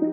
Good 0.00 0.08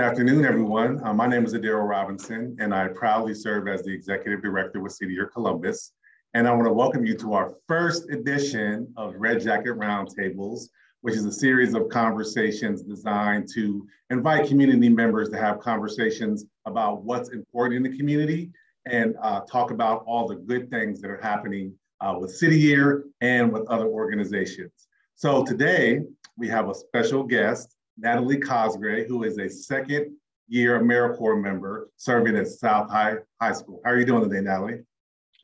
afternoon, 0.00 0.44
everyone. 0.44 1.00
Uh, 1.04 1.14
my 1.14 1.28
name 1.28 1.44
is 1.44 1.54
Adero 1.54 1.86
Robinson, 1.86 2.56
and 2.58 2.74
I 2.74 2.88
proudly 2.88 3.32
serve 3.32 3.68
as 3.68 3.84
the 3.84 3.92
Executive 3.92 4.42
Director 4.42 4.80
with 4.80 4.94
City 4.94 5.12
Year 5.14 5.30
Columbus. 5.32 5.92
And 6.32 6.48
I 6.48 6.52
want 6.54 6.66
to 6.66 6.72
welcome 6.72 7.06
you 7.06 7.16
to 7.18 7.34
our 7.34 7.54
first 7.68 8.10
edition 8.10 8.92
of 8.96 9.14
Red 9.16 9.40
Jacket 9.40 9.78
Roundtables, 9.78 10.70
which 11.04 11.16
is 11.16 11.26
a 11.26 11.32
series 11.32 11.74
of 11.74 11.90
conversations 11.90 12.80
designed 12.80 13.46
to 13.46 13.86
invite 14.08 14.48
community 14.48 14.88
members 14.88 15.28
to 15.28 15.36
have 15.36 15.60
conversations 15.60 16.46
about 16.64 17.02
what's 17.02 17.28
important 17.28 17.76
in 17.76 17.92
the 17.92 17.94
community 17.98 18.50
and 18.86 19.14
uh, 19.20 19.40
talk 19.40 19.70
about 19.70 20.02
all 20.06 20.26
the 20.26 20.34
good 20.34 20.70
things 20.70 21.02
that 21.02 21.10
are 21.10 21.20
happening 21.20 21.74
uh, 22.00 22.16
with 22.18 22.34
City 22.34 22.58
Year 22.58 23.04
and 23.20 23.52
with 23.52 23.68
other 23.68 23.84
organizations. 23.84 24.72
So 25.14 25.44
today 25.44 26.00
we 26.38 26.48
have 26.48 26.70
a 26.70 26.74
special 26.74 27.22
guest, 27.22 27.76
Natalie 27.98 28.38
Cosgray, 28.40 29.06
who 29.06 29.24
is 29.24 29.36
a 29.36 29.50
second 29.50 30.10
year 30.48 30.80
AmeriCorps 30.80 31.42
member 31.42 31.90
serving 31.98 32.34
at 32.34 32.48
South 32.48 32.90
High 32.90 33.16
High 33.42 33.52
School. 33.52 33.82
How 33.84 33.90
are 33.90 33.98
you 33.98 34.06
doing 34.06 34.26
today, 34.26 34.40
Natalie? 34.40 34.80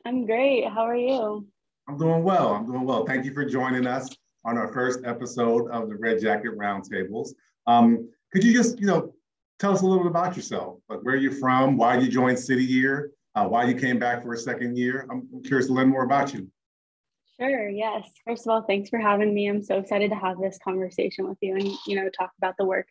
I'm 0.05 0.25
great. 0.25 0.67
How 0.67 0.87
are 0.87 0.95
you? 0.95 1.45
I'm 1.87 1.99
doing 1.99 2.23
well. 2.23 2.51
I'm 2.51 2.65
doing 2.65 2.83
well. 2.83 3.05
Thank 3.05 3.25
you 3.25 3.33
for 3.35 3.45
joining 3.45 3.85
us 3.85 4.09
on 4.45 4.57
our 4.57 4.71
first 4.73 5.01
episode 5.05 5.69
of 5.69 5.89
the 5.89 5.95
Red 5.95 6.21
Jacket 6.21 6.57
Roundtables. 6.57 7.29
Um, 7.67 8.09
could 8.31 8.43
you 8.43 8.53
just, 8.53 8.79
you 8.79 8.87
know, 8.87 9.13
tell 9.59 9.73
us 9.73 9.81
a 9.81 9.85
little 9.85 10.03
bit 10.03 10.09
about 10.09 10.35
yourself? 10.35 10.79
Like 10.89 10.99
where 11.01 11.15
you're 11.15 11.31
from, 11.31 11.77
why 11.77 11.97
you 11.97 12.09
joined 12.09 12.39
City 12.39 12.63
Year, 12.63 13.11
uh, 13.35 13.47
why 13.47 13.65
you 13.65 13.75
came 13.75 13.99
back 13.99 14.23
for 14.23 14.33
a 14.33 14.37
second 14.37 14.77
year? 14.77 15.07
I'm 15.09 15.43
curious 15.43 15.67
to 15.67 15.73
learn 15.73 15.89
more 15.89 16.03
about 16.03 16.33
you. 16.33 16.49
Sure. 17.39 17.69
Yes. 17.69 18.07
First 18.25 18.45
of 18.45 18.51
all, 18.51 18.61
thanks 18.61 18.89
for 18.89 18.99
having 18.99 19.33
me. 19.33 19.47
I'm 19.47 19.63
so 19.63 19.77
excited 19.79 20.11
to 20.11 20.15
have 20.15 20.39
this 20.39 20.59
conversation 20.63 21.27
with 21.27 21.39
you 21.41 21.55
and 21.55 21.71
you 21.87 21.95
know 21.95 22.07
talk 22.09 22.31
about 22.37 22.55
the 22.57 22.65
work 22.65 22.87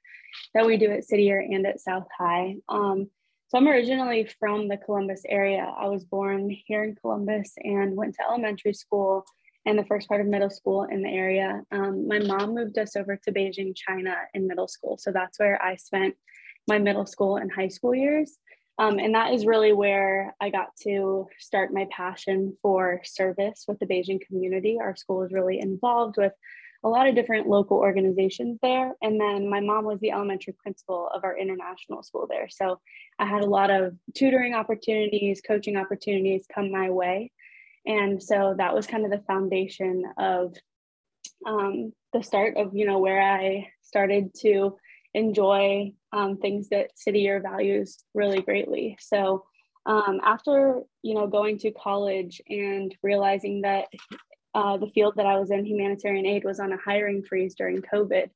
that 0.55 0.67
we 0.67 0.77
do 0.77 0.91
at 0.91 1.05
City 1.05 1.23
Year 1.25 1.41
and 1.41 1.65
at 1.67 1.81
South 1.81 2.09
High. 2.19 2.57
Um, 2.69 3.09
so 3.49 3.59
I'm 3.59 3.69
originally 3.69 4.29
from 4.39 4.69
the 4.69 4.77
Columbus 4.77 5.23
area. 5.29 5.73
I 5.77 5.87
was 5.87 6.05
born 6.05 6.51
here 6.67 6.85
in 6.85 6.97
Columbus 6.97 7.53
and 7.59 7.97
went 7.97 8.15
to 8.15 8.25
elementary 8.29 8.75
school 8.75 9.25
and 9.67 9.79
the 9.79 9.85
first 9.85 10.09
part 10.09 10.21
of 10.21 10.27
middle 10.27 10.51
school 10.51 10.85
in 10.85 11.03
the 11.03 11.09
area. 11.11 11.63
Um, 11.71 12.09
my 12.09 12.19
mom 12.19 12.55
moved 12.55 12.79
us 12.79 12.97
over 12.97 13.17
to 13.17 13.33
Beijing, 13.33 13.75
China 13.77 14.15
in 14.35 14.47
middle 14.47 14.69
school. 14.69 14.97
So 14.99 15.13
that's 15.13 15.39
where 15.39 15.63
I 15.63 15.77
spent 15.77 16.15
my 16.67 16.79
middle 16.79 17.07
school 17.07 17.37
and 17.37 17.53
high 17.53 17.69
school 17.69 17.95
years. 17.95 18.39
Um, 18.79 18.99
and 18.99 19.15
that 19.15 19.35
is 19.35 19.45
really 19.45 19.75
where 19.75 20.35
I 20.41 20.49
got 20.49 20.69
to 20.85 21.27
start 21.39 21.73
my 21.73 21.87
passion 21.91 22.57
for 22.63 23.03
service 23.05 23.65
with 23.69 23.79
the 23.79 23.87
Beijing 23.87 24.21
community. 24.27 24.79
Our 24.81 24.97
school 24.97 25.23
is 25.23 25.33
really 25.33 25.61
involved 25.61 26.17
with 26.17 26.33
a 26.83 26.89
lot 26.89 27.07
of 27.07 27.15
different 27.15 27.47
local 27.47 27.77
organizations 27.77 28.59
there. 28.63 28.95
And 29.03 29.21
then 29.21 29.51
my 29.51 29.61
mom 29.61 29.85
was 29.85 30.01
the 30.01 30.13
elementary 30.13 30.55
principal 30.55 31.11
of 31.15 31.25
our 31.25 31.37
international 31.37 32.03
school 32.03 32.27
there. 32.29 32.49
So 32.49 32.81
I 33.19 33.27
had 33.27 33.43
a 33.43 33.47
lot 33.47 33.71
of 33.71 33.95
tutoring 34.15 34.55
opportunities, 34.55 35.43
coaching 35.47 35.77
opportunities 35.77 36.47
come 36.53 36.73
my 36.73 36.89
way. 36.89 37.33
And 37.87 38.23
so 38.23 38.55
that 38.59 38.75
was 38.75 38.87
kind 38.87 39.05
of 39.05 39.11
the 39.11 39.25
foundation 39.27 40.05
of 40.19 40.55
um, 41.47 41.93
the 42.13 42.23
start 42.23 42.57
of, 42.57 42.75
you 42.75 42.87
know, 42.87 42.99
where 42.99 43.23
I 43.23 43.69
started 43.83 44.35
to 44.41 44.77
enjoy 45.15 45.93
um, 46.13 46.37
things 46.37 46.69
that 46.69 46.99
City 46.99 47.21
Year 47.21 47.41
values 47.41 48.05
really 48.15 48.43
greatly. 48.43 48.97
So 49.01 49.45
um, 49.87 50.21
after 50.25 50.83
you 51.03 51.15
know 51.15 51.27
going 51.27 51.59
to 51.59 51.73
college 51.73 52.41
and 52.49 52.95
realizing 53.03 53.63
that 53.63 53.87
uh, 54.55 54.77
the 54.77 54.89
field 54.89 55.15
that 55.17 55.27
I 55.27 55.39
was 55.39 55.51
in, 55.51 55.65
humanitarian 55.65 56.27
aid, 56.27 56.45
was 56.45 56.61
on 56.61 56.73
a 56.73 56.77
hiring 56.77 57.23
freeze 57.23 57.55
during 57.55 57.83
COVID, 57.83 58.29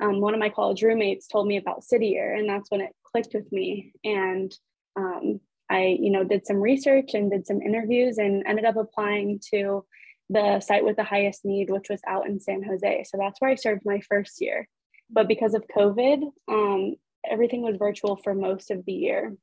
um, 0.00 0.20
one 0.20 0.34
of 0.34 0.40
my 0.40 0.48
college 0.48 0.82
roommates 0.82 1.26
told 1.26 1.46
me 1.46 1.56
about 1.56 1.84
City 1.84 2.08
Year, 2.08 2.34
and 2.34 2.48
that's 2.48 2.70
when 2.70 2.80
it 2.80 2.94
clicked 3.04 3.34
with 3.34 3.50
me. 3.52 3.92
And 4.04 4.56
um, 4.96 5.40
I, 5.70 5.96
you 6.00 6.10
know, 6.10 6.24
did 6.24 6.46
some 6.46 6.58
research 6.58 7.14
and 7.14 7.30
did 7.30 7.46
some 7.46 7.60
interviews, 7.60 8.18
and 8.18 8.44
ended 8.46 8.64
up 8.64 8.76
applying 8.76 9.40
to 9.52 9.84
the 10.28 10.60
site 10.60 10.84
with 10.84 10.96
the 10.96 11.04
highest 11.04 11.44
need, 11.44 11.70
which 11.70 11.88
was 11.88 12.00
out 12.06 12.26
in 12.26 12.40
San 12.40 12.62
Jose. 12.62 13.04
So 13.04 13.16
that's 13.18 13.40
where 13.40 13.50
I 13.50 13.54
served 13.54 13.82
my 13.84 14.00
first 14.08 14.40
year. 14.40 14.68
But 15.10 15.28
because 15.28 15.54
of 15.54 15.64
COVID, 15.76 16.22
um, 16.48 16.96
everything 17.28 17.62
was 17.62 17.76
virtual 17.76 18.16
for 18.16 18.34
most 18.34 18.70
of 18.70 18.84
the 18.84 18.92
year. 18.92 19.36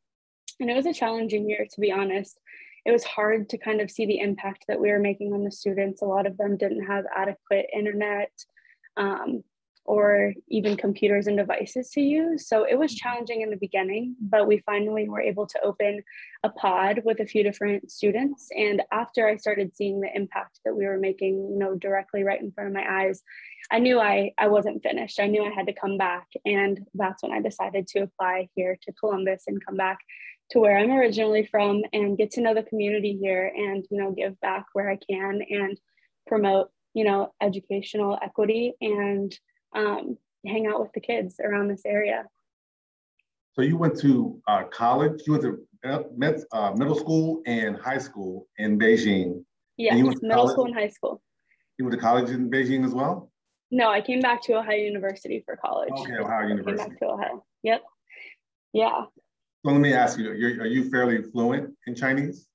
And 0.59 0.69
it 0.69 0.75
was 0.75 0.85
a 0.85 0.94
challenging 0.94 1.50
year, 1.50 1.66
to 1.72 1.81
be 1.81 1.91
honest. 1.91 2.38
It 2.85 2.91
was 2.91 3.03
hard 3.06 3.50
to 3.50 3.57
kind 3.57 3.79
of 3.79 3.89
see 3.89 4.06
the 4.06 4.19
impact 4.19 4.66
that 4.67 4.79
we 4.79 4.91
were 4.91 5.00
making 5.00 5.31
on 5.33 5.45
the 5.45 5.51
students. 5.51 6.01
A 6.01 6.06
lot 6.06 6.28
of 6.28 6.38
them 6.38 6.57
didn't 6.57 6.85
have 6.85 7.06
adequate 7.16 7.67
internet 7.73 8.31
um, 8.97 9.44
or 9.85 10.33
even 10.47 10.77
computers 10.77 11.27
and 11.27 11.38
devices 11.38 11.89
to 11.89 12.01
use. 12.01 12.47
So 12.47 12.63
it 12.63 12.75
was 12.75 12.91
mm-hmm. 12.91 13.09
challenging 13.09 13.41
in 13.41 13.49
the 13.49 13.57
beginning, 13.57 14.16
but 14.21 14.47
we 14.47 14.59
finally 14.66 15.09
were 15.09 15.21
able 15.21 15.45
to 15.47 15.61
open 15.61 16.01
a 16.44 16.49
pod 16.49 17.01
with 17.03 17.19
a 17.19 17.25
few 17.25 17.44
different 17.44 17.91
students. 17.91 18.49
And 18.55 18.81
after 18.91 19.27
I 19.27 19.35
started 19.35 19.75
seeing 19.75 19.99
the 19.99 20.16
impact 20.16 20.59
that 20.63 20.75
we 20.75 20.85
were 20.85 20.97
making, 20.97 21.35
you 21.51 21.57
know, 21.57 21.75
directly 21.75 22.23
right 22.23 22.41
in 22.41 22.51
front 22.51 22.69
of 22.69 22.73
my 22.73 22.85
eyes, 22.88 23.21
I 23.71 23.79
knew 23.79 23.99
I, 23.99 24.31
I 24.38 24.47
wasn't 24.47 24.83
finished. 24.83 25.19
I 25.19 25.27
knew 25.27 25.44
I 25.44 25.51
had 25.51 25.67
to 25.67 25.73
come 25.73 25.97
back. 25.97 26.27
And 26.45 26.85
that's 26.94 27.23
when 27.23 27.33
I 27.33 27.41
decided 27.41 27.88
to 27.88 28.00
apply 28.00 28.50
here 28.55 28.77
to 28.83 28.94
Columbus 28.94 29.44
and 29.47 29.65
come 29.65 29.75
back 29.75 30.00
to 30.51 30.59
where 30.59 30.77
I'm 30.77 30.91
originally 30.91 31.45
from 31.45 31.81
and 31.91 32.17
get 32.17 32.31
to 32.31 32.41
know 32.41 32.53
the 32.53 32.63
community 32.63 33.17
here 33.19 33.51
and, 33.55 33.85
you 33.89 34.00
know, 34.00 34.11
give 34.11 34.39
back 34.39 34.65
where 34.73 34.89
I 34.89 34.97
can 35.09 35.41
and 35.50 35.79
promote, 36.27 36.69
you 36.94 37.03
know, 37.03 37.33
educational 37.41 38.17
equity 38.21 38.73
and 38.81 39.38
um, 39.75 40.17
hang 40.45 40.67
out 40.67 40.79
with 40.81 40.91
the 40.94 41.00
kids 41.00 41.39
around 41.44 41.67
this 41.67 41.84
area. 41.85 42.25
So 43.53 43.61
you 43.61 43.78
went 43.78 44.00
to 44.00 44.41
uh, 44.47 44.63
college, 44.66 45.22
you 45.25 45.34
went 45.34 45.44
to 45.44 46.07
med, 46.16 46.44
uh, 46.51 46.72
middle 46.75 46.95
school 46.95 47.41
and 47.45 47.78
high 47.78 48.00
school 48.00 48.47
in 48.57 48.79
Beijing. 48.79 49.44
Yeah, 49.78 49.95
middle 49.95 50.13
college? 50.19 50.51
school 50.51 50.66
and 50.66 50.75
high 50.75 50.89
school. 50.89 51.22
You 51.78 51.85
went 51.85 51.95
to 51.95 52.01
college 52.01 52.29
in 52.29 52.50
Beijing 52.50 52.85
as 52.85 52.94
well? 52.94 53.31
No, 53.72 53.89
I 53.89 54.01
came 54.01 54.19
back 54.19 54.41
to 54.44 54.53
Ohio 54.53 54.78
University 54.78 55.44
for 55.45 55.57
college. 55.57 55.91
Okay, 55.91 56.17
Ohio 56.17 56.47
University. 56.47 56.78
came 56.78 56.89
back 56.89 57.00
to 57.00 57.06
Ohio. 57.07 57.44
Yep. 57.63 57.81
Yeah. 58.73 59.01
So 59.66 59.72
let 59.72 59.79
me 59.79 59.94
ask 59.94 60.19
you, 60.19 60.29
are 60.29 60.67
you 60.67 60.89
fairly 60.89 61.22
fluent 61.22 61.73
in 61.88 61.95
Chinese? 61.95 62.47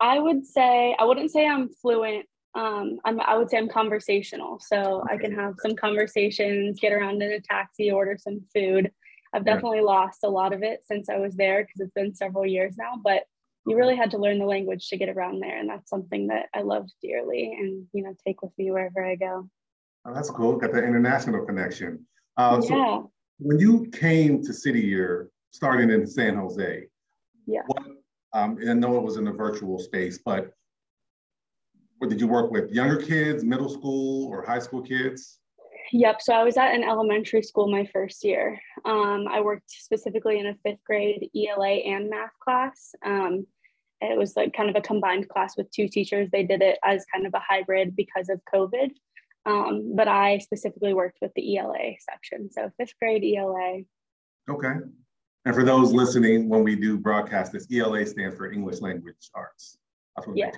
I 0.00 0.18
would 0.18 0.44
say, 0.44 0.96
I 0.98 1.04
wouldn't 1.04 1.30
say 1.30 1.46
I'm 1.46 1.68
fluent. 1.68 2.26
Um, 2.54 2.98
I'm, 3.04 3.20
I 3.20 3.36
would 3.36 3.50
say 3.50 3.58
I'm 3.58 3.68
conversational. 3.68 4.60
So. 4.60 5.04
I 5.10 5.16
can 5.16 5.34
have 5.34 5.54
some 5.58 5.74
conversations, 5.74 6.78
get 6.78 6.92
around 6.92 7.20
in 7.22 7.32
a 7.32 7.40
taxi, 7.40 7.90
order 7.90 8.16
some 8.16 8.42
food. 8.54 8.92
I've 9.32 9.44
definitely 9.44 9.80
lost 9.80 10.20
a 10.22 10.28
lot 10.28 10.52
of 10.52 10.62
it 10.62 10.80
since 10.84 11.08
I 11.08 11.16
was 11.16 11.34
there 11.34 11.62
because 11.62 11.80
it's 11.80 11.94
been 11.94 12.14
several 12.14 12.46
years 12.46 12.76
now, 12.76 13.00
but 13.02 13.24
you 13.66 13.76
really 13.76 13.96
had 13.96 14.10
to 14.12 14.18
learn 14.18 14.38
the 14.38 14.44
language 14.44 14.88
to 14.88 14.96
get 14.96 15.08
around 15.08 15.40
there. 15.40 15.58
And 15.58 15.68
that's 15.68 15.90
something 15.90 16.28
that 16.28 16.46
I 16.54 16.62
love 16.62 16.88
dearly 17.02 17.56
and, 17.58 17.86
you 17.92 18.02
know, 18.02 18.14
take 18.24 18.42
with 18.42 18.52
me 18.56 18.70
wherever 18.70 19.04
I 19.04 19.16
go. 19.16 19.48
Oh, 20.04 20.14
that's 20.14 20.30
cool. 20.30 20.56
Got 20.56 20.72
the 20.72 20.84
international 20.84 21.44
connection. 21.44 22.06
Uh, 22.36 22.60
yeah. 22.62 22.68
So 22.68 23.10
when 23.38 23.58
you 23.58 23.86
came 23.92 24.42
to 24.44 24.52
City 24.52 24.80
Year, 24.80 25.30
starting 25.50 25.90
in 25.90 26.06
San 26.06 26.36
Jose, 26.36 26.86
yeah. 27.46 27.62
What, 27.66 27.82
um, 28.32 28.58
and 28.58 28.70
I 28.70 28.74
know 28.74 28.96
it 28.96 29.02
was 29.02 29.16
in 29.16 29.26
a 29.26 29.32
virtual 29.32 29.78
space, 29.78 30.18
but 30.24 30.52
what, 32.00 32.08
did 32.08 32.18
you 32.18 32.26
work 32.26 32.50
with 32.50 32.70
younger 32.70 32.96
kids, 32.96 33.44
middle 33.44 33.68
school, 33.68 34.26
or 34.28 34.42
high 34.42 34.58
school 34.58 34.80
kids? 34.80 35.38
Yep. 35.92 36.22
So 36.22 36.32
I 36.32 36.44
was 36.44 36.56
at 36.56 36.74
an 36.74 36.82
elementary 36.82 37.42
school 37.42 37.70
my 37.70 37.84
first 37.92 38.24
year. 38.24 38.58
Um, 38.86 39.26
I 39.28 39.42
worked 39.42 39.70
specifically 39.70 40.38
in 40.38 40.46
a 40.46 40.54
fifth 40.64 40.82
grade 40.86 41.28
ELA 41.36 41.68
and 41.68 42.08
math 42.08 42.30
class. 42.42 42.94
Um, 43.04 43.46
it 44.00 44.16
was 44.16 44.34
like 44.34 44.54
kind 44.54 44.70
of 44.70 44.76
a 44.76 44.80
combined 44.80 45.28
class 45.28 45.58
with 45.58 45.70
two 45.72 45.88
teachers. 45.88 46.30
They 46.32 46.42
did 46.42 46.62
it 46.62 46.78
as 46.82 47.04
kind 47.12 47.26
of 47.26 47.34
a 47.34 47.42
hybrid 47.46 47.94
because 47.94 48.30
of 48.30 48.40
COVID. 48.52 48.92
Um, 49.44 49.92
but 49.94 50.08
I 50.08 50.38
specifically 50.38 50.94
worked 50.94 51.18
with 51.20 51.32
the 51.36 51.58
ELA 51.58 51.96
section. 51.98 52.50
So 52.50 52.70
fifth 52.78 52.94
grade 52.98 53.24
ELA. 53.36 53.80
Okay. 54.48 54.74
And 55.44 55.54
for 55.54 55.64
those 55.64 55.92
listening, 55.92 56.48
when 56.48 56.64
we 56.64 56.76
do 56.76 56.96
broadcast 56.96 57.52
this, 57.52 57.66
ELA 57.70 58.06
stands 58.06 58.36
for 58.36 58.50
English 58.50 58.80
Language 58.80 59.30
Arts. 59.34 59.76
Yes. 60.34 60.56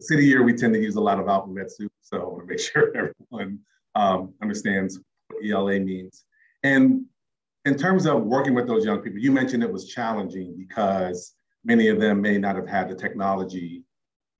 City 0.00 0.26
year, 0.26 0.42
we 0.42 0.52
tend 0.52 0.74
to 0.74 0.80
use 0.80 0.96
a 0.96 1.00
lot 1.00 1.20
of 1.20 1.28
alphabet 1.28 1.70
soup. 1.70 1.92
So 2.00 2.20
I 2.20 2.24
want 2.24 2.40
to 2.40 2.46
make 2.46 2.60
sure 2.72 2.92
everyone 2.96 3.60
um, 3.94 4.34
understands 4.42 5.00
what 5.28 5.44
ELA 5.44 5.80
means. 5.80 6.24
And 6.62 7.04
in 7.64 7.76
terms 7.76 8.06
of 8.06 8.24
working 8.24 8.54
with 8.54 8.66
those 8.66 8.84
young 8.84 9.00
people, 9.00 9.18
you 9.18 9.32
mentioned 9.32 9.62
it 9.62 9.72
was 9.72 9.88
challenging 9.88 10.54
because 10.56 11.34
many 11.64 11.88
of 11.88 12.00
them 12.00 12.20
may 12.20 12.38
not 12.38 12.56
have 12.56 12.68
had 12.68 12.88
the 12.88 12.94
technology 12.94 13.82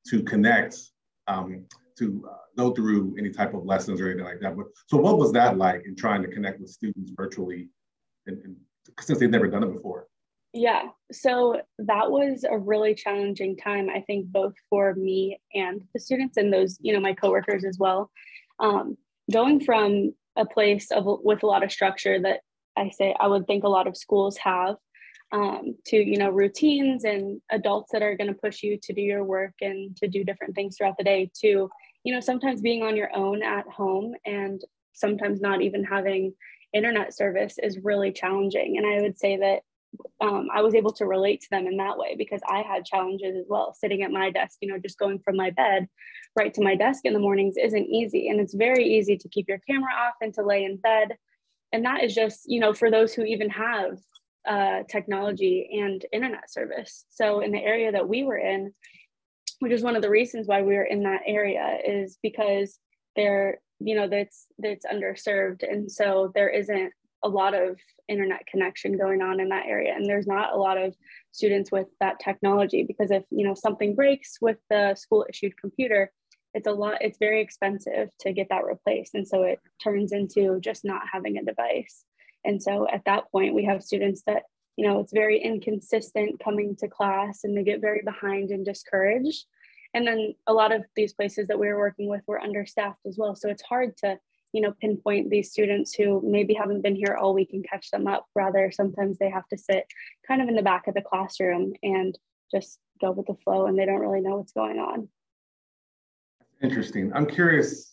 to 0.08 0.22
connect 0.22 0.76
um, 1.26 1.64
to 1.98 2.28
uh, 2.30 2.36
go 2.56 2.72
through 2.72 3.14
any 3.18 3.30
type 3.30 3.54
of 3.54 3.64
lessons 3.64 4.00
or 4.00 4.08
anything 4.08 4.24
like 4.24 4.40
that. 4.40 4.56
But 4.56 4.66
so, 4.86 4.98
what 4.98 5.18
was 5.18 5.32
that 5.32 5.56
like 5.56 5.84
in 5.86 5.96
trying 5.96 6.22
to 6.22 6.28
connect 6.28 6.60
with 6.60 6.70
students 6.70 7.12
virtually, 7.16 7.68
and, 8.26 8.42
and 8.44 8.56
since 9.00 9.18
they've 9.18 9.30
never 9.30 9.48
done 9.48 9.62
it 9.62 9.72
before? 9.72 10.06
Yeah, 10.56 10.84
so 11.10 11.60
that 11.80 12.12
was 12.12 12.44
a 12.48 12.56
really 12.56 12.94
challenging 12.94 13.56
time, 13.56 13.90
I 13.90 14.02
think, 14.02 14.26
both 14.26 14.54
for 14.70 14.94
me 14.94 15.40
and 15.52 15.82
the 15.92 15.98
students 15.98 16.36
and 16.36 16.52
those, 16.52 16.78
you 16.80 16.92
know, 16.92 17.00
my 17.00 17.12
coworkers 17.12 17.64
as 17.64 17.76
well. 17.76 18.08
Um, 18.60 18.96
going 19.32 19.58
from 19.58 20.14
a 20.36 20.46
place 20.46 20.92
of 20.92 21.06
with 21.24 21.42
a 21.42 21.46
lot 21.46 21.64
of 21.64 21.72
structure 21.72 22.20
that 22.20 22.40
I 22.76 22.90
say 22.90 23.16
I 23.18 23.26
would 23.26 23.48
think 23.48 23.64
a 23.64 23.68
lot 23.68 23.88
of 23.88 23.96
schools 23.96 24.36
have 24.38 24.76
um, 25.32 25.74
to, 25.86 25.96
you 25.96 26.18
know, 26.18 26.30
routines 26.30 27.02
and 27.02 27.40
adults 27.50 27.90
that 27.90 28.02
are 28.02 28.16
going 28.16 28.32
to 28.32 28.40
push 28.40 28.62
you 28.62 28.78
to 28.80 28.92
do 28.92 29.00
your 29.00 29.24
work 29.24 29.54
and 29.60 29.96
to 29.96 30.06
do 30.06 30.22
different 30.22 30.54
things 30.54 30.76
throughout 30.76 30.96
the 30.98 31.04
day 31.04 31.32
to, 31.40 31.68
you 32.04 32.14
know, 32.14 32.20
sometimes 32.20 32.60
being 32.60 32.84
on 32.84 32.96
your 32.96 33.10
own 33.16 33.42
at 33.42 33.66
home 33.66 34.14
and 34.24 34.60
sometimes 34.92 35.40
not 35.40 35.62
even 35.62 35.82
having 35.82 36.32
internet 36.72 37.12
service 37.12 37.56
is 37.60 37.80
really 37.82 38.12
challenging. 38.12 38.76
And 38.76 38.86
I 38.86 39.02
would 39.02 39.18
say 39.18 39.36
that 39.38 39.62
um, 40.20 40.48
I 40.52 40.62
was 40.62 40.74
able 40.74 40.92
to 40.92 41.06
relate 41.06 41.40
to 41.42 41.50
them 41.50 41.66
in 41.66 41.76
that 41.78 41.98
way 41.98 42.14
because 42.16 42.40
I 42.48 42.62
had 42.62 42.84
challenges 42.84 43.36
as 43.36 43.46
well. 43.48 43.74
Sitting 43.74 44.02
at 44.02 44.10
my 44.10 44.30
desk, 44.30 44.58
you 44.60 44.68
know, 44.68 44.78
just 44.78 44.98
going 44.98 45.18
from 45.18 45.36
my 45.36 45.50
bed 45.50 45.88
right 46.36 46.52
to 46.54 46.62
my 46.62 46.74
desk 46.74 47.04
in 47.04 47.12
the 47.12 47.18
mornings 47.18 47.56
isn't 47.56 47.86
easy. 47.86 48.28
And 48.28 48.40
it's 48.40 48.54
very 48.54 48.84
easy 48.84 49.16
to 49.16 49.28
keep 49.28 49.48
your 49.48 49.60
camera 49.68 49.92
off 49.92 50.14
and 50.20 50.34
to 50.34 50.42
lay 50.42 50.64
in 50.64 50.76
bed. 50.76 51.16
And 51.72 51.84
that 51.84 52.02
is 52.02 52.14
just, 52.14 52.42
you 52.46 52.60
know, 52.60 52.72
for 52.72 52.90
those 52.90 53.14
who 53.14 53.24
even 53.24 53.50
have 53.50 53.98
uh, 54.48 54.82
technology 54.88 55.80
and 55.80 56.04
internet 56.12 56.50
service. 56.50 57.04
So 57.10 57.40
in 57.40 57.52
the 57.52 57.62
area 57.62 57.92
that 57.92 58.08
we 58.08 58.24
were 58.24 58.38
in, 58.38 58.72
which 59.60 59.72
is 59.72 59.82
one 59.82 59.96
of 59.96 60.02
the 60.02 60.10
reasons 60.10 60.46
why 60.46 60.62
we 60.62 60.74
were 60.74 60.84
in 60.84 61.04
that 61.04 61.22
area, 61.26 61.78
is 61.86 62.18
because 62.22 62.78
there, 63.16 63.60
you 63.78 63.94
know, 63.94 64.08
that's 64.08 64.46
that's 64.58 64.84
underserved, 64.86 65.62
and 65.62 65.90
so 65.90 66.30
there 66.34 66.50
isn't 66.50 66.92
a 67.24 67.28
lot 67.28 67.54
of 67.54 67.78
internet 68.08 68.46
connection 68.46 68.96
going 68.96 69.22
on 69.22 69.40
in 69.40 69.48
that 69.48 69.66
area 69.66 69.94
and 69.94 70.06
there's 70.06 70.26
not 70.26 70.52
a 70.52 70.56
lot 70.56 70.76
of 70.76 70.94
students 71.32 71.72
with 71.72 71.86
that 72.00 72.20
technology 72.20 72.84
because 72.86 73.10
if 73.10 73.24
you 73.30 73.46
know 73.46 73.54
something 73.54 73.94
breaks 73.94 74.36
with 74.40 74.58
the 74.70 74.94
school 74.94 75.26
issued 75.28 75.58
computer 75.58 76.12
it's 76.54 76.68
a 76.68 76.72
lot 76.72 76.94
it's 77.00 77.18
very 77.18 77.42
expensive 77.42 78.08
to 78.20 78.32
get 78.32 78.48
that 78.48 78.64
replaced 78.64 79.14
and 79.14 79.26
so 79.26 79.42
it 79.42 79.60
turns 79.82 80.12
into 80.12 80.60
just 80.60 80.84
not 80.84 81.02
having 81.12 81.36
a 81.36 81.44
device. 81.44 82.04
And 82.44 82.62
so 82.62 82.86
at 82.90 83.04
that 83.06 83.30
point 83.32 83.54
we 83.54 83.64
have 83.64 83.82
students 83.82 84.22
that 84.26 84.44
you 84.76 84.86
know 84.86 85.00
it's 85.00 85.12
very 85.12 85.40
inconsistent 85.40 86.42
coming 86.42 86.76
to 86.76 86.88
class 86.88 87.40
and 87.44 87.56
they 87.56 87.64
get 87.64 87.80
very 87.80 88.02
behind 88.04 88.50
and 88.50 88.64
discouraged. 88.64 89.44
And 89.92 90.06
then 90.06 90.34
a 90.46 90.52
lot 90.52 90.72
of 90.72 90.84
these 90.96 91.12
places 91.12 91.48
that 91.48 91.58
we 91.58 91.68
were 91.68 91.78
working 91.78 92.08
with 92.08 92.22
were 92.26 92.40
understaffed 92.40 93.04
as 93.06 93.16
well 93.18 93.34
so 93.34 93.48
it's 93.48 93.62
hard 93.62 93.96
to 93.98 94.18
you 94.54 94.60
know 94.60 94.72
pinpoint 94.80 95.28
these 95.30 95.50
students 95.50 95.92
who 95.92 96.22
maybe 96.24 96.54
haven't 96.54 96.82
been 96.82 96.94
here 96.94 97.16
all 97.20 97.34
week 97.34 97.50
and 97.52 97.68
catch 97.68 97.90
them 97.90 98.06
up. 98.06 98.26
Rather 98.34 98.70
sometimes 98.70 99.18
they 99.18 99.28
have 99.28 99.46
to 99.48 99.58
sit 99.58 99.84
kind 100.26 100.40
of 100.40 100.48
in 100.48 100.54
the 100.54 100.62
back 100.62 100.86
of 100.86 100.94
the 100.94 101.02
classroom 101.02 101.72
and 101.82 102.16
just 102.50 102.78
go 103.00 103.10
with 103.10 103.26
the 103.26 103.34
flow 103.42 103.66
and 103.66 103.76
they 103.76 103.84
don't 103.84 104.00
really 104.00 104.20
know 104.20 104.36
what's 104.36 104.52
going 104.52 104.78
on. 104.78 105.08
Interesting. 106.62 107.12
I'm 107.14 107.26
curious 107.26 107.90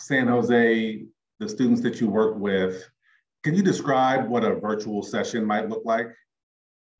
san 0.00 0.28
jose 0.28 1.02
the 1.40 1.48
students 1.48 1.80
that 1.80 2.00
you 2.00 2.06
work 2.06 2.38
with 2.38 2.88
can 3.42 3.56
you 3.56 3.62
describe 3.62 4.28
what 4.28 4.44
a 4.44 4.54
virtual 4.54 5.02
session 5.02 5.44
might 5.44 5.68
look 5.68 5.82
like 5.84 6.06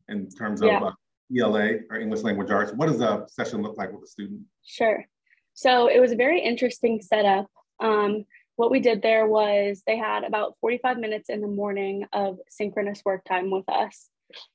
in 0.09 0.29
terms 0.29 0.63
of 0.63 0.69
yeah. 0.69 0.81
uh, 0.81 0.93
ela 1.39 1.75
or 1.91 1.99
english 1.99 2.23
language 2.23 2.51
arts? 2.51 2.73
What 2.73 2.87
does 2.87 3.01
a 3.01 3.27
session 3.29 3.63
look 3.63 3.77
like 3.77 3.93
with 3.93 4.03
a 4.03 4.07
student? 4.07 4.41
Sure. 4.65 5.05
So 5.55 5.89
it 5.89 6.01
was 6.01 6.13
a 6.13 6.17
very 6.17 6.41
interesting 6.41 7.01
setup. 7.03 7.47
Um, 7.81 8.25
what 8.59 8.73
we 8.73 8.81
did 8.81 9.03
there 9.03 9.25
was 9.25 9.85
they 9.87 9.97
had 9.97 10.25
about 10.25 10.57
45 10.61 10.99
minutes 10.99 11.31
in 11.31 11.41
the 11.41 11.47
morning 11.47 12.05
of 12.13 12.41
synchronous 12.49 13.01
work 13.05 13.25
time 13.25 13.53
with 13.53 13.69
us. 13.69 14.09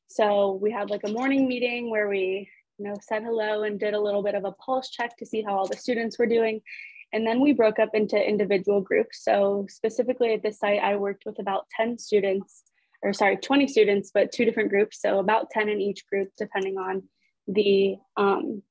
So 0.07 0.59
we 0.61 0.73
had 0.73 0.89
like 0.89 1.05
a 1.05 1.09
morning 1.09 1.47
meeting 1.47 1.89
where 1.89 2.09
we, 2.09 2.49
you 2.77 2.85
know, 2.85 2.95
said 3.01 3.23
hello 3.23 3.63
and 3.63 3.79
did 3.79 3.93
a 3.93 4.01
little 4.01 4.21
bit 4.21 4.35
of 4.35 4.43
a 4.43 4.51
pulse 4.51 4.89
check 4.89 5.15
to 5.19 5.25
see 5.25 5.41
how 5.41 5.57
all 5.57 5.69
the 5.69 5.77
students 5.77 6.19
were 6.19 6.25
doing. 6.25 6.59
And 7.13 7.25
then 7.25 7.39
we 7.39 7.53
broke 7.53 7.79
up 7.79 7.91
into 7.93 8.17
individual 8.17 8.81
groups. 8.81 9.23
So 9.23 9.67
specifically 9.69 10.33
at 10.33 10.43
this 10.43 10.59
site, 10.59 10.81
I 10.83 10.97
worked 10.97 11.23
with 11.25 11.39
about 11.39 11.67
10 11.77 11.97
students, 11.97 12.63
or 13.03 13.13
sorry, 13.13 13.37
20 13.37 13.69
students, 13.69 14.11
but 14.13 14.33
two 14.33 14.43
different 14.43 14.69
groups. 14.69 15.01
So 15.01 15.19
about 15.19 15.49
10 15.49 15.69
in 15.69 15.79
each 15.79 16.05
group, 16.07 16.27
depending 16.37 16.77
on 16.77 17.03
the 17.47 17.95
um, 18.17 18.63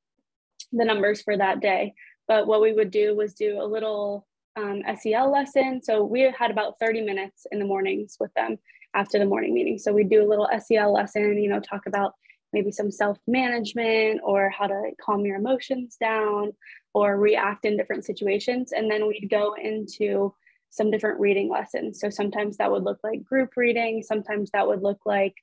the 0.72 0.84
numbers 0.84 1.22
for 1.22 1.38
that 1.38 1.60
day. 1.60 1.94
But 2.28 2.46
what 2.46 2.60
we 2.60 2.74
would 2.74 2.90
do 2.90 3.16
was 3.16 3.32
do 3.32 3.62
a 3.62 3.64
little 3.64 4.26
um, 4.56 4.82
SEL 5.00 5.30
lesson. 5.30 5.80
So 5.82 6.04
we 6.04 6.32
had 6.36 6.50
about 6.50 6.78
30 6.78 7.02
minutes 7.02 7.46
in 7.50 7.58
the 7.58 7.64
mornings 7.64 8.16
with 8.20 8.32
them 8.34 8.58
after 8.94 9.18
the 9.18 9.24
morning 9.24 9.54
meeting. 9.54 9.78
So 9.78 9.92
we 9.92 10.04
do 10.04 10.22
a 10.22 10.28
little 10.28 10.48
SEL 10.58 10.92
lesson, 10.92 11.38
you 11.38 11.48
know, 11.48 11.60
talk 11.60 11.86
about 11.86 12.14
maybe 12.52 12.70
some 12.70 12.90
self 12.90 13.18
management 13.26 14.20
or 14.22 14.50
how 14.50 14.66
to 14.66 14.90
calm 15.00 15.24
your 15.24 15.36
emotions 15.36 15.96
down 15.98 16.52
or 16.94 17.16
react 17.16 17.64
in 17.64 17.76
different 17.76 18.04
situations. 18.04 18.72
And 18.72 18.90
then 18.90 19.06
we'd 19.06 19.30
go 19.30 19.54
into 19.54 20.34
some 20.70 20.90
different 20.90 21.20
reading 21.20 21.50
lessons. 21.50 22.00
So 22.00 22.10
sometimes 22.10 22.56
that 22.56 22.70
would 22.70 22.82
look 22.82 22.98
like 23.02 23.24
group 23.24 23.56
reading, 23.56 24.02
sometimes 24.02 24.50
that 24.52 24.66
would 24.66 24.82
look 24.82 25.00
like 25.04 25.34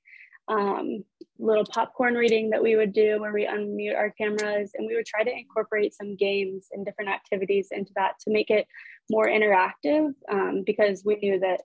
um, 0.48 1.04
little 1.40 1.66
popcorn 1.66 2.16
reading 2.16 2.50
that 2.50 2.62
we 2.62 2.76
would 2.76 2.94
do 2.94 3.20
where 3.20 3.34
we 3.34 3.46
unmute 3.46 3.96
our 3.96 4.12
cameras 4.12 4.72
and 4.76 4.86
we 4.86 4.96
would 4.96 5.06
try 5.06 5.24
to 5.24 5.32
incorporate 5.32 5.94
some 5.94 6.16
games 6.16 6.68
and 6.72 6.86
different 6.86 7.10
activities 7.10 7.70
into 7.72 7.92
that 7.96 8.14
to 8.20 8.30
make 8.30 8.50
it 8.50 8.68
more 9.10 9.28
interactive 9.28 10.14
um, 10.30 10.64
because 10.66 11.04
we 11.06 11.16
knew 11.16 11.40
that 11.40 11.62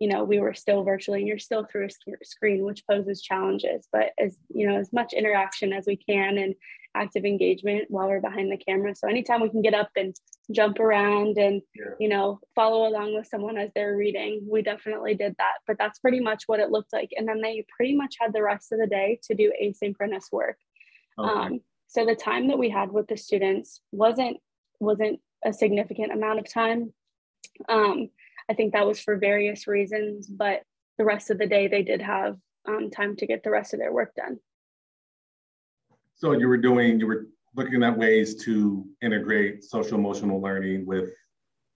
you 0.00 0.08
know 0.08 0.24
we 0.24 0.38
were 0.38 0.54
still 0.54 0.82
virtually 0.82 1.18
and 1.18 1.28
you're 1.28 1.38
still 1.38 1.64
through 1.64 1.86
a 1.86 2.24
screen 2.24 2.64
which 2.64 2.84
poses 2.90 3.20
challenges. 3.20 3.86
But 3.92 4.12
as 4.18 4.36
you 4.48 4.66
know 4.66 4.76
as 4.76 4.92
much 4.92 5.12
interaction 5.12 5.72
as 5.72 5.86
we 5.86 5.96
can 5.96 6.38
and 6.38 6.54
active 6.94 7.24
engagement 7.24 7.84
while 7.88 8.08
we're 8.08 8.20
behind 8.20 8.50
the 8.50 8.56
camera. 8.56 8.94
So 8.94 9.08
anytime 9.08 9.42
we 9.42 9.50
can 9.50 9.62
get 9.62 9.74
up 9.74 9.90
and 9.96 10.14
jump 10.50 10.80
around 10.80 11.36
and 11.36 11.60
yeah. 11.74 11.92
you 12.00 12.08
know 12.08 12.40
follow 12.54 12.88
along 12.88 13.14
with 13.14 13.26
someone 13.26 13.58
as 13.58 13.70
they're 13.74 13.96
reading 13.96 14.46
we 14.50 14.62
definitely 14.62 15.14
did 15.14 15.34
that 15.38 15.54
but 15.66 15.76
that's 15.78 15.98
pretty 15.98 16.20
much 16.20 16.44
what 16.46 16.58
it 16.60 16.70
looked 16.70 16.92
like 16.92 17.10
and 17.16 17.28
then 17.28 17.42
they 17.42 17.64
pretty 17.76 17.94
much 17.94 18.16
had 18.18 18.32
the 18.32 18.42
rest 18.42 18.72
of 18.72 18.78
the 18.78 18.86
day 18.86 19.18
to 19.22 19.34
do 19.34 19.52
asynchronous 19.62 20.32
work 20.32 20.56
okay. 21.18 21.28
um, 21.28 21.60
so 21.86 22.06
the 22.06 22.14
time 22.14 22.48
that 22.48 22.58
we 22.58 22.70
had 22.70 22.90
with 22.90 23.06
the 23.08 23.16
students 23.16 23.82
wasn't 23.92 24.38
wasn't 24.80 25.20
a 25.44 25.52
significant 25.52 26.12
amount 26.12 26.38
of 26.38 26.50
time 26.50 26.92
um, 27.68 28.08
I 28.48 28.54
think 28.54 28.72
that 28.72 28.86
was 28.86 29.00
for 29.00 29.16
various 29.16 29.66
reasons, 29.66 30.26
but 30.26 30.62
the 30.96 31.04
rest 31.04 31.30
of 31.30 31.38
the 31.38 31.46
day 31.46 31.68
they 31.68 31.82
did 31.82 32.00
have 32.00 32.36
um, 32.66 32.90
time 32.90 33.16
to 33.16 33.26
get 33.26 33.42
the 33.42 33.50
rest 33.50 33.74
of 33.74 33.80
their 33.80 33.92
work 33.92 34.14
done. 34.14 34.38
So 36.16 36.32
you 36.32 36.48
were 36.48 36.56
doing, 36.56 36.98
you 36.98 37.06
were 37.06 37.28
looking 37.56 37.82
at 37.82 37.96
ways 37.96 38.34
to 38.44 38.86
integrate 39.02 39.64
social 39.64 39.98
emotional 39.98 40.40
learning 40.40 40.86
with 40.86 41.10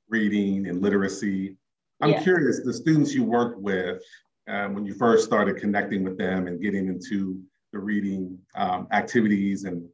reading 0.08 0.68
and 0.68 0.82
literacy. 0.82 1.56
I'm 2.00 2.10
yeah. 2.10 2.22
curious, 2.22 2.60
the 2.60 2.72
students 2.72 3.14
you 3.14 3.24
worked 3.24 3.60
with 3.60 4.02
um, 4.48 4.74
when 4.74 4.84
you 4.84 4.94
first 4.94 5.24
started 5.24 5.56
connecting 5.56 6.02
with 6.02 6.18
them 6.18 6.46
and 6.46 6.60
getting 6.60 6.88
into 6.88 7.40
the 7.72 7.78
reading 7.78 8.38
um, 8.54 8.86
activities, 8.92 9.64
and 9.64 9.88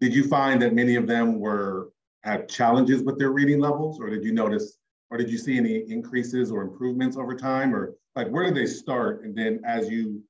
did 0.00 0.14
you 0.14 0.24
find 0.24 0.60
that 0.62 0.74
many 0.74 0.96
of 0.96 1.06
them 1.06 1.38
were 1.38 1.90
had 2.24 2.48
challenges 2.48 3.02
with 3.02 3.18
their 3.18 3.30
reading 3.30 3.60
levels, 3.60 4.00
or 4.00 4.10
did 4.10 4.24
you 4.24 4.32
notice 4.32 4.78
or 5.10 5.18
did 5.18 5.30
you 5.30 5.38
see 5.38 5.56
any 5.56 5.76
increases 5.90 6.50
or 6.50 6.62
improvements 6.62 7.16
over 7.16 7.34
time 7.34 7.74
or 7.74 7.94
like 8.14 8.28
where 8.28 8.44
did 8.44 8.54
they 8.54 8.66
start 8.66 9.24
and 9.24 9.36
then 9.36 9.60
as 9.64 9.88
you 9.88 10.22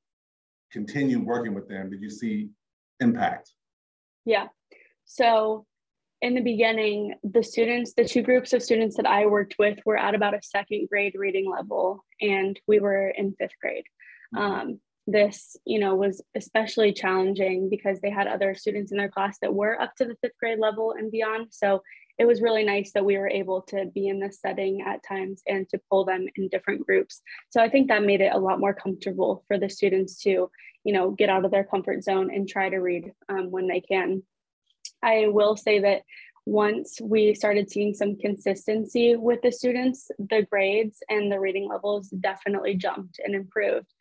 continue 0.70 1.20
working 1.20 1.54
with 1.54 1.68
them 1.68 1.90
did 1.90 2.02
you 2.02 2.10
see 2.10 2.48
impact 3.00 3.52
yeah 4.24 4.46
so 5.06 5.64
in 6.20 6.34
the 6.34 6.40
beginning 6.40 7.14
the 7.24 7.42
students 7.42 7.94
the 7.94 8.04
two 8.04 8.22
groups 8.22 8.52
of 8.52 8.62
students 8.62 8.96
that 8.96 9.06
i 9.06 9.26
worked 9.26 9.54
with 9.58 9.78
were 9.86 9.96
at 9.96 10.14
about 10.14 10.34
a 10.34 10.42
second 10.42 10.88
grade 10.88 11.14
reading 11.16 11.50
level 11.50 12.04
and 12.20 12.60
we 12.66 12.78
were 12.78 13.08
in 13.08 13.34
fifth 13.38 13.58
grade 13.60 13.84
mm-hmm. 14.34 14.44
um, 14.44 14.80
this 15.06 15.56
you 15.64 15.78
know 15.78 15.94
was 15.94 16.22
especially 16.34 16.92
challenging 16.92 17.70
because 17.70 18.00
they 18.00 18.10
had 18.10 18.26
other 18.26 18.54
students 18.54 18.92
in 18.92 18.98
their 18.98 19.08
class 19.08 19.38
that 19.40 19.54
were 19.54 19.80
up 19.80 19.94
to 19.96 20.04
the 20.04 20.16
fifth 20.20 20.36
grade 20.40 20.58
level 20.58 20.94
and 20.98 21.10
beyond 21.10 21.46
so 21.50 21.80
it 22.18 22.24
was 22.24 22.40
really 22.40 22.64
nice 22.64 22.92
that 22.92 23.04
we 23.04 23.18
were 23.18 23.28
able 23.28 23.62
to 23.62 23.86
be 23.94 24.08
in 24.08 24.18
this 24.18 24.40
setting 24.40 24.82
at 24.82 25.04
times 25.06 25.42
and 25.46 25.68
to 25.68 25.80
pull 25.90 26.04
them 26.04 26.26
in 26.36 26.48
different 26.48 26.86
groups. 26.86 27.20
So 27.50 27.60
I 27.60 27.68
think 27.68 27.88
that 27.88 28.02
made 28.04 28.20
it 28.20 28.32
a 28.32 28.38
lot 28.38 28.58
more 28.58 28.72
comfortable 28.72 29.44
for 29.46 29.58
the 29.58 29.68
students 29.68 30.22
to, 30.22 30.50
you 30.84 30.92
know, 30.92 31.10
get 31.10 31.28
out 31.28 31.44
of 31.44 31.50
their 31.50 31.64
comfort 31.64 32.02
zone 32.02 32.30
and 32.32 32.48
try 32.48 32.70
to 32.70 32.78
read 32.78 33.12
um, 33.28 33.50
when 33.50 33.66
they 33.66 33.80
can. 33.80 34.22
I 35.06 35.28
will 35.28 35.56
say 35.56 35.78
that 35.80 36.02
once 36.44 37.00
we 37.00 37.34
started 37.34 37.70
seeing 37.70 37.94
some 37.94 38.16
consistency 38.16 39.16
with 39.16 39.40
the 39.42 39.50
students, 39.50 40.10
the 40.18 40.46
grades 40.50 40.98
and 41.08 41.30
the 41.30 41.40
reading 41.40 41.68
levels 41.68 42.08
definitely 42.08 42.74
jumped 42.74 43.18
and 43.24 43.34
improved 43.34 43.92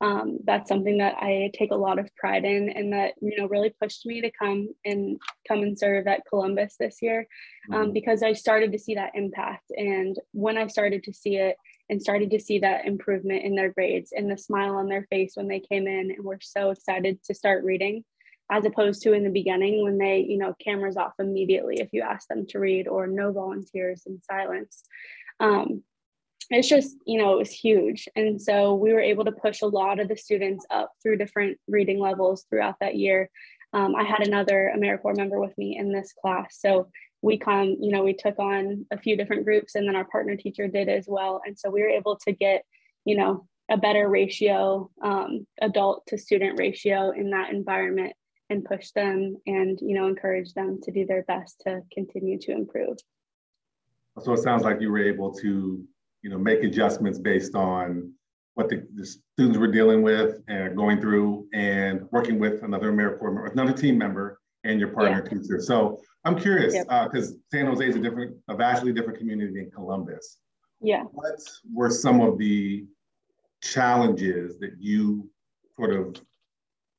um, 0.00 0.38
that's 0.44 0.68
something 0.68 0.98
that 0.98 1.14
I 1.18 1.50
take 1.54 1.70
a 1.70 1.76
lot 1.76 1.98
of 1.98 2.14
pride 2.16 2.44
in 2.44 2.68
and 2.68 2.92
that 2.92 3.14
you 3.20 3.36
know 3.38 3.46
really 3.46 3.74
pushed 3.80 4.04
me 4.04 4.20
to 4.20 4.30
come 4.30 4.68
and 4.84 5.20
come 5.46 5.62
and 5.62 5.78
serve 5.78 6.06
at 6.06 6.26
Columbus 6.28 6.76
this 6.78 6.98
year 7.00 7.26
um, 7.72 7.84
mm-hmm. 7.84 7.92
because 7.92 8.22
I 8.22 8.32
started 8.32 8.72
to 8.72 8.78
see 8.78 8.94
that 8.96 9.12
impact 9.14 9.70
and 9.76 10.16
when 10.32 10.58
I 10.58 10.66
started 10.66 11.04
to 11.04 11.12
see 11.12 11.36
it 11.36 11.56
and 11.88 12.02
started 12.02 12.30
to 12.30 12.40
see 12.40 12.58
that 12.58 12.86
improvement 12.86 13.44
in 13.44 13.54
their 13.54 13.72
grades 13.72 14.12
and 14.12 14.30
the 14.30 14.38
smile 14.38 14.74
on 14.74 14.88
their 14.88 15.06
face 15.10 15.32
when 15.36 15.48
they 15.48 15.60
came 15.60 15.86
in 15.86 16.10
and 16.10 16.24
were 16.24 16.38
so 16.40 16.70
excited 16.70 17.22
to 17.24 17.34
start 17.34 17.64
reading 17.64 18.04
as 18.50 18.64
opposed 18.64 19.02
to 19.02 19.12
in 19.12 19.24
the 19.24 19.30
beginning 19.30 19.82
when 19.82 19.98
they 19.98 20.18
you 20.18 20.38
know 20.38 20.54
cameras 20.62 20.96
off 20.96 21.12
immediately 21.18 21.76
if 21.80 21.88
you 21.92 22.02
ask 22.02 22.28
them 22.28 22.46
to 22.46 22.58
read 22.58 22.88
or 22.88 23.06
no 23.06 23.32
volunteers 23.32 24.02
in 24.06 24.20
silence. 24.22 24.84
Um, 25.40 25.82
it's 26.50 26.68
just 26.68 26.96
you 27.06 27.18
know 27.18 27.34
it 27.34 27.38
was 27.38 27.50
huge. 27.50 28.08
And 28.16 28.40
so 28.40 28.74
we 28.74 28.92
were 28.92 29.00
able 29.00 29.24
to 29.24 29.32
push 29.32 29.62
a 29.62 29.66
lot 29.66 29.98
of 29.98 30.08
the 30.08 30.16
students 30.16 30.66
up 30.70 30.92
through 31.02 31.16
different 31.16 31.58
reading 31.68 31.98
levels 31.98 32.44
throughout 32.48 32.76
that 32.80 32.96
year. 32.96 33.30
Um, 33.72 33.96
i 33.96 34.04
had 34.04 34.24
another 34.24 34.72
americorps 34.76 35.16
member 35.16 35.40
with 35.40 35.56
me 35.58 35.76
in 35.78 35.92
this 35.92 36.12
class. 36.20 36.58
So 36.60 36.88
we 37.22 37.38
come 37.38 37.76
you 37.80 37.90
know 37.90 38.04
we 38.04 38.12
took 38.12 38.38
on 38.38 38.84
a 38.90 38.98
few 38.98 39.16
different 39.16 39.44
groups 39.44 39.74
and 39.74 39.88
then 39.88 39.96
our 39.96 40.04
partner 40.04 40.36
teacher 40.36 40.68
did 40.68 40.88
as 40.88 41.06
well. 41.08 41.40
And 41.46 41.58
so 41.58 41.70
we 41.70 41.82
were 41.82 41.88
able 41.88 42.16
to 42.26 42.32
get 42.32 42.64
you 43.06 43.16
know 43.16 43.46
a 43.70 43.78
better 43.78 44.06
ratio 44.10 44.90
um, 45.02 45.46
adult 45.62 46.06
to 46.08 46.18
student 46.18 46.58
ratio 46.58 47.10
in 47.12 47.30
that 47.30 47.50
environment 47.50 48.12
and 48.50 48.64
push 48.64 48.90
them 48.92 49.36
and 49.46 49.78
you 49.80 49.94
know 49.94 50.06
encourage 50.06 50.52
them 50.54 50.78
to 50.82 50.90
do 50.90 51.06
their 51.06 51.22
best 51.24 51.60
to 51.60 51.80
continue 51.92 52.38
to 52.38 52.52
improve 52.52 52.96
so 54.20 54.32
it 54.32 54.38
sounds 54.38 54.62
like 54.62 54.80
you 54.80 54.90
were 54.90 55.02
able 55.02 55.32
to 55.32 55.84
you 56.24 56.30
know, 56.30 56.38
make 56.38 56.64
adjustments 56.64 57.18
based 57.18 57.54
on 57.54 58.10
what 58.54 58.70
the, 58.70 58.86
the 58.94 59.04
students 59.04 59.58
were 59.58 59.70
dealing 59.70 60.02
with 60.02 60.40
and 60.48 60.74
going 60.74 61.00
through 61.00 61.46
and 61.52 62.08
working 62.10 62.38
with 62.38 62.62
another 62.62 62.90
AmeriCorps 62.90 63.22
member, 63.22 63.46
another 63.46 63.72
team 63.72 63.98
member 63.98 64.40
and 64.64 64.80
your 64.80 64.88
partner 64.88 65.22
yeah. 65.22 65.38
teacher. 65.38 65.60
So 65.60 66.00
I'm 66.24 66.38
curious, 66.38 66.72
because 66.72 67.30
yep. 67.30 67.38
uh, 67.38 67.56
San 67.56 67.66
Jose 67.66 67.86
is 67.86 67.96
a 67.96 68.00
different, 68.00 68.36
a 68.48 68.56
vastly 68.56 68.92
different 68.92 69.18
community 69.18 69.52
than 69.52 69.70
Columbus. 69.70 70.38
Yeah. 70.80 71.02
What 71.12 71.40
were 71.70 71.90
some 71.90 72.22
of 72.22 72.38
the 72.38 72.86
challenges 73.62 74.58
that 74.60 74.72
you 74.78 75.28
sort 75.76 75.92
of 75.92 76.16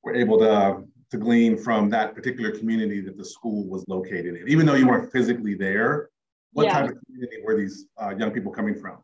were 0.04 0.14
able 0.14 0.38
to, 0.40 0.84
to 1.12 1.18
glean 1.18 1.58
from 1.58 1.90
that 1.90 2.16
particular 2.16 2.52
community 2.52 3.02
that 3.02 3.18
the 3.18 3.26
school 3.26 3.68
was 3.68 3.84
located 3.88 4.36
in? 4.36 4.48
Even 4.48 4.66
though 4.66 4.76
you 4.76 4.88
weren't 4.88 5.12
physically 5.12 5.56
there, 5.56 6.10
what 6.54 6.66
yeah. 6.66 6.74
type 6.74 6.92
of 6.92 6.98
community 7.06 7.38
were 7.44 7.58
these 7.58 7.86
uh, 8.02 8.14
young 8.18 8.32
people 8.32 8.52
coming 8.52 8.76
from? 8.76 8.98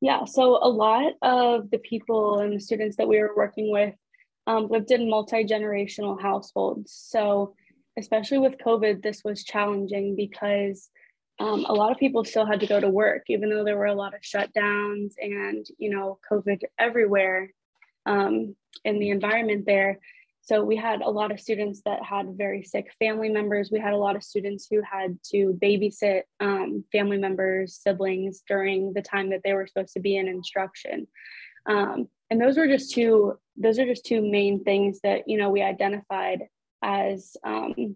Yeah, 0.00 0.24
so 0.24 0.58
a 0.62 0.68
lot 0.68 1.12
of 1.22 1.70
the 1.70 1.78
people 1.78 2.40
and 2.40 2.54
the 2.54 2.60
students 2.60 2.96
that 2.96 3.06
we 3.06 3.20
were 3.20 3.36
working 3.36 3.70
with 3.70 3.94
um, 4.46 4.68
lived 4.68 4.90
in 4.90 5.10
multi 5.10 5.44
generational 5.44 6.20
households. 6.20 6.92
So, 6.92 7.54
especially 7.98 8.38
with 8.38 8.58
COVID, 8.58 9.02
this 9.02 9.22
was 9.24 9.44
challenging 9.44 10.16
because 10.16 10.88
um, 11.38 11.64
a 11.68 11.72
lot 11.72 11.92
of 11.92 11.98
people 11.98 12.24
still 12.24 12.46
had 12.46 12.60
to 12.60 12.66
go 12.66 12.80
to 12.80 12.88
work, 12.88 13.24
even 13.28 13.50
though 13.50 13.64
there 13.64 13.76
were 13.76 13.86
a 13.86 13.94
lot 13.94 14.14
of 14.14 14.20
shutdowns 14.22 15.12
and 15.20 15.66
you 15.78 15.90
know 15.90 16.18
COVID 16.30 16.62
everywhere 16.78 17.50
um, 18.06 18.56
in 18.84 18.98
the 18.98 19.10
environment 19.10 19.64
there. 19.66 19.98
So 20.50 20.64
we 20.64 20.74
had 20.74 21.00
a 21.00 21.08
lot 21.08 21.30
of 21.30 21.38
students 21.38 21.80
that 21.84 22.02
had 22.02 22.36
very 22.36 22.64
sick 22.64 22.92
family 22.98 23.28
members. 23.28 23.70
We 23.70 23.78
had 23.78 23.92
a 23.92 23.96
lot 23.96 24.16
of 24.16 24.24
students 24.24 24.66
who 24.68 24.82
had 24.82 25.16
to 25.26 25.56
babysit 25.62 26.22
um, 26.40 26.82
family 26.90 27.18
members, 27.18 27.78
siblings 27.80 28.42
during 28.48 28.92
the 28.92 29.00
time 29.00 29.30
that 29.30 29.42
they 29.44 29.52
were 29.52 29.68
supposed 29.68 29.92
to 29.92 30.00
be 30.00 30.16
in 30.16 30.26
instruction. 30.26 31.06
Um, 31.66 32.08
and 32.30 32.40
those 32.40 32.56
were 32.56 32.66
just 32.66 32.92
two, 32.92 33.38
those 33.56 33.78
are 33.78 33.86
just 33.86 34.04
two 34.04 34.28
main 34.28 34.64
things 34.64 34.98
that, 35.04 35.28
you 35.28 35.38
know, 35.38 35.50
we 35.50 35.62
identified 35.62 36.40
as, 36.82 37.36
um, 37.44 37.94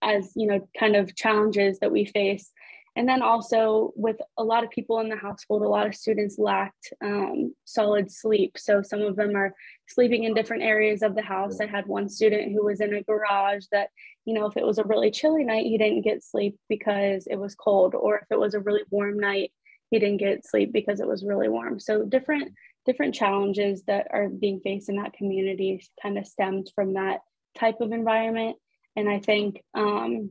as, 0.00 0.32
you 0.34 0.46
know, 0.46 0.66
kind 0.80 0.96
of 0.96 1.14
challenges 1.14 1.78
that 1.80 1.92
we 1.92 2.06
face 2.06 2.52
and 2.96 3.06
then 3.06 3.20
also 3.20 3.92
with 3.94 4.16
a 4.38 4.42
lot 4.42 4.64
of 4.64 4.70
people 4.70 5.00
in 5.00 5.10
the 5.10 5.16
household, 5.16 5.62
a 5.62 5.68
lot 5.68 5.86
of 5.86 5.94
students 5.94 6.38
lacked 6.38 6.92
um, 7.04 7.54
solid 7.64 8.10
sleep. 8.10 8.56
So 8.56 8.80
some 8.80 9.02
of 9.02 9.16
them 9.16 9.36
are 9.36 9.54
sleeping 9.86 10.24
in 10.24 10.32
different 10.32 10.62
areas 10.62 11.02
of 11.02 11.14
the 11.14 11.22
house. 11.22 11.60
I 11.60 11.66
had 11.66 11.86
one 11.86 12.08
student 12.08 12.52
who 12.52 12.64
was 12.64 12.80
in 12.80 12.94
a 12.94 13.02
garage 13.02 13.66
that, 13.70 13.90
you 14.24 14.32
know, 14.32 14.46
if 14.46 14.56
it 14.56 14.64
was 14.64 14.78
a 14.78 14.84
really 14.84 15.10
chilly 15.10 15.44
night, 15.44 15.66
he 15.66 15.76
didn't 15.76 16.02
get 16.02 16.24
sleep 16.24 16.56
because 16.70 17.26
it 17.26 17.36
was 17.36 17.54
cold, 17.54 17.94
or 17.94 18.16
if 18.16 18.26
it 18.30 18.40
was 18.40 18.54
a 18.54 18.60
really 18.60 18.82
warm 18.90 19.18
night, 19.20 19.52
he 19.90 19.98
didn't 19.98 20.16
get 20.16 20.46
sleep 20.46 20.72
because 20.72 20.98
it 20.98 21.06
was 21.06 21.22
really 21.22 21.48
warm. 21.48 21.78
So 21.78 22.02
different 22.04 22.54
different 22.86 23.14
challenges 23.14 23.82
that 23.88 24.06
are 24.12 24.28
being 24.28 24.60
faced 24.60 24.88
in 24.88 24.96
that 24.96 25.12
community 25.12 25.84
kind 26.00 26.16
of 26.16 26.26
stemmed 26.26 26.70
from 26.74 26.94
that 26.94 27.18
type 27.58 27.80
of 27.80 27.90
environment. 27.90 28.56
And 28.94 29.08
I 29.08 29.18
think 29.18 29.60
um, 29.74 30.30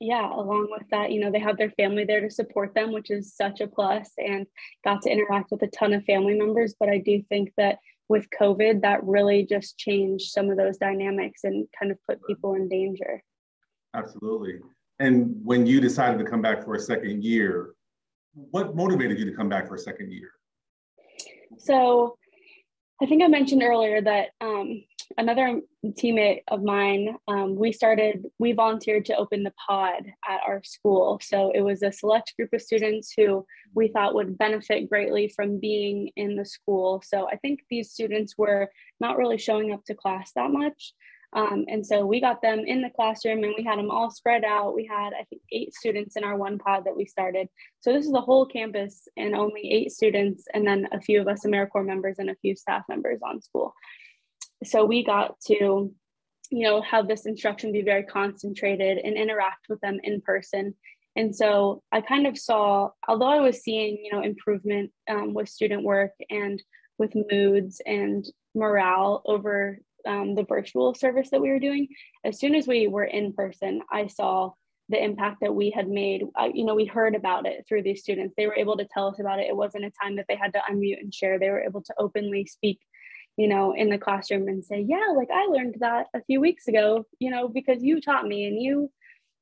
yeah, 0.00 0.30
along 0.32 0.68
with 0.70 0.82
that, 0.90 1.10
you 1.10 1.20
know, 1.20 1.30
they 1.30 1.38
have 1.38 1.56
their 1.56 1.70
family 1.70 2.04
there 2.04 2.20
to 2.20 2.30
support 2.30 2.74
them, 2.74 2.92
which 2.92 3.10
is 3.10 3.34
such 3.34 3.60
a 3.60 3.66
plus, 3.66 4.10
and 4.18 4.46
got 4.84 5.02
to 5.02 5.10
interact 5.10 5.50
with 5.50 5.62
a 5.62 5.68
ton 5.68 5.94
of 5.94 6.04
family 6.04 6.34
members. 6.34 6.74
But 6.78 6.90
I 6.90 6.98
do 6.98 7.22
think 7.28 7.52
that 7.56 7.78
with 8.08 8.26
COVID, 8.38 8.82
that 8.82 9.02
really 9.04 9.44
just 9.44 9.78
changed 9.78 10.30
some 10.30 10.50
of 10.50 10.56
those 10.56 10.76
dynamics 10.76 11.44
and 11.44 11.66
kind 11.78 11.90
of 11.90 11.98
put 12.08 12.24
people 12.26 12.54
in 12.54 12.68
danger. 12.68 13.22
Absolutely. 13.94 14.60
And 14.98 15.34
when 15.42 15.66
you 15.66 15.80
decided 15.80 16.18
to 16.18 16.24
come 16.24 16.42
back 16.42 16.64
for 16.64 16.74
a 16.74 16.80
second 16.80 17.24
year, 17.24 17.74
what 18.34 18.76
motivated 18.76 19.18
you 19.18 19.24
to 19.24 19.36
come 19.36 19.48
back 19.48 19.66
for 19.66 19.74
a 19.74 19.78
second 19.78 20.12
year? 20.12 20.30
So 21.58 22.18
I 23.02 23.06
think 23.06 23.22
I 23.22 23.28
mentioned 23.28 23.62
earlier 23.62 24.00
that 24.02 24.28
um, 24.40 24.82
another 25.18 25.60
teammate 25.84 26.40
of 26.48 26.62
mine, 26.62 27.16
um, 27.28 27.56
we 27.56 27.72
started, 27.72 28.24
we 28.38 28.52
volunteered 28.52 29.04
to 29.06 29.16
open 29.16 29.42
the 29.42 29.52
pod 29.68 30.04
at 30.28 30.40
our 30.46 30.62
school. 30.64 31.20
So 31.22 31.52
it 31.54 31.60
was 31.60 31.82
a 31.82 31.92
select 31.92 32.34
group 32.36 32.52
of 32.52 32.62
students 32.62 33.12
who 33.16 33.46
we 33.74 33.88
thought 33.88 34.14
would 34.14 34.38
benefit 34.38 34.88
greatly 34.88 35.28
from 35.28 35.58
being 35.60 36.10
in 36.16 36.36
the 36.36 36.44
school. 36.44 37.02
So 37.06 37.28
I 37.28 37.36
think 37.36 37.60
these 37.70 37.92
students 37.92 38.34
were 38.36 38.70
not 39.00 39.16
really 39.16 39.38
showing 39.38 39.72
up 39.72 39.84
to 39.84 39.94
class 39.94 40.32
that 40.34 40.50
much. 40.50 40.94
Um, 41.32 41.66
and 41.68 41.84
so 41.84 42.06
we 42.06 42.20
got 42.20 42.40
them 42.40 42.60
in 42.60 42.80
the 42.80 42.90
classroom 42.90 43.44
and 43.44 43.54
we 43.58 43.64
had 43.64 43.78
them 43.78 43.90
all 43.90 44.10
spread 44.10 44.44
out. 44.44 44.74
We 44.74 44.86
had, 44.86 45.12
I 45.12 45.24
think, 45.24 45.42
eight 45.52 45.74
students 45.74 46.16
in 46.16 46.24
our 46.24 46.36
one 46.36 46.58
pod 46.58 46.84
that 46.84 46.96
we 46.96 47.04
started. 47.04 47.48
So 47.80 47.92
this 47.92 48.06
is 48.06 48.12
the 48.12 48.20
whole 48.20 48.46
campus 48.46 49.06
and 49.16 49.34
only 49.34 49.70
eight 49.70 49.92
students, 49.92 50.44
and 50.54 50.66
then 50.66 50.88
a 50.92 51.00
few 51.00 51.20
of 51.20 51.28
us 51.28 51.44
AmeriCorps 51.44 51.84
members 51.84 52.18
and 52.18 52.30
a 52.30 52.36
few 52.36 52.56
staff 52.56 52.84
members 52.88 53.20
on 53.22 53.42
school 53.42 53.74
so 54.64 54.84
we 54.84 55.04
got 55.04 55.38
to 55.46 55.92
you 56.50 56.62
know 56.62 56.80
have 56.82 57.08
this 57.08 57.26
instruction 57.26 57.72
be 57.72 57.82
very 57.82 58.04
concentrated 58.04 58.98
and 58.98 59.16
interact 59.16 59.66
with 59.68 59.80
them 59.80 59.98
in 60.02 60.20
person. 60.20 60.74
And 61.16 61.34
so 61.34 61.82
i 61.90 62.02
kind 62.02 62.26
of 62.26 62.36
saw 62.36 62.90
although 63.08 63.28
i 63.28 63.40
was 63.40 63.62
seeing 63.62 63.96
you 64.04 64.12
know 64.12 64.22
improvement 64.22 64.92
um, 65.08 65.32
with 65.32 65.48
student 65.48 65.82
work 65.82 66.12
and 66.28 66.62
with 66.98 67.14
moods 67.30 67.80
and 67.86 68.26
morale 68.54 69.22
over 69.24 69.78
um, 70.06 70.34
the 70.34 70.44
virtual 70.44 70.94
service 70.94 71.30
that 71.30 71.40
we 71.40 71.48
were 71.48 71.58
doing 71.58 71.88
as 72.24 72.38
soon 72.38 72.54
as 72.54 72.68
we 72.68 72.86
were 72.86 73.04
in 73.04 73.32
person 73.32 73.80
i 73.90 74.06
saw 74.06 74.50
the 74.88 75.02
impact 75.02 75.38
that 75.40 75.54
we 75.54 75.70
had 75.70 75.88
made. 75.88 76.22
Uh, 76.38 76.48
you 76.52 76.64
know 76.64 76.74
we 76.74 76.84
heard 76.84 77.14
about 77.14 77.46
it 77.46 77.64
through 77.68 77.82
these 77.82 78.02
students. 78.02 78.34
They 78.36 78.46
were 78.46 78.56
able 78.56 78.76
to 78.76 78.86
tell 78.92 79.08
us 79.08 79.18
about 79.18 79.40
it. 79.40 79.48
It 79.48 79.56
wasn't 79.56 79.84
a 79.84 79.92
time 80.02 80.16
that 80.16 80.26
they 80.28 80.36
had 80.36 80.52
to 80.52 80.62
unmute 80.70 81.00
and 81.00 81.12
share. 81.12 81.38
They 81.38 81.50
were 81.50 81.62
able 81.62 81.82
to 81.82 81.94
openly 81.98 82.46
speak 82.46 82.78
you 83.36 83.48
know, 83.48 83.72
in 83.72 83.90
the 83.90 83.98
classroom 83.98 84.48
and 84.48 84.64
say, 84.64 84.84
yeah, 84.86 85.12
like 85.14 85.28
I 85.30 85.46
learned 85.46 85.76
that 85.80 86.06
a 86.14 86.22
few 86.22 86.40
weeks 86.40 86.68
ago, 86.68 87.04
you 87.18 87.30
know, 87.30 87.48
because 87.48 87.82
you 87.82 88.00
taught 88.00 88.26
me 88.26 88.46
and 88.46 88.60
you, 88.60 88.90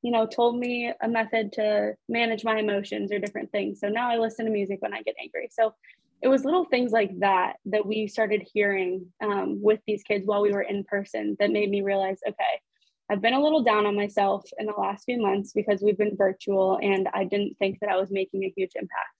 you 0.02 0.10
know, 0.10 0.26
told 0.26 0.58
me 0.58 0.92
a 1.00 1.08
method 1.08 1.52
to 1.52 1.94
manage 2.08 2.44
my 2.44 2.58
emotions 2.58 3.12
or 3.12 3.18
different 3.18 3.52
things. 3.52 3.80
So 3.80 3.88
now 3.88 4.10
I 4.10 4.18
listen 4.18 4.46
to 4.46 4.50
music 4.50 4.82
when 4.82 4.92
I 4.92 5.02
get 5.02 5.14
angry. 5.20 5.48
So 5.52 5.74
it 6.22 6.28
was 6.28 6.44
little 6.44 6.64
things 6.64 6.90
like 6.90 7.18
that 7.20 7.56
that 7.66 7.86
we 7.86 8.08
started 8.08 8.46
hearing 8.52 9.06
um, 9.22 9.62
with 9.62 9.80
these 9.86 10.02
kids 10.02 10.26
while 10.26 10.42
we 10.42 10.52
were 10.52 10.62
in 10.62 10.84
person 10.84 11.36
that 11.38 11.52
made 11.52 11.70
me 11.70 11.82
realize, 11.82 12.18
okay, 12.26 12.60
I've 13.10 13.20
been 13.20 13.34
a 13.34 13.42
little 13.42 13.62
down 13.62 13.86
on 13.86 13.94
myself 13.94 14.44
in 14.58 14.66
the 14.66 14.72
last 14.72 15.04
few 15.04 15.20
months 15.20 15.52
because 15.52 15.82
we've 15.82 15.98
been 15.98 16.16
virtual 16.16 16.78
and 16.82 17.08
I 17.12 17.24
didn't 17.24 17.56
think 17.58 17.78
that 17.80 17.90
I 17.90 17.96
was 17.96 18.10
making 18.10 18.44
a 18.44 18.52
huge 18.56 18.72
impact. 18.74 19.14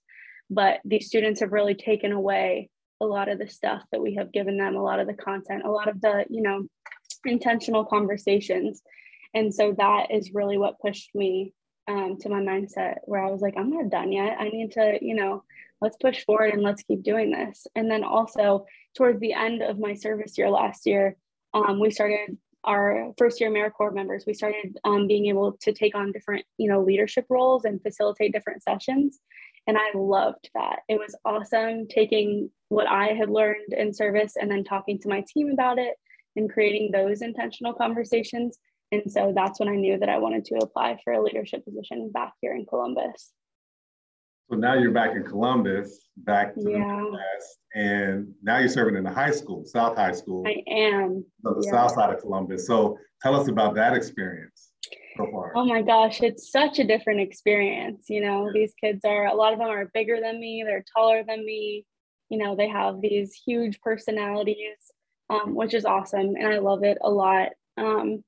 But 0.49 0.79
these 0.83 1.07
students 1.07 1.39
have 1.39 1.51
really 1.51 1.75
taken 1.75 2.11
away 2.11 2.69
a 3.01 3.05
lot 3.05 3.29
of 3.29 3.39
the 3.39 3.47
stuff 3.47 3.83
that 3.91 4.01
we 4.01 4.15
have 4.15 4.31
given 4.31 4.57
them, 4.57 4.75
a 4.75 4.83
lot 4.83 4.99
of 4.99 5.07
the 5.07 5.13
content, 5.13 5.63
a 5.65 5.71
lot 5.71 5.87
of 5.87 5.99
the, 6.01 6.25
you 6.29 6.41
know, 6.41 6.67
intentional 7.25 7.85
conversations. 7.85 8.81
And 9.33 9.53
so 9.53 9.73
that 9.77 10.11
is 10.11 10.33
really 10.33 10.57
what 10.57 10.79
pushed 10.79 11.13
me 11.13 11.53
um, 11.87 12.17
to 12.21 12.29
my 12.29 12.39
mindset 12.39 12.95
where 13.03 13.23
I 13.23 13.29
was 13.29 13.41
like, 13.41 13.55
I'm 13.57 13.69
not 13.69 13.89
done 13.89 14.11
yet. 14.11 14.37
I 14.39 14.49
need 14.49 14.71
to, 14.73 14.97
you 15.01 15.15
know, 15.15 15.43
let's 15.81 15.97
push 15.97 16.25
forward 16.25 16.53
and 16.53 16.63
let's 16.63 16.83
keep 16.83 17.03
doing 17.03 17.31
this. 17.31 17.67
And 17.75 17.91
then 17.91 18.03
also 18.03 18.65
towards 18.95 19.19
the 19.19 19.33
end 19.33 19.61
of 19.61 19.77
my 19.77 19.93
service 19.93 20.37
year 20.37 20.49
last 20.49 20.85
year, 20.85 21.15
um, 21.53 21.79
we 21.79 21.91
started 21.91 22.37
our 22.63 23.13
first 23.17 23.39
year 23.39 23.51
AmeriCorps 23.51 23.93
members, 23.93 24.23
we 24.25 24.33
started 24.33 24.77
um, 24.83 25.05
being 25.05 25.27
able 25.27 25.53
to 25.61 25.71
take 25.71 25.95
on 25.95 26.11
different, 26.11 26.45
you 26.57 26.67
know, 26.67 26.81
leadership 26.81 27.25
roles 27.29 27.65
and 27.65 27.81
facilitate 27.81 28.33
different 28.33 28.63
sessions. 28.63 29.19
And 29.67 29.77
I 29.77 29.91
loved 29.95 30.49
that. 30.53 30.79
It 30.87 30.99
was 30.99 31.15
awesome 31.25 31.87
taking 31.87 32.49
what 32.69 32.87
I 32.87 33.07
had 33.07 33.29
learned 33.29 33.73
in 33.73 33.93
service 33.93 34.33
and 34.39 34.49
then 34.49 34.63
talking 34.63 34.99
to 34.99 35.09
my 35.09 35.23
team 35.27 35.49
about 35.51 35.79
it 35.79 35.95
and 36.35 36.51
creating 36.51 36.91
those 36.91 37.21
intentional 37.21 37.73
conversations. 37.73 38.59
And 38.91 39.11
so 39.11 39.33
that's 39.35 39.59
when 39.59 39.69
I 39.69 39.75
knew 39.75 39.97
that 39.97 40.09
I 40.09 40.19
wanted 40.19 40.45
to 40.45 40.55
apply 40.61 40.99
for 41.03 41.13
a 41.13 41.23
leadership 41.23 41.65
position 41.65 42.11
back 42.11 42.33
here 42.41 42.53
in 42.53 42.65
Columbus. 42.65 43.31
So 44.49 44.57
now 44.57 44.75
you're 44.75 44.91
back 44.91 45.15
in 45.15 45.23
Columbus, 45.23 46.07
back 46.17 46.53
to 46.53 46.61
yeah. 46.69 46.99
the 46.99 47.11
West, 47.11 47.57
and 47.73 48.31
now 48.43 48.59
you're 48.59 48.69
serving 48.69 48.95
in 48.95 49.03
the 49.03 49.09
high 49.09 49.31
school, 49.31 49.65
South 49.65 49.97
High 49.97 50.11
School. 50.11 50.43
I 50.45 50.61
am. 50.71 51.25
So 51.43 51.55
the 51.59 51.65
yeah. 51.65 51.71
South 51.71 51.93
side 51.93 52.13
of 52.13 52.21
Columbus. 52.21 52.67
So 52.67 52.99
tell 53.23 53.35
us 53.35 53.47
about 53.47 53.73
that 53.73 53.95
experience 53.95 54.64
so 55.17 55.27
far. 55.31 55.51
Oh 55.55 55.65
my 55.65 55.81
gosh, 55.81 56.21
it's 56.21 56.51
such 56.51 56.79
a 56.79 56.83
different 56.83 57.21
experience. 57.21 58.05
You 58.09 58.21
know, 58.21 58.51
these 58.53 58.73
kids 58.79 59.01
are 59.05 59.25
a 59.25 59.35
lot 59.35 59.53
of 59.53 59.59
them 59.59 59.69
are 59.69 59.91
bigger 59.93 60.19
than 60.21 60.39
me. 60.39 60.63
They're 60.65 60.85
taller 60.95 61.23
than 61.27 61.45
me. 61.45 61.85
You 62.29 62.37
know, 62.37 62.55
they 62.55 62.67
have 62.67 63.01
these 63.01 63.33
huge 63.33 63.79
personalities, 63.81 64.77
um, 65.29 65.55
which 65.55 65.73
is 65.73 65.85
awesome, 65.85 66.35
and 66.35 66.47
I 66.47 66.59
love 66.59 66.83
it 66.83 66.97
a 67.01 67.09
lot. 67.09 67.49
Um, 67.77 68.23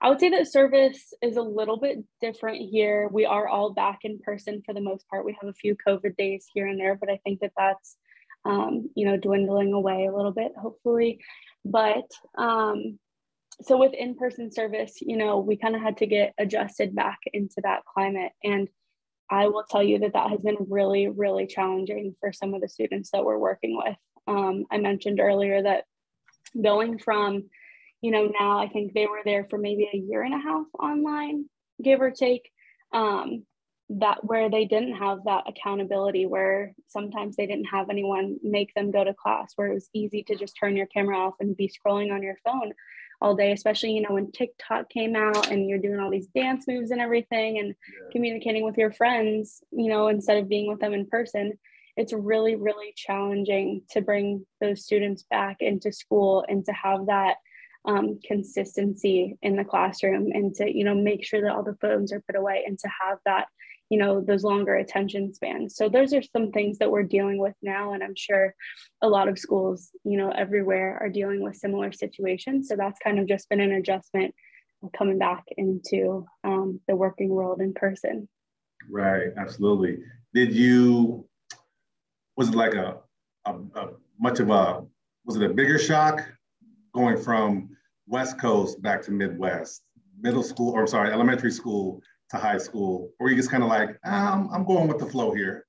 I 0.00 0.08
would 0.10 0.20
say 0.20 0.30
that 0.30 0.46
service 0.46 1.12
is 1.22 1.36
a 1.36 1.42
little 1.42 1.76
bit 1.76 1.98
different 2.20 2.68
here. 2.70 3.08
We 3.10 3.26
are 3.26 3.48
all 3.48 3.72
back 3.72 4.00
in 4.04 4.20
person 4.20 4.62
for 4.64 4.72
the 4.72 4.80
most 4.80 5.08
part. 5.08 5.24
We 5.24 5.36
have 5.40 5.48
a 5.48 5.54
few 5.54 5.76
COVID 5.86 6.16
days 6.16 6.46
here 6.54 6.68
and 6.68 6.78
there, 6.78 6.94
but 6.94 7.10
I 7.10 7.18
think 7.24 7.40
that 7.40 7.52
that's, 7.56 7.96
um, 8.44 8.90
you 8.94 9.06
know, 9.06 9.16
dwindling 9.16 9.72
away 9.72 10.06
a 10.06 10.14
little 10.14 10.30
bit, 10.30 10.52
hopefully. 10.56 11.20
But 11.64 12.08
um, 12.36 13.00
so 13.62 13.76
with 13.76 13.92
in-person 13.92 14.52
service, 14.52 14.94
you 15.00 15.16
know, 15.16 15.38
we 15.38 15.56
kind 15.56 15.74
of 15.74 15.82
had 15.82 15.96
to 15.98 16.06
get 16.06 16.34
adjusted 16.38 16.94
back 16.94 17.18
into 17.32 17.60
that 17.62 17.84
climate. 17.84 18.32
And 18.44 18.68
I 19.30 19.48
will 19.48 19.64
tell 19.68 19.82
you 19.82 19.98
that 20.00 20.12
that 20.12 20.30
has 20.30 20.40
been 20.40 20.56
really, 20.68 21.08
really 21.08 21.46
challenging 21.46 22.14
for 22.20 22.32
some 22.32 22.54
of 22.54 22.60
the 22.60 22.68
students 22.68 23.10
that 23.12 23.24
we're 23.24 23.38
working 23.38 23.76
with. 23.76 23.96
Um, 24.26 24.64
I 24.70 24.78
mentioned 24.78 25.20
earlier 25.20 25.62
that 25.62 25.84
going 26.60 26.98
from 26.98 27.44
you 28.00 28.10
know, 28.10 28.30
now 28.38 28.58
I 28.58 28.68
think 28.68 28.92
they 28.92 29.06
were 29.06 29.22
there 29.24 29.46
for 29.50 29.58
maybe 29.58 29.88
a 29.92 29.96
year 29.96 30.22
and 30.22 30.34
a 30.34 30.38
half 30.38 30.66
online, 30.78 31.46
give 31.82 32.00
or 32.00 32.10
take. 32.10 32.50
Um, 32.92 33.44
that 33.90 34.22
where 34.22 34.50
they 34.50 34.66
didn't 34.66 34.96
have 34.96 35.24
that 35.24 35.44
accountability, 35.48 36.26
where 36.26 36.74
sometimes 36.88 37.36
they 37.36 37.46
didn't 37.46 37.64
have 37.64 37.88
anyone 37.88 38.36
make 38.42 38.72
them 38.74 38.90
go 38.90 39.02
to 39.02 39.14
class, 39.14 39.52
where 39.56 39.68
it 39.68 39.74
was 39.74 39.88
easy 39.94 40.22
to 40.24 40.36
just 40.36 40.56
turn 40.60 40.76
your 40.76 40.86
camera 40.86 41.18
off 41.18 41.34
and 41.40 41.56
be 41.56 41.70
scrolling 41.70 42.12
on 42.12 42.22
your 42.22 42.36
phone 42.44 42.72
all 43.20 43.34
day, 43.34 43.52
especially, 43.52 43.92
you 43.92 44.02
know, 44.02 44.14
when 44.14 44.30
TikTok 44.30 44.88
came 44.88 45.16
out 45.16 45.50
and 45.50 45.68
you're 45.68 45.78
doing 45.78 45.98
all 45.98 46.10
these 46.10 46.28
dance 46.28 46.66
moves 46.68 46.90
and 46.90 47.00
everything 47.00 47.58
and 47.58 47.68
yeah. 47.68 48.08
communicating 48.12 48.64
with 48.64 48.76
your 48.76 48.92
friends, 48.92 49.62
you 49.72 49.88
know, 49.88 50.08
instead 50.08 50.38
of 50.38 50.48
being 50.48 50.68
with 50.68 50.80
them 50.80 50.94
in 50.94 51.06
person. 51.06 51.58
It's 51.96 52.12
really, 52.12 52.54
really 52.54 52.92
challenging 52.94 53.82
to 53.90 54.00
bring 54.00 54.46
those 54.60 54.84
students 54.84 55.24
back 55.28 55.56
into 55.58 55.90
school 55.90 56.44
and 56.48 56.64
to 56.66 56.72
have 56.72 57.06
that 57.06 57.38
um, 57.84 58.20
consistency 58.24 59.36
in 59.42 59.56
the 59.56 59.64
classroom 59.64 60.30
and 60.32 60.54
to 60.56 60.70
you 60.70 60.84
know 60.84 60.94
make 60.94 61.24
sure 61.24 61.40
that 61.40 61.52
all 61.52 61.62
the 61.62 61.76
phones 61.80 62.12
are 62.12 62.20
put 62.20 62.36
away 62.36 62.64
and 62.66 62.78
to 62.78 62.88
have 63.00 63.18
that 63.24 63.46
you 63.90 63.98
know 63.98 64.20
those 64.20 64.44
longer 64.44 64.74
attention 64.74 65.32
spans. 65.32 65.76
So 65.76 65.88
those 65.88 66.12
are 66.12 66.22
some 66.22 66.50
things 66.50 66.78
that 66.78 66.90
we're 66.90 67.02
dealing 67.02 67.38
with 67.38 67.54
now 67.62 67.92
and 67.92 68.02
i'm 68.02 68.14
sure 68.16 68.54
a 69.02 69.08
lot 69.08 69.28
of 69.28 69.38
schools 69.38 69.90
you 70.04 70.16
know 70.16 70.30
everywhere 70.30 70.98
are 71.00 71.08
dealing 71.08 71.42
with 71.42 71.56
similar 71.56 71.92
situations. 71.92 72.68
So 72.68 72.76
that's 72.76 72.98
kind 73.02 73.18
of 73.18 73.26
just 73.26 73.48
been 73.48 73.60
an 73.60 73.72
adjustment 73.72 74.34
coming 74.96 75.18
back 75.18 75.44
into 75.56 76.24
um, 76.44 76.80
the 76.86 76.94
working 76.94 77.30
world 77.30 77.60
in 77.60 77.74
person. 77.74 78.28
Right 78.90 79.28
absolutely. 79.36 79.98
Did 80.34 80.52
you 80.52 81.26
was 82.36 82.48
it 82.48 82.54
like 82.54 82.74
a, 82.74 82.98
a, 83.46 83.52
a 83.74 83.88
much 84.20 84.40
of 84.40 84.50
a 84.50 84.84
was 85.24 85.36
it 85.36 85.42
a 85.42 85.54
bigger 85.54 85.78
shock 85.78 86.24
going 86.94 87.16
from 87.16 87.70
West 88.06 88.40
Coast 88.40 88.80
back 88.80 89.02
to 89.02 89.10
Midwest, 89.10 89.82
middle 90.18 90.42
school, 90.42 90.72
or 90.72 90.86
sorry, 90.86 91.12
elementary 91.12 91.50
school 91.50 92.00
to 92.30 92.36
high 92.36 92.58
school, 92.58 93.10
or 93.18 93.30
you 93.30 93.36
just 93.36 93.50
kind 93.50 93.62
of 93.62 93.68
like, 93.68 93.90
um, 94.04 94.48
I'm 94.52 94.64
going 94.64 94.88
with 94.88 94.98
the 94.98 95.06
flow 95.06 95.32
here? 95.32 95.66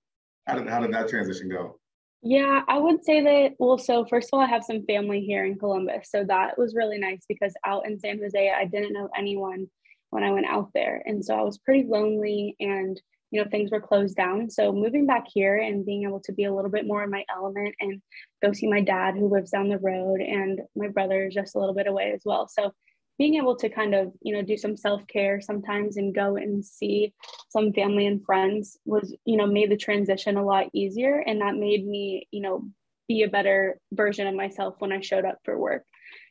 How 0.48 0.56
did, 0.56 0.68
how 0.68 0.80
did 0.80 0.94
that 0.94 1.10
transition 1.10 1.50
go? 1.50 1.80
Yeah, 2.22 2.64
I 2.68 2.78
would 2.78 3.04
say 3.06 3.22
that. 3.22 3.56
Well, 3.60 3.78
so 3.78 4.06
first 4.06 4.30
of 4.30 4.38
all, 4.38 4.44
I 4.44 4.50
have 4.50 4.64
some 4.64 4.84
family 4.86 5.22
here 5.22 5.46
in 5.46 5.58
Columbus. 5.58 6.10
So 6.12 6.26
that 6.26 6.58
was 6.58 6.76
really 6.76 6.98
nice 6.98 7.24
because 7.30 7.54
out 7.66 7.86
in 7.86 7.98
San 7.98 8.20
Jose, 8.20 8.52
I 8.52 8.66
didn't 8.66 8.94
know 8.94 9.10
anyone 9.18 9.68
when 10.10 10.24
I 10.24 10.32
went 10.32 10.48
out 10.48 10.70
there. 10.74 11.02
And 11.06 11.24
so 11.24 11.36
I 11.36 11.42
was 11.42 11.58
pretty 11.60 11.88
lonely 11.88 12.58
and 12.60 13.00
you 13.32 13.42
know 13.42 13.50
things 13.50 13.72
were 13.72 13.82
closed 13.82 14.16
down 14.16 14.50
so 14.50 14.72
moving 14.72 15.06
back 15.06 15.26
here 15.32 15.58
and 15.58 15.86
being 15.86 16.04
able 16.04 16.20
to 16.20 16.32
be 16.32 16.46
a 16.46 16.54
little 16.54 16.72
bit 16.72 16.88
more 16.88 17.04
in 17.04 17.10
my 17.10 17.24
element 17.32 17.76
and 17.80 18.02
go 18.44 18.52
see 18.52 18.68
my 18.68 18.82
dad 18.82 19.16
who 19.16 19.32
lives 19.32 19.52
down 19.52 19.70
the 19.70 19.78
road 19.78 20.20
and 20.20 20.62
my 20.76 20.88
brother 20.88 21.28
is 21.28 21.34
just 21.34 21.56
a 21.56 21.60
little 21.60 21.76
bit 21.76 21.88
away 21.88 22.12
as 22.12 22.22
well 22.26 22.48
so 22.48 22.74
being 23.20 23.36
able 23.36 23.56
to 23.58 23.70
kind 23.70 23.94
of 23.94 24.12
you 24.22 24.34
know 24.34 24.42
do 24.42 24.58
some 24.58 24.76
self-care 24.76 25.40
sometimes 25.42 25.98
and 25.98 26.16
go 26.16 26.38
and 26.38 26.66
see 26.66 27.14
some 27.50 27.72
family 27.74 28.08
and 28.08 28.26
friends 28.26 28.80
was 28.86 29.14
you 29.26 29.38
know 29.38 29.46
made 29.46 29.70
the 29.70 29.78
transition 29.78 30.38
a 30.38 30.44
lot 30.44 30.66
easier 30.74 31.24
and 31.28 31.42
that 31.42 31.56
made 31.56 31.86
me 31.86 32.28
you 32.32 32.42
know 32.42 32.64
be 33.08 33.22
a 33.24 33.28
better 33.28 33.80
version 33.92 34.26
of 34.26 34.34
myself 34.34 34.76
when 34.80 34.92
i 34.92 35.00
showed 35.00 35.26
up 35.26 35.38
for 35.44 35.60
work 35.60 35.84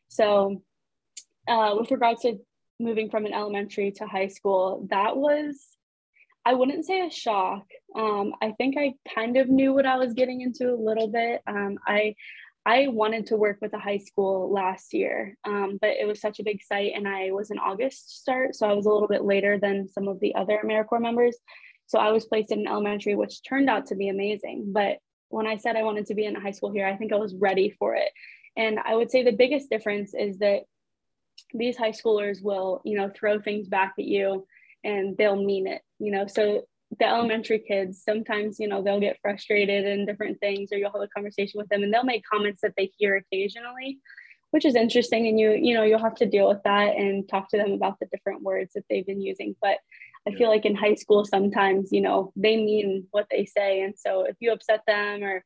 so 0.08 0.60
uh, 1.46 1.74
with 1.78 1.90
regards 1.90 2.22
to 2.22 2.38
moving 2.80 3.10
from 3.10 3.26
an 3.26 3.32
elementary 3.34 3.92
to 3.92 4.06
high 4.06 4.28
school 4.28 4.86
that 4.90 5.16
was 5.16 5.78
I 6.44 6.54
wouldn't 6.54 6.86
say 6.86 7.06
a 7.06 7.10
shock. 7.10 7.66
Um, 7.94 8.32
I 8.40 8.52
think 8.52 8.76
I 8.78 8.94
kind 9.14 9.36
of 9.36 9.50
knew 9.50 9.74
what 9.74 9.84
I 9.84 9.96
was 9.96 10.14
getting 10.14 10.40
into 10.40 10.72
a 10.72 10.80
little 10.82 11.08
bit. 11.08 11.42
Um, 11.46 11.78
I 11.86 12.14
I 12.68 12.88
wanted 12.88 13.28
to 13.28 13.36
work 13.36 13.56
with 13.62 13.72
a 13.72 13.78
high 13.78 13.96
school 13.96 14.52
last 14.52 14.92
year, 14.92 15.38
um, 15.46 15.78
but 15.80 15.92
it 15.98 16.06
was 16.06 16.20
such 16.20 16.38
a 16.38 16.42
big 16.42 16.62
site, 16.62 16.92
and 16.94 17.08
I 17.08 17.30
was 17.30 17.50
an 17.50 17.58
August 17.58 18.20
start, 18.20 18.54
so 18.54 18.68
I 18.68 18.74
was 18.74 18.84
a 18.84 18.90
little 18.90 19.08
bit 19.08 19.24
later 19.24 19.58
than 19.58 19.88
some 19.88 20.06
of 20.06 20.20
the 20.20 20.34
other 20.34 20.60
AmeriCorps 20.62 21.00
members. 21.00 21.38
So 21.86 21.98
I 21.98 22.12
was 22.12 22.26
placed 22.26 22.52
in 22.52 22.58
an 22.58 22.68
elementary, 22.68 23.14
which 23.14 23.42
turned 23.42 23.70
out 23.70 23.86
to 23.86 23.94
be 23.94 24.10
amazing. 24.10 24.66
But 24.74 24.98
when 25.30 25.46
I 25.46 25.56
said 25.56 25.76
I 25.76 25.82
wanted 25.82 26.04
to 26.08 26.14
be 26.14 26.26
in 26.26 26.36
a 26.36 26.40
high 26.42 26.50
school 26.50 26.70
here, 26.70 26.86
I 26.86 26.94
think 26.94 27.10
I 27.10 27.16
was 27.16 27.34
ready 27.34 27.70
for 27.70 27.94
it. 27.94 28.10
And 28.54 28.78
I 28.78 28.94
would 28.94 29.10
say 29.10 29.22
the 29.22 29.32
biggest 29.32 29.70
difference 29.70 30.12
is 30.12 30.36
that 30.40 30.64
these 31.54 31.78
high 31.78 31.92
schoolers 31.92 32.42
will, 32.42 32.82
you 32.84 32.98
know, 32.98 33.10
throw 33.14 33.40
things 33.40 33.66
back 33.66 33.94
at 33.98 34.04
you 34.04 34.46
and 34.84 35.16
they'll 35.16 35.42
mean 35.42 35.66
it, 35.68 35.80
you 35.98 36.12
know. 36.12 36.26
So 36.26 36.66
the 36.98 37.06
elementary 37.06 37.58
kids, 37.58 38.02
sometimes, 38.02 38.58
you 38.58 38.66
know, 38.66 38.82
they'll 38.82 39.00
get 39.00 39.18
frustrated 39.20 39.86
and 39.86 40.06
different 40.06 40.40
things, 40.40 40.72
or 40.72 40.78
you'll 40.78 40.92
have 40.92 41.02
a 41.02 41.08
conversation 41.08 41.58
with 41.58 41.68
them 41.68 41.82
and 41.82 41.92
they'll 41.92 42.04
make 42.04 42.24
comments 42.24 42.62
that 42.62 42.72
they 42.76 42.90
hear 42.96 43.16
occasionally, 43.16 43.98
which 44.50 44.64
is 44.64 44.74
interesting. 44.74 45.26
And 45.26 45.38
you, 45.38 45.50
you 45.50 45.74
know, 45.74 45.82
you'll 45.82 45.98
have 45.98 46.14
to 46.16 46.26
deal 46.26 46.48
with 46.48 46.62
that 46.64 46.96
and 46.96 47.28
talk 47.28 47.50
to 47.50 47.58
them 47.58 47.72
about 47.72 47.98
the 48.00 48.06
different 48.06 48.42
words 48.42 48.72
that 48.74 48.84
they've 48.88 49.06
been 49.06 49.20
using. 49.20 49.54
But 49.60 49.78
I 50.26 50.32
feel 50.32 50.48
like 50.48 50.64
in 50.64 50.74
high 50.74 50.94
school, 50.94 51.24
sometimes, 51.24 51.90
you 51.92 52.00
know, 52.00 52.32
they 52.36 52.56
mean 52.56 53.06
what 53.10 53.26
they 53.30 53.44
say. 53.44 53.82
And 53.82 53.94
so 53.96 54.22
if 54.22 54.36
you 54.40 54.52
upset 54.52 54.80
them 54.86 55.22
or 55.22 55.44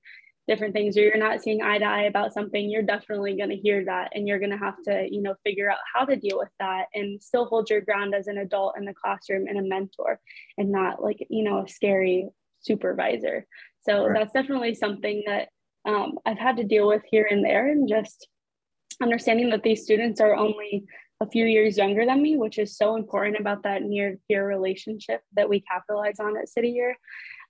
different 0.48 0.74
things 0.74 0.96
or 0.96 1.02
you're 1.02 1.16
not 1.16 1.40
seeing 1.40 1.62
eye 1.62 1.78
to 1.78 1.84
eye 1.84 2.02
about 2.02 2.32
something 2.32 2.68
you're 2.68 2.82
definitely 2.82 3.36
going 3.36 3.48
to 3.48 3.56
hear 3.56 3.84
that 3.84 4.10
and 4.14 4.26
you're 4.26 4.40
going 4.40 4.50
to 4.50 4.56
have 4.56 4.74
to 4.84 5.06
you 5.10 5.22
know 5.22 5.34
figure 5.44 5.70
out 5.70 5.78
how 5.94 6.04
to 6.04 6.16
deal 6.16 6.38
with 6.38 6.48
that 6.58 6.86
and 6.94 7.22
still 7.22 7.44
hold 7.44 7.70
your 7.70 7.80
ground 7.80 8.14
as 8.14 8.26
an 8.26 8.38
adult 8.38 8.74
in 8.76 8.84
the 8.84 8.94
classroom 8.94 9.46
and 9.46 9.58
a 9.58 9.62
mentor 9.62 10.18
and 10.58 10.70
not 10.70 11.02
like 11.02 11.24
you 11.30 11.44
know 11.44 11.64
a 11.64 11.68
scary 11.68 12.28
supervisor 12.60 13.46
so 13.82 14.06
right. 14.06 14.18
that's 14.18 14.32
definitely 14.32 14.74
something 14.74 15.22
that 15.26 15.48
um, 15.86 16.18
i've 16.26 16.38
had 16.38 16.56
to 16.56 16.64
deal 16.64 16.88
with 16.88 17.02
here 17.08 17.28
and 17.30 17.44
there 17.44 17.70
and 17.70 17.88
just 17.88 18.26
understanding 19.00 19.50
that 19.50 19.62
these 19.62 19.84
students 19.84 20.20
are 20.20 20.34
only 20.34 20.84
a 21.22 21.30
few 21.30 21.46
years 21.46 21.78
younger 21.78 22.04
than 22.04 22.20
me, 22.20 22.36
which 22.36 22.58
is 22.58 22.76
so 22.76 22.96
important 22.96 23.38
about 23.38 23.62
that 23.62 23.82
near 23.82 24.18
peer 24.28 24.46
relationship 24.46 25.20
that 25.34 25.48
we 25.48 25.60
capitalize 25.60 26.18
on 26.20 26.36
at 26.36 26.48
City 26.48 26.70
Year. 26.70 26.96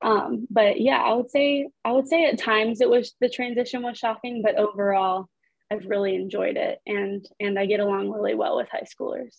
Um, 0.02 0.46
but 0.50 0.80
yeah, 0.80 1.00
I 1.00 1.12
would 1.14 1.30
say 1.30 1.68
I 1.84 1.92
would 1.92 2.08
say 2.08 2.26
at 2.26 2.38
times 2.38 2.80
it 2.80 2.90
was 2.90 3.14
the 3.20 3.28
transition 3.28 3.82
was 3.82 3.98
shocking, 3.98 4.42
but 4.42 4.56
overall 4.56 5.28
I've 5.70 5.86
really 5.86 6.16
enjoyed 6.16 6.56
it 6.56 6.80
and 6.86 7.24
and 7.40 7.58
I 7.58 7.66
get 7.66 7.80
along 7.80 8.10
really 8.10 8.34
well 8.34 8.56
with 8.56 8.68
high 8.68 8.86
schoolers. 8.92 9.36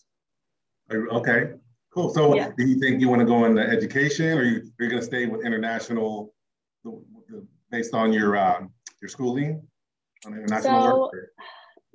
Okay, 0.91 1.51
cool. 1.93 2.13
So 2.13 2.35
yeah. 2.35 2.51
do 2.57 2.65
you 2.65 2.79
think 2.79 3.01
you 3.01 3.09
want 3.09 3.19
to 3.19 3.25
go 3.25 3.45
into 3.45 3.61
education 3.61 4.37
or 4.37 4.43
you, 4.43 4.61
you're 4.79 4.89
going 4.89 5.01
to 5.01 5.05
stay 5.05 5.25
with 5.25 5.45
international 5.45 6.33
based 7.69 7.93
on 7.93 8.13
your 8.13 8.37
uh, 8.37 8.61
your 9.01 9.09
schooling 9.09 9.67
on 10.25 10.33
international 10.33 10.81
so, 10.81 10.99
work? 11.13 11.29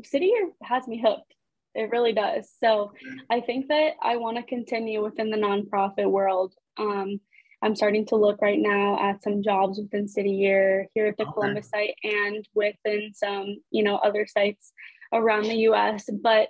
City 0.05 0.27
Year 0.27 0.51
has 0.63 0.87
me 0.87 1.01
hooked. 1.05 1.35
It 1.75 1.91
really 1.91 2.13
does. 2.13 2.51
So 2.63 2.93
I 3.31 3.41
think 3.41 3.69
that 3.69 3.93
I 4.03 4.17
want 4.17 4.37
to 4.37 4.43
continue 4.43 5.03
within 5.03 5.31
the 5.31 5.37
nonprofit 5.37 6.11
world. 6.11 6.55
Um, 6.77 7.21
I'm 7.63 7.75
starting 7.75 8.07
to 8.07 8.17
look 8.17 8.41
right 8.41 8.59
now 8.59 8.99
at 9.01 9.23
some 9.23 9.43
jobs 9.43 9.79
within 9.79 10.09
City 10.09 10.31
Year 10.31 10.89
here 10.95 11.07
at 11.07 11.17
the 11.17 11.25
okay. 11.25 11.33
Columbus 11.33 11.69
site 11.69 11.95
and 12.05 12.47
within 12.55 13.13
some, 13.15 13.57
you 13.71 13.83
know, 13.83 13.97
other 13.97 14.27
sites 14.27 14.73
around 15.13 15.45
the 15.45 15.57
US. 15.71 16.09
But 16.23 16.49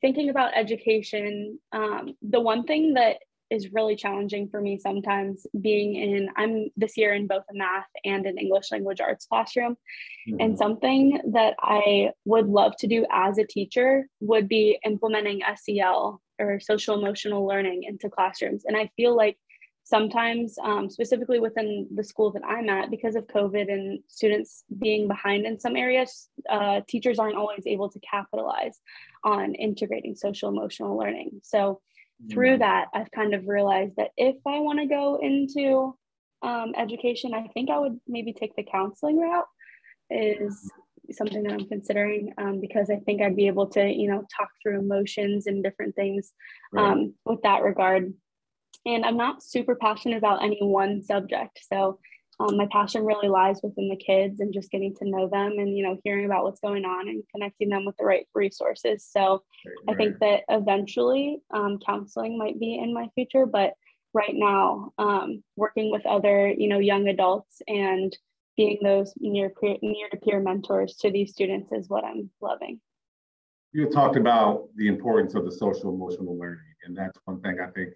thinking 0.00 0.28
about 0.28 0.52
education, 0.54 1.58
um, 1.72 2.14
the 2.22 2.40
one 2.40 2.64
thing 2.64 2.94
that 2.94 3.18
is 3.52 3.72
really 3.72 3.94
challenging 3.94 4.48
for 4.48 4.62
me 4.62 4.78
sometimes 4.78 5.46
being 5.60 5.94
in 5.94 6.28
i'm 6.36 6.70
this 6.74 6.96
year 6.96 7.12
in 7.12 7.26
both 7.26 7.44
a 7.50 7.54
math 7.54 7.86
and 8.04 8.24
an 8.24 8.38
english 8.38 8.72
language 8.72 8.98
arts 8.98 9.26
classroom 9.26 9.76
mm-hmm. 10.26 10.40
and 10.40 10.56
something 10.56 11.20
that 11.32 11.54
i 11.60 12.10
would 12.24 12.46
love 12.46 12.74
to 12.78 12.86
do 12.86 13.04
as 13.12 13.36
a 13.36 13.46
teacher 13.46 14.06
would 14.20 14.48
be 14.48 14.78
implementing 14.86 15.42
sel 15.54 16.22
or 16.38 16.58
social 16.60 16.98
emotional 16.98 17.46
learning 17.46 17.82
into 17.82 18.08
classrooms 18.08 18.64
and 18.64 18.74
i 18.74 18.90
feel 18.96 19.14
like 19.14 19.36
sometimes, 19.84 20.56
um, 20.62 20.88
specifically 20.88 21.40
within 21.40 21.88
the 21.94 22.04
school 22.04 22.30
that 22.32 22.44
I'm 22.44 22.68
at, 22.68 22.90
because 22.90 23.16
of 23.16 23.26
COVID 23.26 23.72
and 23.72 24.00
students 24.06 24.64
being 24.78 25.08
behind 25.08 25.44
in 25.46 25.58
some 25.58 25.76
areas, 25.76 26.28
uh, 26.48 26.80
teachers 26.88 27.18
aren't 27.18 27.36
always 27.36 27.66
able 27.66 27.88
to 27.90 28.00
capitalize 28.00 28.80
on 29.24 29.54
integrating 29.54 30.14
social 30.14 30.48
emotional 30.48 30.96
learning. 30.96 31.40
So 31.42 31.80
through 32.30 32.58
that, 32.58 32.86
I've 32.94 33.10
kind 33.10 33.34
of 33.34 33.48
realized 33.48 33.96
that 33.96 34.10
if 34.16 34.36
I 34.46 34.60
want 34.60 34.78
to 34.78 34.86
go 34.86 35.18
into 35.20 35.96
um, 36.42 36.72
education, 36.76 37.34
I 37.34 37.48
think 37.48 37.70
I 37.70 37.78
would 37.78 37.98
maybe 38.06 38.32
take 38.32 38.54
the 38.56 38.62
counseling 38.64 39.18
route. 39.18 39.46
Is 40.10 40.70
something 41.10 41.42
that 41.42 41.52
I'm 41.52 41.66
considering 41.68 42.32
um, 42.38 42.60
because 42.60 42.90
I 42.90 42.96
think 42.96 43.22
I'd 43.22 43.36
be 43.36 43.46
able 43.46 43.66
to, 43.68 43.84
you 43.84 44.08
know, 44.08 44.24
talk 44.36 44.50
through 44.62 44.78
emotions 44.78 45.46
and 45.46 45.62
different 45.62 45.94
things 45.96 46.32
right. 46.72 46.92
um, 46.92 47.14
with 47.24 47.42
that 47.42 47.62
regard. 47.62 48.12
And 48.84 49.04
I'm 49.04 49.16
not 49.16 49.42
super 49.42 49.76
passionate 49.76 50.18
about 50.18 50.42
any 50.42 50.58
one 50.60 51.02
subject. 51.02 51.60
So 51.70 51.98
um, 52.40 52.56
my 52.56 52.66
passion 52.72 53.04
really 53.04 53.28
lies 53.28 53.60
within 53.62 53.88
the 53.88 53.96
kids 53.96 54.40
and 54.40 54.52
just 54.52 54.70
getting 54.70 54.94
to 54.96 55.08
know 55.08 55.28
them 55.28 55.52
and, 55.58 55.76
you 55.76 55.84
know, 55.84 55.98
hearing 56.02 56.24
about 56.24 56.44
what's 56.44 56.60
going 56.60 56.84
on 56.84 57.08
and 57.08 57.22
connecting 57.32 57.68
them 57.68 57.84
with 57.84 57.96
the 57.96 58.04
right 58.04 58.26
resources. 58.34 59.06
So 59.08 59.42
right. 59.64 59.94
I 59.94 59.96
think 59.96 60.18
that 60.20 60.42
eventually 60.48 61.40
um, 61.52 61.78
counseling 61.84 62.38
might 62.38 62.58
be 62.58 62.78
in 62.78 62.92
my 62.92 63.08
future, 63.14 63.46
but 63.46 63.74
right 64.14 64.34
now, 64.34 64.92
um, 64.98 65.42
working 65.56 65.90
with 65.90 66.04
other, 66.06 66.48
you 66.48 66.68
know, 66.68 66.78
young 66.78 67.08
adults 67.08 67.62
and 67.68 68.16
being 68.56 68.78
those 68.82 69.12
near 69.18 69.50
peer, 69.50 69.76
near 69.82 70.08
to 70.10 70.16
peer 70.18 70.40
mentors 70.40 70.96
to 70.96 71.10
these 71.10 71.32
students 71.32 71.72
is 71.72 71.88
what 71.88 72.04
I'm 72.04 72.30
loving. 72.40 72.80
You 73.72 73.88
talked 73.88 74.16
about 74.16 74.68
the 74.76 74.88
importance 74.88 75.34
of 75.34 75.46
the 75.46 75.52
social 75.52 75.94
emotional 75.94 76.38
learning, 76.38 76.74
and 76.84 76.96
that's 76.96 77.18
one 77.24 77.40
thing 77.40 77.58
I 77.60 77.70
think 77.70 77.94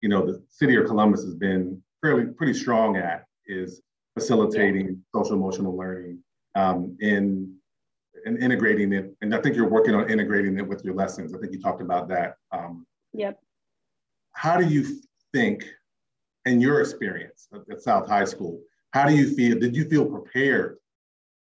you 0.00 0.08
know 0.08 0.26
the 0.26 0.42
city 0.48 0.76
of 0.76 0.86
Columbus 0.86 1.22
has 1.22 1.34
been 1.34 1.82
fairly 2.02 2.26
pretty 2.26 2.54
strong 2.54 2.96
at 2.96 3.26
is 3.46 3.80
facilitating 4.14 4.86
yeah. 4.86 5.20
social 5.20 5.34
emotional 5.34 5.76
learning 5.76 6.18
um, 6.54 6.96
in 7.00 7.54
and 8.24 8.38
integrating 8.38 8.92
it. 8.92 9.14
And 9.20 9.34
I 9.34 9.40
think 9.40 9.56
you're 9.56 9.68
working 9.68 9.94
on 9.94 10.10
integrating 10.10 10.58
it 10.58 10.66
with 10.66 10.84
your 10.84 10.94
lessons. 10.94 11.34
I 11.34 11.38
think 11.38 11.52
you 11.52 11.60
talked 11.60 11.82
about 11.82 12.08
that. 12.08 12.36
Um, 12.50 12.86
yep. 13.12 13.38
How 14.32 14.56
do 14.56 14.66
you 14.66 15.00
think, 15.32 15.64
in 16.44 16.60
your 16.60 16.80
experience 16.80 17.48
at 17.70 17.80
South 17.80 18.08
High 18.08 18.24
School, 18.24 18.60
how 18.92 19.06
do 19.06 19.14
you 19.14 19.34
feel? 19.34 19.58
Did 19.58 19.76
you 19.76 19.84
feel 19.88 20.06
prepared, 20.06 20.76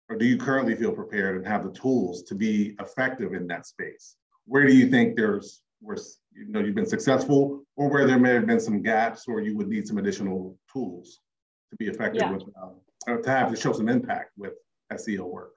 or 0.09 0.17
do 0.17 0.25
you 0.25 0.37
currently 0.37 0.75
feel 0.75 0.91
prepared 0.91 1.37
and 1.37 1.45
have 1.45 1.63
the 1.63 1.71
tools 1.71 2.23
to 2.23 2.35
be 2.35 2.75
effective 2.79 3.33
in 3.33 3.47
that 3.47 3.65
space? 3.65 4.15
Where 4.45 4.65
do 4.65 4.73
you 4.73 4.89
think 4.89 5.15
there's 5.15 5.61
where 5.81 5.97
you 6.33 6.47
know 6.47 6.59
you've 6.59 6.75
been 6.75 6.85
successful, 6.85 7.63
or 7.75 7.89
where 7.89 8.07
there 8.07 8.19
may 8.19 8.33
have 8.33 8.47
been 8.47 8.59
some 8.59 8.81
gaps, 8.81 9.25
or 9.27 9.41
you 9.41 9.55
would 9.57 9.67
need 9.67 9.87
some 9.87 9.97
additional 9.97 10.57
tools 10.71 11.19
to 11.69 11.75
be 11.77 11.87
effective 11.87 12.21
yeah. 12.21 12.31
with, 12.31 12.43
uh, 12.61 13.17
to 13.17 13.29
have 13.29 13.49
to 13.49 13.55
show 13.55 13.73
some 13.73 13.89
impact 13.89 14.31
with 14.37 14.53
SEL 14.95 15.29
work? 15.29 15.51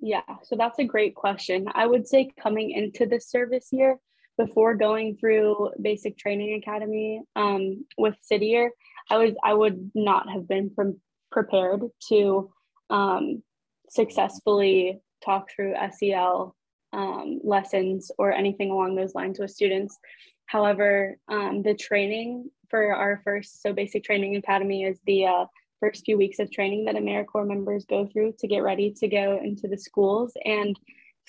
Yeah, 0.00 0.22
so 0.42 0.56
that's 0.56 0.78
a 0.78 0.84
great 0.84 1.14
question. 1.14 1.66
I 1.74 1.86
would 1.86 2.08
say 2.08 2.30
coming 2.40 2.70
into 2.70 3.06
the 3.06 3.20
service 3.20 3.68
year, 3.70 3.98
before 4.38 4.74
going 4.74 5.16
through 5.16 5.70
basic 5.80 6.16
training 6.16 6.54
academy 6.54 7.22
um, 7.36 7.84
with 7.98 8.16
City 8.22 8.68
I 9.10 9.16
was 9.16 9.34
I 9.42 9.52
would 9.54 9.90
not 9.94 10.30
have 10.30 10.48
been 10.48 10.70
from, 10.74 11.00
prepared 11.30 11.82
to 12.08 12.50
um, 12.90 13.42
successfully 13.90 15.00
talk 15.24 15.50
through 15.50 15.74
SEL 15.98 16.54
um, 16.92 17.40
lessons 17.42 18.10
or 18.18 18.32
anything 18.32 18.70
along 18.70 18.94
those 18.94 19.14
lines 19.14 19.38
with 19.38 19.50
students. 19.50 19.98
However, 20.46 21.16
um, 21.28 21.62
the 21.62 21.74
training 21.74 22.50
for 22.68 22.94
our 22.94 23.20
first 23.24 23.62
so 23.62 23.72
basic 23.72 24.04
training 24.04 24.36
academy 24.36 24.84
is 24.84 24.98
the 25.06 25.26
uh, 25.26 25.44
first 25.80 26.04
few 26.04 26.16
weeks 26.16 26.38
of 26.38 26.50
training 26.50 26.84
that 26.84 26.94
AmeriCorps 26.94 27.46
members 27.46 27.84
go 27.84 28.06
through 28.06 28.34
to 28.38 28.46
get 28.46 28.62
ready 28.62 28.92
to 28.98 29.08
go 29.08 29.40
into 29.42 29.68
the 29.68 29.78
schools 29.78 30.32
and 30.44 30.78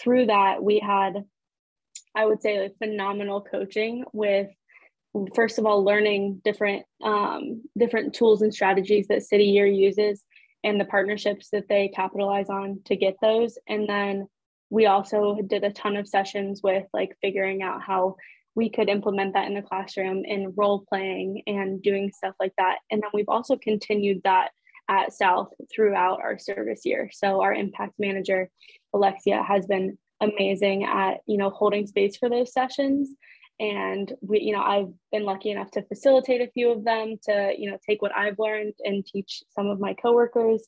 through 0.01 0.25
that 0.25 0.63
we 0.63 0.79
had 0.79 1.23
I 2.15 2.25
would 2.25 2.41
say 2.41 2.61
like 2.61 2.77
phenomenal 2.77 3.41
coaching 3.41 4.05
with 4.13 4.49
first 5.35 5.59
of 5.59 5.65
all 5.65 5.83
learning 5.83 6.41
different 6.43 6.85
um, 7.03 7.63
different 7.77 8.13
tools 8.13 8.41
and 8.41 8.53
strategies 8.53 9.07
that 9.07 9.23
City 9.23 9.45
Year 9.45 9.65
uses 9.65 10.23
and 10.63 10.79
the 10.79 10.85
partnerships 10.85 11.49
that 11.49 11.67
they 11.67 11.89
capitalize 11.89 12.49
on 12.49 12.79
to 12.85 12.95
get 12.95 13.15
those. 13.21 13.57
And 13.67 13.87
then 13.87 14.27
we 14.73 14.87
also 14.87 15.37
did 15.45 15.63
a 15.63 15.71
ton 15.71 15.95
of 15.95 16.07
sessions 16.07 16.61
with 16.63 16.87
like 16.93 17.15
figuring 17.21 17.61
out 17.61 17.83
how 17.83 18.15
we 18.55 18.71
could 18.71 18.89
implement 18.89 19.35
that 19.35 19.45
in 19.45 19.53
the 19.53 19.61
classroom 19.61 20.25
in 20.25 20.51
role 20.57 20.83
playing 20.89 21.43
and 21.45 21.79
doing 21.83 22.11
stuff 22.11 22.33
like 22.39 22.53
that. 22.57 22.79
And 22.89 22.99
then 23.03 23.11
we've 23.13 23.29
also 23.29 23.55
continued 23.55 24.21
that 24.23 24.49
at 24.89 25.13
South 25.13 25.49
throughout 25.71 26.21
our 26.23 26.39
service 26.39 26.81
year. 26.85 27.11
So 27.13 27.43
our 27.43 27.53
impact 27.53 27.93
manager, 27.99 28.49
Alexia, 28.95 29.43
has 29.43 29.67
been 29.67 29.95
amazing 30.21 30.85
at 30.85 31.17
you 31.27 31.37
know 31.37 31.49
holding 31.49 31.85
space 31.85 32.15
for 32.15 32.29
those 32.29 32.53
sessions 32.53 33.09
and 33.59 34.13
we 34.21 34.39
you 34.39 34.53
know 34.53 34.61
i've 34.61 34.87
been 35.11 35.25
lucky 35.25 35.51
enough 35.51 35.69
to 35.69 35.81
facilitate 35.83 36.39
a 36.39 36.51
few 36.51 36.71
of 36.71 36.85
them 36.85 37.17
to 37.21 37.51
you 37.57 37.69
know 37.69 37.77
take 37.85 38.01
what 38.01 38.15
i've 38.15 38.39
learned 38.39 38.73
and 38.85 39.05
teach 39.05 39.43
some 39.49 39.67
of 39.67 39.81
my 39.81 39.93
coworkers 39.95 40.63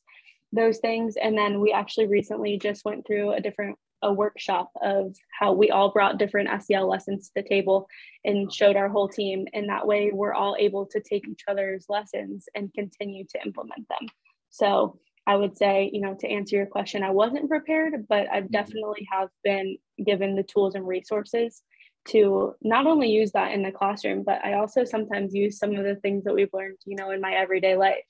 those 0.52 0.76
things 0.78 1.14
and 1.16 1.38
then 1.38 1.58
we 1.60 1.72
actually 1.72 2.06
recently 2.06 2.58
just 2.58 2.84
went 2.84 3.06
through 3.06 3.32
a 3.32 3.40
different 3.40 3.78
a 4.06 4.12
workshop 4.12 4.70
of 4.82 5.14
how 5.38 5.52
we 5.52 5.70
all 5.70 5.90
brought 5.90 6.18
different 6.18 6.48
SEL 6.62 6.88
lessons 6.88 7.26
to 7.26 7.32
the 7.36 7.48
table 7.48 7.88
and 8.24 8.52
showed 8.52 8.76
our 8.76 8.88
whole 8.88 9.08
team 9.08 9.46
and 9.52 9.68
that 9.68 9.86
way 9.86 10.10
we're 10.12 10.34
all 10.34 10.56
able 10.58 10.86
to 10.86 11.00
take 11.00 11.28
each 11.28 11.42
other's 11.48 11.86
lessons 11.88 12.46
and 12.54 12.72
continue 12.74 13.24
to 13.24 13.42
implement 13.44 13.86
them 13.88 14.08
so 14.50 14.98
I 15.26 15.34
would 15.34 15.56
say, 15.56 15.90
you 15.92 16.00
know, 16.00 16.14
to 16.20 16.28
answer 16.28 16.56
your 16.56 16.66
question, 16.66 17.02
I 17.02 17.10
wasn't 17.10 17.48
prepared, 17.48 18.06
but 18.08 18.30
I 18.30 18.40
mm-hmm. 18.40 18.52
definitely 18.52 19.08
have 19.10 19.28
been 19.42 19.76
given 20.04 20.36
the 20.36 20.44
tools 20.44 20.74
and 20.76 20.86
resources 20.86 21.62
to 22.08 22.54
not 22.62 22.86
only 22.86 23.10
use 23.10 23.32
that 23.32 23.52
in 23.52 23.62
the 23.62 23.72
classroom, 23.72 24.22
but 24.22 24.44
I 24.44 24.54
also 24.54 24.84
sometimes 24.84 25.34
use 25.34 25.58
some 25.58 25.74
of 25.74 25.84
the 25.84 25.96
things 25.96 26.24
that 26.24 26.34
we've 26.34 26.52
learned, 26.52 26.78
you 26.84 26.94
know, 26.94 27.10
in 27.10 27.20
my 27.20 27.32
everyday 27.32 27.76
life. 27.76 28.04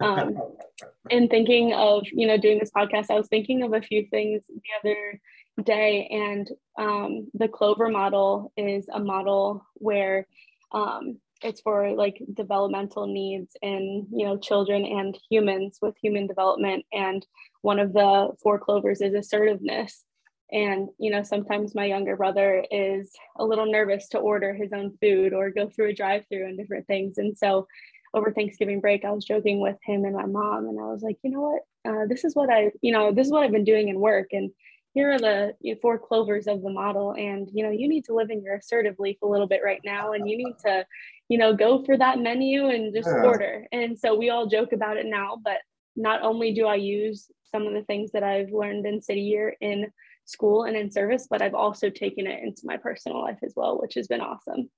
Um, 0.00 0.36
and 1.10 1.30
thinking 1.30 1.72
of, 1.74 2.04
you 2.12 2.26
know, 2.26 2.36
doing 2.36 2.58
this 2.58 2.70
podcast, 2.70 3.10
I 3.10 3.18
was 3.18 3.28
thinking 3.28 3.62
of 3.62 3.72
a 3.72 3.82
few 3.82 4.06
things 4.06 4.42
the 4.48 4.62
other 4.80 5.20
day, 5.62 6.08
and 6.10 6.50
um, 6.78 7.30
the 7.34 7.48
Clover 7.48 7.88
model 7.88 8.52
is 8.56 8.88
a 8.92 8.98
model 8.98 9.64
where 9.74 10.26
um, 10.72 11.18
it's 11.42 11.60
for 11.60 11.92
like 11.92 12.20
developmental 12.32 13.06
needs 13.06 13.56
in 13.62 14.06
you 14.10 14.24
know 14.24 14.36
children 14.36 14.84
and 14.84 15.18
humans 15.30 15.78
with 15.82 15.94
human 16.00 16.26
development 16.26 16.84
and 16.92 17.26
one 17.60 17.78
of 17.78 17.92
the 17.92 18.30
four 18.42 18.58
clovers 18.58 19.00
is 19.00 19.14
assertiveness. 19.14 20.04
And 20.52 20.88
you 20.98 21.10
know 21.10 21.22
sometimes 21.22 21.74
my 21.74 21.84
younger 21.84 22.16
brother 22.16 22.64
is 22.70 23.12
a 23.36 23.44
little 23.44 23.70
nervous 23.70 24.08
to 24.08 24.18
order 24.18 24.54
his 24.54 24.72
own 24.72 24.96
food 25.00 25.32
or 25.32 25.50
go 25.50 25.68
through 25.68 25.90
a 25.90 25.94
drive 25.94 26.24
through 26.28 26.46
and 26.46 26.58
different 26.58 26.86
things 26.86 27.18
and 27.18 27.36
so 27.36 27.66
over 28.14 28.32
thanksgiving 28.32 28.80
break 28.80 29.04
i 29.04 29.10
was 29.10 29.24
joking 29.24 29.60
with 29.60 29.76
him 29.84 30.04
and 30.04 30.14
my 30.14 30.24
mom 30.24 30.66
and 30.66 30.80
i 30.80 30.84
was 30.84 31.02
like 31.02 31.18
you 31.22 31.30
know 31.30 31.40
what 31.40 31.62
uh, 31.92 32.06
this 32.06 32.24
is 32.24 32.34
what 32.34 32.50
i 32.50 32.70
you 32.80 32.92
know 32.92 33.12
this 33.12 33.26
is 33.26 33.32
what 33.32 33.42
i've 33.42 33.52
been 33.52 33.64
doing 33.64 33.88
in 33.88 33.98
work 34.00 34.28
and 34.32 34.50
here 34.94 35.10
are 35.10 35.18
the 35.18 35.54
you 35.60 35.74
know, 35.74 35.80
four 35.82 35.98
clovers 35.98 36.46
of 36.46 36.62
the 36.62 36.70
model 36.70 37.12
and 37.12 37.50
you 37.52 37.62
know 37.62 37.70
you 37.70 37.88
need 37.88 38.04
to 38.04 38.14
live 38.14 38.30
in 38.30 38.42
your 38.42 38.54
assertive 38.54 38.94
leaf 38.98 39.18
a 39.22 39.26
little 39.26 39.48
bit 39.48 39.60
right 39.62 39.80
now 39.84 40.12
and 40.12 40.30
you 40.30 40.38
need 40.38 40.54
to 40.64 40.86
you 41.28 41.36
know 41.36 41.54
go 41.54 41.84
for 41.84 41.98
that 41.98 42.18
menu 42.18 42.68
and 42.68 42.94
just 42.94 43.08
yeah. 43.08 43.24
order 43.24 43.66
and 43.72 43.98
so 43.98 44.14
we 44.14 44.30
all 44.30 44.46
joke 44.46 44.72
about 44.72 44.96
it 44.96 45.06
now 45.06 45.36
but 45.44 45.58
not 45.96 46.22
only 46.22 46.54
do 46.54 46.66
i 46.66 46.76
use 46.76 47.26
some 47.44 47.66
of 47.66 47.74
the 47.74 47.82
things 47.82 48.12
that 48.12 48.22
i've 48.22 48.50
learned 48.50 48.86
in 48.86 49.02
city 49.02 49.20
year 49.20 49.54
in 49.60 49.90
school 50.24 50.64
and 50.64 50.76
in 50.76 50.90
service 50.90 51.26
but 51.28 51.42
i've 51.42 51.54
also 51.54 51.90
taken 51.90 52.26
it 52.26 52.42
into 52.42 52.62
my 52.64 52.76
personal 52.76 53.20
life 53.20 53.38
as 53.44 53.52
well 53.56 53.80
which 53.80 53.94
has 53.94 54.06
been 54.06 54.20
awesome 54.20 54.70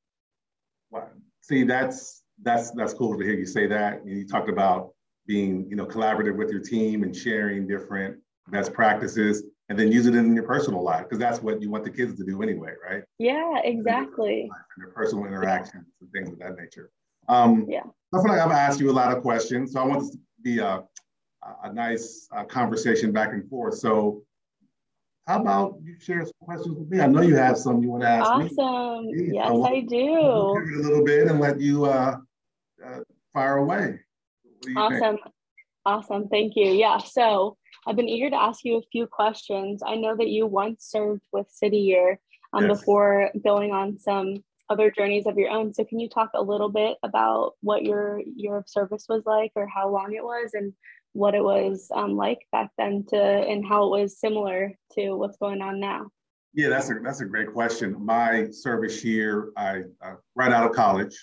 wow. 0.90 1.07
see 1.42 1.62
that's 1.62 2.22
that's 2.42 2.70
that's 2.72 2.94
cool 2.94 3.16
to 3.18 3.25
hear 3.25 3.35
you 3.35 3.46
say 3.46 3.66
that 3.66 4.07
you 4.07 4.27
talked 4.27 4.49
about 4.49 4.92
being 5.27 5.66
you 5.68 5.77
know 5.77 5.87
collaborative 5.87 6.37
with 6.37 6.51
your 6.51 6.61
team 6.61 7.03
and 7.03 7.14
sharing 7.14 7.66
different 7.66 8.18
best 8.49 8.72
practices 8.72 9.42
and 9.68 9.79
then 9.79 9.90
use 9.90 10.07
it 10.07 10.14
in 10.14 10.35
your 10.35 10.44
personal 10.44 10.83
life 10.83 11.05
because 11.05 11.18
that's 11.18 11.42
what 11.42 11.61
you 11.61 11.70
want 11.70 11.85
the 11.85 11.90
kids 11.90 12.16
to 12.16 12.25
do 12.25 12.42
anyway, 12.42 12.72
right? 12.88 13.03
Yeah, 13.18 13.59
exactly. 13.64 14.42
And 14.42 14.85
their 14.85 14.92
personal 14.92 15.25
interactions 15.27 15.87
and 16.01 16.11
things 16.12 16.29
of 16.31 16.38
that 16.38 16.57
nature. 16.57 16.90
Um, 17.29 17.66
yeah. 17.68 17.83
I 18.14 18.22
feel 18.22 18.29
like 18.29 18.40
I've 18.40 18.53
asked 18.53 18.79
you 18.81 18.90
a 18.90 18.92
lot 18.92 19.14
of 19.14 19.22
questions, 19.22 19.72
so 19.72 19.81
I 19.81 19.85
want 19.85 20.01
this 20.01 20.11
to 20.11 20.18
be 20.42 20.59
a, 20.61 20.85
a 21.64 21.72
nice 21.72 22.29
uh, 22.33 22.44
conversation 22.44 23.11
back 23.11 23.33
and 23.33 23.49
forth. 23.51 23.75
So, 23.79 24.22
how 25.27 25.40
about 25.40 25.79
you 25.83 25.96
share 25.99 26.22
some 26.22 26.33
questions 26.40 26.79
with 26.79 26.88
me? 26.88 27.01
I 27.01 27.09
know 27.09 27.20
you 27.20 27.35
have 27.35 27.59
some 27.59 27.83
you 27.83 27.90
want 27.90 28.05
to 28.05 28.09
ask 28.09 28.31
awesome. 28.31 28.46
me. 28.46 28.53
Awesome. 28.57 29.35
Yes, 29.35 29.49
so 29.49 29.66
I 29.66 29.81
do. 29.81 30.09
A 30.09 30.83
little 30.83 31.05
bit 31.05 31.27
and 31.27 31.40
let 31.40 31.61
you 31.61 31.87
uh, 31.87 32.18
uh, 32.85 33.01
fire 33.33 33.59
away. 33.59 34.01
Awesome. 34.77 35.17
Think? 35.17 35.21
Awesome. 35.85 36.29
Thank 36.29 36.57
you. 36.57 36.67
Yeah. 36.73 36.99
So 36.99 37.57
I've 37.87 37.97
been 37.97 38.09
eager 38.09 38.31
to 38.31 38.37
ask 38.37 38.65
you 38.65 38.79
a 38.79 38.83
few 38.91 39.07
questions. 39.07 39.83
I 39.87 39.95
know 39.95 40.17
that 40.17 40.29
you 40.29 40.47
once 40.47 40.85
served 40.85 41.23
with 41.33 41.47
City 41.51 41.79
Year 41.79 42.19
um, 42.53 42.67
yes. 42.67 42.81
before 42.81 43.31
going 43.45 43.73
on 43.73 43.99
some 43.99 44.43
other 44.69 44.91
journeys 44.91 45.27
of 45.27 45.39
your 45.39 45.51
own. 45.51 45.73
So 45.73 45.85
can 45.85 46.01
you 46.01 46.09
talk 46.09 46.31
a 46.35 46.43
little 46.43 46.69
bit 46.69 46.97
about 47.05 47.53
what 47.61 47.85
your 47.85 48.21
your 48.35 48.65
service 48.67 49.07
was 49.09 49.23
like, 49.27 49.53
or 49.55 49.69
how 49.69 49.89
long 49.89 50.12
it 50.15 50.25
was, 50.25 50.51
and 50.55 50.73
what 51.12 51.35
it 51.35 51.43
was 51.43 51.89
um, 51.95 52.17
like 52.17 52.41
back 52.51 52.71
then 52.77 53.05
to 53.09 53.17
and 53.17 53.65
how 53.65 53.85
it 53.85 54.01
was 54.01 54.19
similar 54.19 54.73
to 54.93 55.12
what's 55.12 55.39
going 55.39 55.62
on 55.62 55.79
now? 55.79 56.09
Yeah, 56.53 56.69
that's 56.69 56.91
a 56.91 56.95
that's 57.03 57.21
a 57.21 57.27
great 57.27 57.53
question. 57.53 57.95
My 58.05 58.51
service 58.51 59.05
year, 59.05 59.51
I 59.57 59.83
uh, 60.03 60.15
right 60.35 60.53
out 60.53 60.69
of 60.69 60.75
college, 60.75 61.17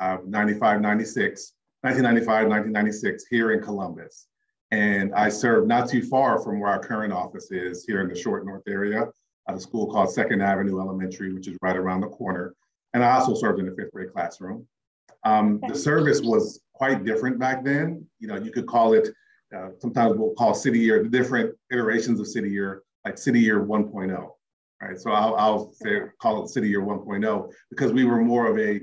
uh, 0.00 0.18
95, 0.26 0.80
96, 0.80 1.52
1995, 1.82 2.48
1996 2.48 3.24
here 3.30 3.52
in 3.52 3.62
Columbus. 3.62 4.26
And 4.70 5.14
I 5.14 5.28
served 5.28 5.68
not 5.68 5.88
too 5.88 6.02
far 6.02 6.40
from 6.40 6.60
where 6.60 6.70
our 6.70 6.78
current 6.78 7.12
office 7.12 7.50
is 7.50 7.84
here 7.84 8.00
in 8.00 8.08
the 8.08 8.14
Short 8.14 8.46
North 8.46 8.62
area 8.68 9.08
at 9.48 9.54
a 9.54 9.60
school 9.60 9.90
called 9.90 10.12
Second 10.12 10.42
Avenue 10.42 10.80
Elementary, 10.80 11.32
which 11.32 11.48
is 11.48 11.56
right 11.60 11.76
around 11.76 12.02
the 12.02 12.08
corner. 12.08 12.54
And 12.94 13.04
I 13.04 13.12
also 13.12 13.34
served 13.34 13.60
in 13.60 13.66
the 13.66 13.72
fifth 13.72 13.92
grade 13.92 14.12
classroom. 14.12 14.66
Um, 15.24 15.60
the 15.68 15.74
service 15.74 16.20
was 16.22 16.60
quite 16.72 17.04
different 17.04 17.38
back 17.38 17.64
then. 17.64 18.06
You 18.20 18.28
know, 18.28 18.36
you 18.36 18.52
could 18.52 18.66
call 18.66 18.94
it, 18.94 19.08
uh, 19.54 19.70
sometimes 19.78 20.16
we'll 20.16 20.34
call 20.34 20.54
city 20.54 20.78
year, 20.78 21.02
the 21.02 21.08
different 21.08 21.54
iterations 21.70 22.20
of 22.20 22.26
city 22.26 22.50
year, 22.50 22.82
like 23.04 23.18
city 23.18 23.40
year 23.40 23.60
1.0, 23.64 24.30
right? 24.80 24.98
So 24.98 25.10
I'll, 25.10 25.34
I'll 25.34 25.72
say, 25.72 26.02
call 26.20 26.44
it 26.44 26.48
city 26.48 26.68
year 26.68 26.80
1.0 26.80 27.52
because 27.70 27.92
we 27.92 28.04
were 28.04 28.20
more 28.20 28.46
of 28.46 28.58
a 28.58 28.80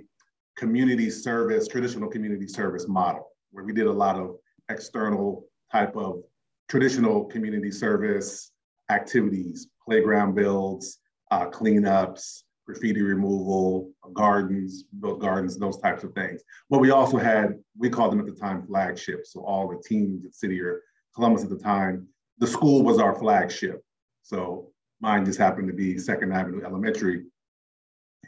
community 0.58 1.10
service, 1.10 1.68
traditional 1.68 2.10
community 2.10 2.48
service 2.48 2.88
model, 2.88 3.28
where 3.52 3.64
we 3.64 3.74
did 3.74 3.88
a 3.88 3.92
lot 3.92 4.16
of 4.18 4.36
external 4.70 5.46
type 5.72 5.96
of 5.96 6.24
traditional 6.68 7.26
community 7.26 7.72
service 7.72 8.52
activities, 8.90 9.68
playground 9.86 10.36
builds, 10.36 11.00
uh, 11.32 11.46
cleanups, 11.50 12.44
graffiti 12.66 13.02
removal, 13.02 13.90
gardens, 14.14 14.84
built 15.00 15.20
gardens, 15.20 15.58
those 15.58 15.78
types 15.78 16.04
of 16.04 16.14
things. 16.14 16.42
But 16.70 16.80
we 16.80 16.92
also 16.92 17.18
had, 17.18 17.56
we 17.78 17.90
called 17.90 18.12
them 18.12 18.20
at 18.20 18.26
the 18.26 18.34
time 18.34 18.66
flagships. 18.68 19.32
So 19.34 19.42
all 19.42 19.70
the 19.70 19.82
teams 19.88 20.26
at 20.26 20.36
City 20.36 20.56
Year 20.56 20.82
Columbus 21.16 21.44
at 21.44 21.50
the 21.50 21.58
time, 21.58 22.08
the 22.40 22.48
school 22.48 22.84
was 22.84 23.00
our 23.00 23.18
flagship. 23.18 23.82
So 24.24 24.72
mine 25.00 25.26
just 25.26 25.40
happened 25.40 25.68
to 25.70 25.74
be 25.74 25.98
Second 25.98 26.34
Avenue 26.34 26.64
Elementary. 26.66 27.24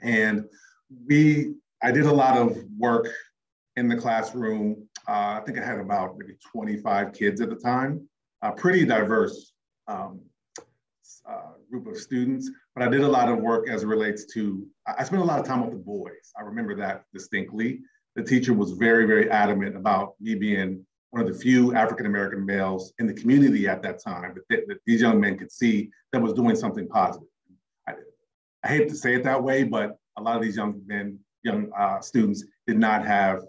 And 0.01 0.45
we, 1.05 1.53
I 1.81 1.91
did 1.91 2.05
a 2.05 2.11
lot 2.13 2.37
of 2.37 2.57
work 2.77 3.09
in 3.75 3.87
the 3.87 3.95
classroom. 3.95 4.87
Uh, 5.07 5.39
I 5.39 5.41
think 5.45 5.57
I 5.57 5.65
had 5.65 5.79
about 5.79 6.17
maybe 6.17 6.37
25 6.51 7.13
kids 7.13 7.41
at 7.41 7.49
the 7.49 7.55
time, 7.55 8.07
a 8.41 8.51
pretty 8.51 8.85
diverse 8.85 9.53
um, 9.87 10.21
uh, 11.27 11.53
group 11.71 11.87
of 11.87 11.97
students, 11.97 12.49
but 12.75 12.83
I 12.83 12.89
did 12.89 13.01
a 13.01 13.07
lot 13.07 13.29
of 13.29 13.39
work 13.39 13.69
as 13.69 13.83
it 13.83 13.87
relates 13.87 14.25
to, 14.33 14.65
I 14.85 15.03
spent 15.03 15.21
a 15.21 15.25
lot 15.25 15.39
of 15.39 15.45
time 15.45 15.61
with 15.61 15.71
the 15.71 15.77
boys. 15.77 16.33
I 16.37 16.41
remember 16.41 16.75
that 16.75 17.03
distinctly. 17.13 17.81
The 18.15 18.23
teacher 18.23 18.53
was 18.53 18.71
very, 18.71 19.05
very 19.05 19.29
adamant 19.29 19.75
about 19.75 20.15
me 20.19 20.35
being 20.35 20.85
one 21.11 21.25
of 21.25 21.31
the 21.31 21.39
few 21.39 21.75
African-American 21.75 22.45
males 22.45 22.93
in 22.99 23.07
the 23.07 23.13
community 23.13 23.67
at 23.67 23.81
that 23.83 24.03
time 24.03 24.35
that, 24.49 24.67
that, 24.67 24.77
these 24.85 25.01
young 25.01 25.19
men 25.19 25.37
could 25.37 25.51
see 25.51 25.89
that 26.11 26.21
was 26.21 26.33
doing 26.33 26.55
something 26.55 26.87
positive. 26.87 27.27
I, 27.87 27.93
I, 28.63 28.67
hate 28.67 28.89
to 28.89 28.95
say 28.95 29.15
it 29.15 29.23
that 29.23 29.41
way, 29.41 29.63
but 29.63 29.97
a 30.17 30.21
lot 30.21 30.35
of 30.35 30.43
these 30.43 30.57
young 30.57 30.81
men, 30.85 31.19
young 31.43 31.71
uh, 31.77 31.99
students 32.01 32.43
did 32.67 32.77
not 32.77 33.05
have 33.05 33.41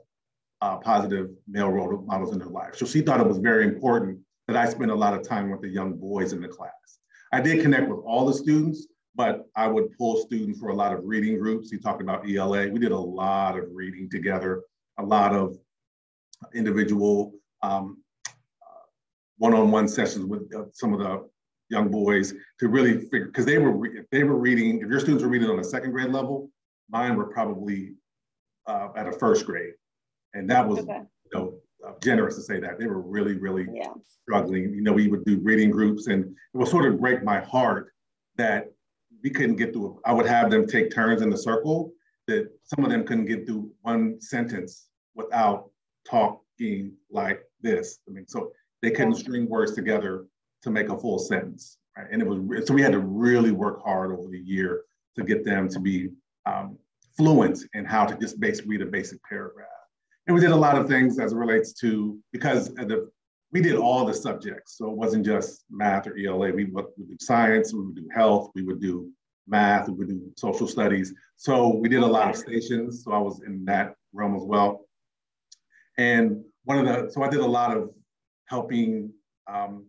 uh, 0.63 0.77
positive 0.79 1.31
male 1.49 1.71
role 1.71 2.05
models 2.07 2.33
in 2.33 2.39
their 2.39 2.49
life. 2.49 2.77
So 2.77 2.87
she 2.87 3.01
thought 3.01 3.21
it 3.21 3.27
was 3.27 3.39
very 3.39 3.65
important 3.65 4.19
that 4.47 4.57
I 4.57 4.69
spend 4.69 4.91
a 4.91 4.95
lot 4.95 5.15
of 5.15 5.27
time 5.27 5.51
with 5.51 5.61
the 5.61 5.69
young 5.69 5.95
boys 5.95 6.33
in 6.33 6.41
the 6.41 6.49
class. 6.49 6.71
I 7.33 7.41
did 7.41 7.63
connect 7.63 7.89
with 7.89 8.01
all 8.05 8.27
the 8.27 8.35
students, 8.35 8.89
but 9.15 9.47
I 9.57 9.69
would 9.69 9.97
pull 9.97 10.17
students 10.19 10.59
for 10.59 10.69
a 10.69 10.75
lot 10.75 10.93
of 10.93 11.01
reading 11.05 11.39
groups. 11.39 11.71
He 11.71 11.79
talked 11.79 12.03
about 12.03 12.29
ELA. 12.29 12.69
We 12.69 12.79
did 12.79 12.93
a 12.93 12.99
lot 12.99 13.59
of 13.59 13.65
reading 13.73 14.11
together, 14.11 14.63
a 14.99 15.03
lot 15.03 15.35
of 15.35 15.57
individual 16.55 17.33
um, 17.63 18.03
uh, 18.63 18.87
one-on-one 19.39 19.89
sessions 19.89 20.25
with 20.25 20.53
uh, 20.55 20.65
some 20.73 20.93
of 20.93 20.99
the 20.99 21.29
young 21.69 21.89
boys 21.89 22.35
to 22.59 22.69
really 22.69 22.99
figure 22.99 23.27
because 23.27 23.47
they 23.47 23.59
were 23.59 23.87
if 23.87 24.09
they 24.11 24.25
were 24.25 24.37
reading 24.37 24.81
if 24.81 24.89
your 24.89 24.99
students 24.99 25.23
were 25.23 25.29
reading 25.29 25.49
on 25.49 25.61
a 25.61 25.65
second 25.65 25.93
grade 25.93 26.11
level 26.11 26.51
mine 26.91 27.17
were 27.17 27.27
probably 27.27 27.95
uh, 28.67 28.89
at 28.97 29.07
a 29.07 29.13
first 29.13 29.47
grade 29.47 29.75
and 30.35 30.49
that 30.51 30.67
was 30.67 30.81
okay. 30.81 31.01
you 31.25 31.31
know 31.35 31.55
generous 32.03 32.37
to 32.37 32.43
say 32.43 32.61
that. 32.61 32.79
They 32.79 32.87
were 32.87 33.01
really, 33.01 33.35
really 33.35 33.67
yeah. 33.73 33.93
struggling. 34.07 34.75
You 34.75 34.83
know, 34.83 34.93
we 34.93 35.09
would 35.09 35.25
do 35.25 35.39
reading 35.41 35.71
groups, 35.71 36.07
and 36.07 36.25
it 36.25 36.57
would 36.57 36.69
sort 36.69 36.87
of 36.87 37.01
break 37.01 37.23
my 37.23 37.41
heart 37.41 37.93
that 38.37 38.73
we 39.23 39.31
couldn't 39.31 39.57
get 39.57 39.73
through. 39.73 40.01
I 40.05 40.13
would 40.13 40.27
have 40.27 40.51
them 40.51 40.67
take 40.67 40.93
turns 40.93 41.23
in 41.23 41.31
the 41.31 41.39
circle. 41.39 41.93
That 42.27 42.49
some 42.63 42.85
of 42.85 42.91
them 42.91 43.05
couldn't 43.05 43.27
get 43.27 43.47
through 43.47 43.71
one 43.83 44.21
sentence 44.21 44.89
without 45.15 45.71
talking 46.09 46.93
like 47.11 47.43
this. 47.61 47.99
I 48.09 48.13
mean, 48.13 48.27
so 48.29 48.53
they 48.83 48.91
couldn't 48.91 49.17
string 49.17 49.49
words 49.49 49.75
together 49.75 50.27
to 50.63 50.71
make 50.71 50.91
a 50.91 50.99
full 50.99 51.19
sentence. 51.19 51.79
Right? 51.97 52.07
And 52.13 52.23
it 52.23 52.29
was 52.29 52.67
so 52.69 52.75
we 52.75 52.83
had 52.83 52.93
to 52.93 53.01
really 53.01 53.51
work 53.51 53.83
hard 53.83 54.13
over 54.13 54.29
the 54.29 54.39
year 54.39 54.83
to 55.17 55.25
get 55.25 55.45
them 55.45 55.69
to 55.71 55.81
be 55.81 56.11
um, 56.47 56.79
fluent 57.17 57.59
in 57.75 57.85
how 57.85 58.05
to 58.05 58.17
just 58.17 58.41
basically 58.41 58.71
read 58.71 58.83
a 58.83 58.91
basic 58.91 59.21
paragraph. 59.29 59.69
And 60.27 60.35
we 60.35 60.41
did 60.41 60.53
a 60.53 60.57
lot 60.57 60.79
of 60.79 60.89
things 60.89 61.19
as 61.19 61.33
it 61.33 61.37
relates 61.37 61.73
to, 61.81 62.19
because 62.33 62.73
the, 62.75 63.11
we 63.53 63.61
did 63.61 63.77
all 63.77 64.05
the 64.05 64.15
subjects. 64.15 64.77
So 64.79 64.91
it 64.91 64.97
wasn't 64.97 65.27
just 65.27 65.65
math 65.71 66.07
or 66.07 66.17
ELA. 66.17 66.53
We 66.53 66.67
would, 66.67 66.87
do 66.97 67.17
science, 67.21 67.75
we 67.75 67.85
would 67.85 67.97
do 67.97 68.09
health, 68.15 68.51
we 68.55 68.63
would 68.63 68.81
do 68.81 69.11
math, 69.49 69.89
we 69.89 69.95
would 69.95 70.09
do 70.09 70.33
social 70.37 70.69
studies. 70.69 71.13
So 71.37 71.75
we 71.75 71.89
did 71.89 72.03
a 72.03 72.07
lot 72.07 72.31
of 72.31 72.37
stations. 72.37 73.03
So 73.05 73.13
I 73.13 73.19
was 73.19 73.43
in 73.43 73.65
that 73.65 73.95
realm 74.13 74.37
as 74.37 74.45
well. 74.45 74.87
And 75.99 76.45
one 76.65 76.79
of 76.79 76.87
the, 76.87 77.13
so 77.13 77.23
I 77.23 77.29
did 77.29 77.41
a 77.41 77.47
lot 77.47 77.77
of 77.77 77.91
helping, 78.47 79.13
um, 79.53 79.87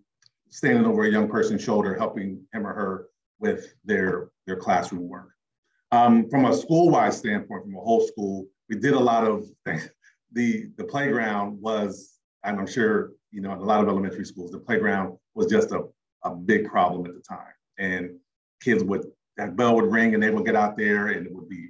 standing 0.50 0.86
over 0.86 1.06
a 1.06 1.12
young 1.12 1.30
person's 1.30 1.64
shoulder, 1.64 1.96
helping 1.96 2.42
him 2.54 2.66
or 2.66 2.74
her 2.74 3.08
with 3.40 3.74
their, 3.86 4.32
their 4.48 4.56
classroom 4.56 5.08
work. 5.08 5.30
Um, 5.92 6.30
from 6.30 6.46
a 6.46 6.54
school-wide 6.54 7.14
standpoint, 7.14 7.64
from 7.64 7.76
a 7.76 7.82
whole 7.82 8.08
school, 8.08 8.48
we 8.70 8.78
did 8.78 8.94
a 8.94 9.00
lot 9.00 9.26
of 9.26 9.46
the 10.32 10.70
the 10.78 10.84
playground 10.86 11.62
was, 11.62 12.20
and 12.44 12.60
I'm 12.60 12.68
sure 12.68 13.12
you 13.32 13.42
know, 13.42 13.54
in 13.54 13.60
a 13.60 13.64
lot 13.64 13.82
of 13.82 13.88
elementary 13.88 14.26
schools, 14.26 14.52
the 14.52 14.60
playground 14.60 15.18
was 15.34 15.48
just 15.48 15.72
a, 15.72 15.84
a 16.24 16.36
big 16.36 16.66
problem 16.66 17.06
at 17.06 17.14
the 17.14 17.22
time. 17.22 17.54
And 17.78 18.18
kids 18.62 18.84
would 18.84 19.06
that 19.38 19.56
bell 19.56 19.76
would 19.76 19.92
ring 19.92 20.14
and 20.14 20.22
they 20.22 20.30
would 20.30 20.46
get 20.46 20.56
out 20.56 20.78
there 20.78 21.08
and 21.08 21.26
it 21.26 21.34
would 21.34 21.50
be 21.50 21.70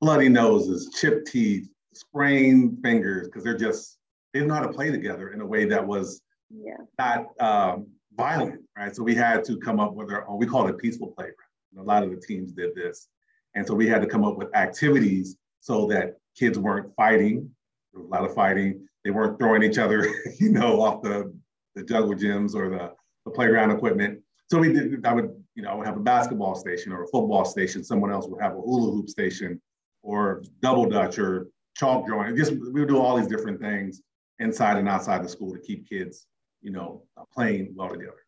bloody 0.00 0.28
noses, 0.28 0.90
chipped 0.98 1.28
teeth, 1.28 1.68
sprained 1.92 2.78
fingers, 2.82 3.28
because 3.28 3.44
they're 3.44 3.56
just 3.56 3.98
they 4.32 4.40
didn't 4.40 4.48
know 4.48 4.54
how 4.54 4.66
to 4.66 4.72
play 4.72 4.90
together 4.90 5.32
in 5.32 5.40
a 5.42 5.46
way 5.46 5.66
that 5.66 5.86
was 5.86 6.22
yeah. 6.50 6.78
not 6.98 7.26
um, 7.38 7.86
violent, 8.16 8.62
right? 8.76 8.96
So 8.96 9.02
we 9.02 9.14
had 9.14 9.44
to 9.44 9.58
come 9.58 9.78
up 9.78 9.94
with 9.94 10.10
our 10.10 10.26
own, 10.26 10.38
we 10.38 10.46
called 10.46 10.70
it 10.70 10.78
peaceful 10.78 11.08
playground. 11.08 11.36
And 11.70 11.80
a 11.80 11.84
lot 11.84 12.02
of 12.02 12.10
the 12.10 12.16
teams 12.16 12.52
did 12.52 12.74
this. 12.74 13.08
And 13.54 13.66
so 13.66 13.74
we 13.74 13.86
had 13.86 14.00
to 14.02 14.08
come 14.08 14.24
up 14.24 14.36
with 14.36 14.54
activities 14.56 15.36
so 15.60 15.86
that 15.88 16.16
kids 16.36 16.58
weren't 16.58 16.94
fighting, 16.96 17.50
there 17.92 18.00
was 18.00 18.08
a 18.08 18.10
lot 18.10 18.24
of 18.24 18.34
fighting. 18.34 18.86
They 19.04 19.10
weren't 19.10 19.38
throwing 19.38 19.62
each 19.62 19.78
other, 19.78 20.06
you 20.38 20.50
know, 20.50 20.80
off 20.80 21.02
the, 21.02 21.32
the 21.74 21.82
juggle 21.82 22.14
gyms 22.14 22.54
or 22.54 22.70
the, 22.70 22.92
the 23.24 23.30
playground 23.30 23.70
equipment. 23.70 24.20
So 24.50 24.58
we 24.58 24.72
did, 24.72 25.04
I 25.04 25.12
would, 25.12 25.30
you 25.54 25.62
know, 25.62 25.70
I 25.70 25.74
would 25.74 25.86
have 25.86 25.96
a 25.96 26.00
basketball 26.00 26.54
station 26.54 26.92
or 26.92 27.04
a 27.04 27.08
football 27.08 27.44
station. 27.44 27.84
Someone 27.84 28.12
else 28.12 28.26
would 28.28 28.40
have 28.40 28.52
a 28.52 28.60
hula 28.60 28.92
hoop 28.92 29.08
station 29.08 29.60
or 30.02 30.42
double 30.60 30.86
dutch 30.86 31.18
or 31.18 31.48
chalk 31.76 32.06
drawing. 32.06 32.36
Just 32.36 32.52
we 32.52 32.80
would 32.80 32.88
do 32.88 32.98
all 32.98 33.16
these 33.16 33.26
different 33.26 33.60
things 33.60 34.02
inside 34.38 34.76
and 34.76 34.88
outside 34.88 35.24
the 35.24 35.28
school 35.28 35.52
to 35.52 35.60
keep 35.60 35.88
kids, 35.88 36.26
you 36.60 36.70
know, 36.70 37.02
playing 37.32 37.72
well 37.74 37.88
together. 37.88 38.24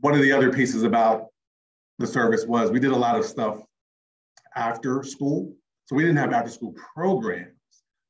One 0.00 0.14
of 0.14 0.22
the 0.22 0.32
other 0.32 0.52
pieces 0.52 0.82
about 0.82 1.26
the 1.98 2.06
service 2.06 2.46
was 2.46 2.70
we 2.70 2.80
did 2.80 2.92
a 2.92 2.96
lot 2.96 3.18
of 3.18 3.24
stuff 3.24 3.62
after 4.56 5.02
school. 5.02 5.54
So 5.84 5.96
we 5.96 6.02
didn't 6.02 6.18
have 6.18 6.32
after 6.32 6.50
school 6.50 6.74
programs, 6.94 7.52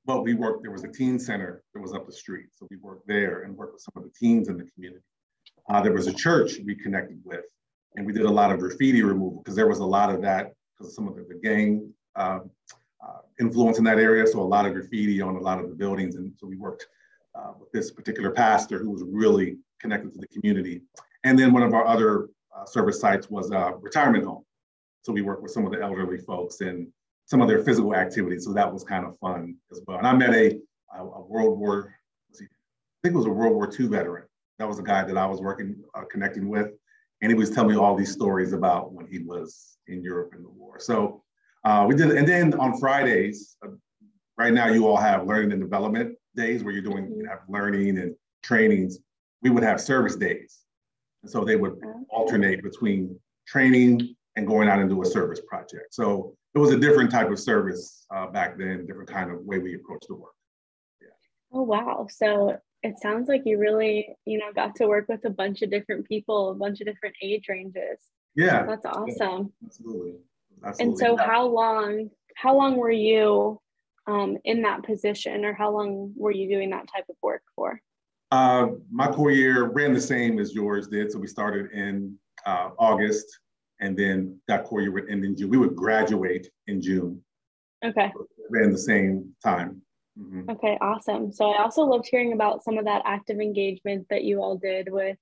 but 0.05 0.23
we 0.23 0.35
worked, 0.35 0.63
there 0.63 0.73
was 0.73 0.85
a 0.85 0.89
teen 0.89 1.19
center 1.19 1.63
that 1.75 1.81
was 1.81 1.93
up 1.93 2.07
the 2.07 2.13
street. 2.13 2.47
So 2.53 2.67
we 2.71 2.77
worked 2.77 3.07
there 3.07 3.43
and 3.43 3.57
worked 3.57 3.75
with 3.75 3.83
some 3.83 3.95
of 3.97 4.05
the 4.05 4.11
teens 4.19 4.49
in 4.49 4.57
the 4.57 4.69
community. 4.75 5.03
Uh, 5.69 5.81
there 5.81 5.93
was 5.93 6.07
a 6.07 6.13
church 6.13 6.59
we 6.65 6.75
connected 6.75 7.21
with, 7.25 7.45
and 7.97 8.07
we 8.07 8.13
did 8.13 8.27
a 8.27 8.31
lot 8.31 8.53
of 8.53 8.59
graffiti 8.59 9.03
removal 9.03 9.43
because 9.43 9.57
there 9.57 9.69
was 9.69 9.79
a 9.79 9.85
lot 9.85 10.13
of 10.15 10.23
that 10.23 10.53
because 10.77 10.95
some 10.95 11.09
of 11.09 11.15
the, 11.15 11.23
the 11.29 11.41
gang 11.43 11.93
uh, 12.17 12.41
uh, 13.03 13.19
influence 13.41 13.79
in 13.79 13.85
that 13.85 13.99
area. 13.99 14.27
So 14.27 14.41
a 14.41 14.43
lot 14.43 14.67
of 14.67 14.75
graffiti 14.75 15.21
on 15.21 15.37
a 15.37 15.41
lot 15.41 15.59
of 15.59 15.69
the 15.69 15.75
buildings. 15.75 16.17
And 16.17 16.33
so 16.39 16.47
we 16.47 16.57
worked 16.57 16.87
uh, 17.35 17.53
with 17.59 17.71
this 17.73 17.91
particular 17.91 18.31
pastor 18.31 18.79
who 18.79 18.91
was 18.91 19.03
really 19.07 19.59
connected 19.81 20.13
to 20.15 20.19
the 20.21 20.29
community. 20.29 20.83
And 21.25 21.39
then 21.39 21.53
one 21.53 21.63
of 21.63 21.75
our 21.75 21.87
other 21.87 22.29
uh, 22.57 22.65
service 22.65 23.01
sites 23.01 23.31
was 23.31 23.51
a 23.51 23.75
retirement 23.81 24.25
home. 24.25 24.45
So 25.03 25.13
we 25.13 25.23
worked 25.23 25.43
with 25.43 25.53
some 25.53 25.67
of 25.67 25.73
the 25.73 25.81
elderly 25.81 26.19
folks 26.19 26.61
and 26.61 26.89
some 27.27 27.41
of 27.41 27.49
their 27.49 27.63
physical 27.63 27.95
activities. 27.95 28.45
So 28.45 28.53
that 28.53 28.73
was 28.73 28.85
kind 28.85 29.05
of 29.05 29.19
fun 29.19 29.57
as 29.71 29.81
well. 29.87 29.99
And 29.99 30.07
I 30.07 30.15
met 30.15 30.35
a, 30.35 30.59
a, 30.97 31.05
a 31.05 31.23
World 31.23 31.59
War, 31.59 31.95
I 32.35 32.37
think 32.39 32.51
it 33.05 33.13
was 33.15 33.27
a 33.27 33.31
World 33.31 33.55
War 33.55 33.71
II 33.79 33.87
veteran. 33.89 34.25
That 34.59 34.69
was 34.69 34.79
a 34.79 34.83
guy 34.83 35.05
that 35.05 35.17
I 35.17 35.27
was 35.27 35.41
working, 35.41 35.77
uh, 35.95 36.05
connecting 36.11 36.49
with. 36.49 36.71
And 37.21 37.31
he 37.31 37.37
was 37.37 37.51
telling 37.51 37.71
me 37.71 37.77
all 37.77 37.97
these 37.97 38.13
stories 38.13 38.53
about 38.53 38.93
when 38.93 39.07
he 39.07 39.21
was 39.21 39.77
in 39.87 40.03
Europe 40.03 40.35
in 40.37 40.43
the 40.43 40.51
war. 40.51 40.79
So 40.79 41.23
Uh, 41.65 41.85
we 41.89 41.95
did, 41.95 42.11
and 42.19 42.27
then 42.27 42.55
on 42.55 42.77
Fridays, 42.83 43.57
uh, 43.65 43.71
right 44.37 44.53
now 44.53 44.67
you 44.75 44.83
all 44.89 44.97
have 44.97 45.29
learning 45.31 45.53
and 45.53 45.61
development 45.61 46.09
days 46.35 46.65
where 46.65 46.73
you're 46.75 46.89
doing 46.91 47.05
you 47.17 47.25
have 47.29 47.43
learning 47.49 47.99
and 48.03 48.17
trainings. 48.43 48.99
We 49.43 49.51
would 49.51 49.63
have 49.63 49.79
service 49.81 50.17
days, 50.17 50.51
and 51.23 51.31
so 51.31 51.45
they 51.45 51.55
would 51.63 51.75
alternate 52.09 52.61
between 52.65 53.01
training 53.47 54.17
and 54.37 54.47
going 54.47 54.69
out 54.69 54.79
and 54.79 54.89
do 54.89 55.03
a 55.03 55.07
service 55.07 55.41
project. 55.47 55.93
So 55.93 56.35
it 56.55 56.59
was 56.59 56.71
a 56.71 56.79
different 56.79 57.11
type 57.11 57.31
of 57.31 57.39
service 57.39 58.07
uh, 58.15 58.27
back 58.27 58.59
then, 58.59 58.87
different 58.87 59.11
kind 59.11 59.31
of 59.31 59.41
way 59.45 59.59
we 59.59 59.75
approached 59.75 60.09
the 60.09 60.17
work. 60.17 60.35
Yeah. 61.01 61.09
Oh 61.53 61.63
wow! 61.63 62.07
So 62.11 62.59
it 62.83 62.99
sounds 63.01 63.29
like 63.29 63.43
you 63.45 63.59
really, 63.59 64.17
you 64.25 64.39
know, 64.39 64.53
got 64.55 64.75
to 64.77 64.87
work 64.87 65.09
with 65.09 65.25
a 65.25 65.31
bunch 65.31 65.63
of 65.63 65.71
different 65.71 66.07
people, 66.07 66.51
a 66.51 66.55
bunch 66.55 66.81
of 66.81 66.87
different 66.87 67.15
age 67.23 67.47
ranges. 67.49 67.99
Yeah, 68.35 68.65
that's 68.67 68.87
awesome. 68.87 69.53
Yeah, 69.61 69.67
absolutely. 69.67 70.15
absolutely. 70.65 70.85
And 70.85 70.99
so, 70.99 71.17
how 71.17 71.47
long? 71.47 72.11
How 72.35 72.57
long 72.57 72.77
were 72.77 72.91
you 72.91 73.61
um, 74.07 74.39
in 74.45 74.63
that 74.63 74.83
position, 74.83 75.45
or 75.45 75.53
how 75.53 75.71
long 75.71 76.13
were 76.17 76.33
you 76.33 76.49
doing 76.49 76.71
that 76.71 76.89
type 76.95 77.05
of 77.09 77.17
work 77.23 77.43
for? 77.55 77.81
Uh, 78.31 78.69
my 78.91 79.07
corps 79.09 79.31
year 79.31 79.65
ran 79.65 79.93
the 79.93 80.01
same 80.01 80.39
as 80.39 80.55
yours 80.55 80.89
did. 80.89 81.13
So 81.13 81.19
we 81.19 81.27
started 81.27 81.71
in 81.73 82.17
uh, 82.47 82.71
August, 82.79 83.27
and 83.83 83.97
then 83.97 84.41
that 84.49 84.65
corps 84.65 84.81
year 84.81 84.93
would 84.93 85.11
end 85.11 85.25
in 85.25 85.37
June. 85.37 85.51
We 85.51 85.59
would 85.59 85.77
graduate 85.77 86.49
in 86.69 86.81
June. 86.81 87.23
Okay. 87.85 88.13
ran 88.49 88.71
the 88.71 88.79
same 88.79 89.35
time. 89.45 89.83
Mm-hmm. 90.19 90.51
Okay, 90.51 90.79
awesome. 90.81 91.33
So 91.33 91.51
I 91.51 91.63
also 91.63 91.83
loved 91.83 92.07
hearing 92.09 92.33
about 92.33 92.63
some 92.63 92.79
of 92.79 92.85
that 92.85 93.03
active 93.05 93.41
engagement 93.41 94.07
that 94.11 94.25
you 94.25 94.41
all 94.41 94.57
did 94.57 94.93
with, 94.93 95.17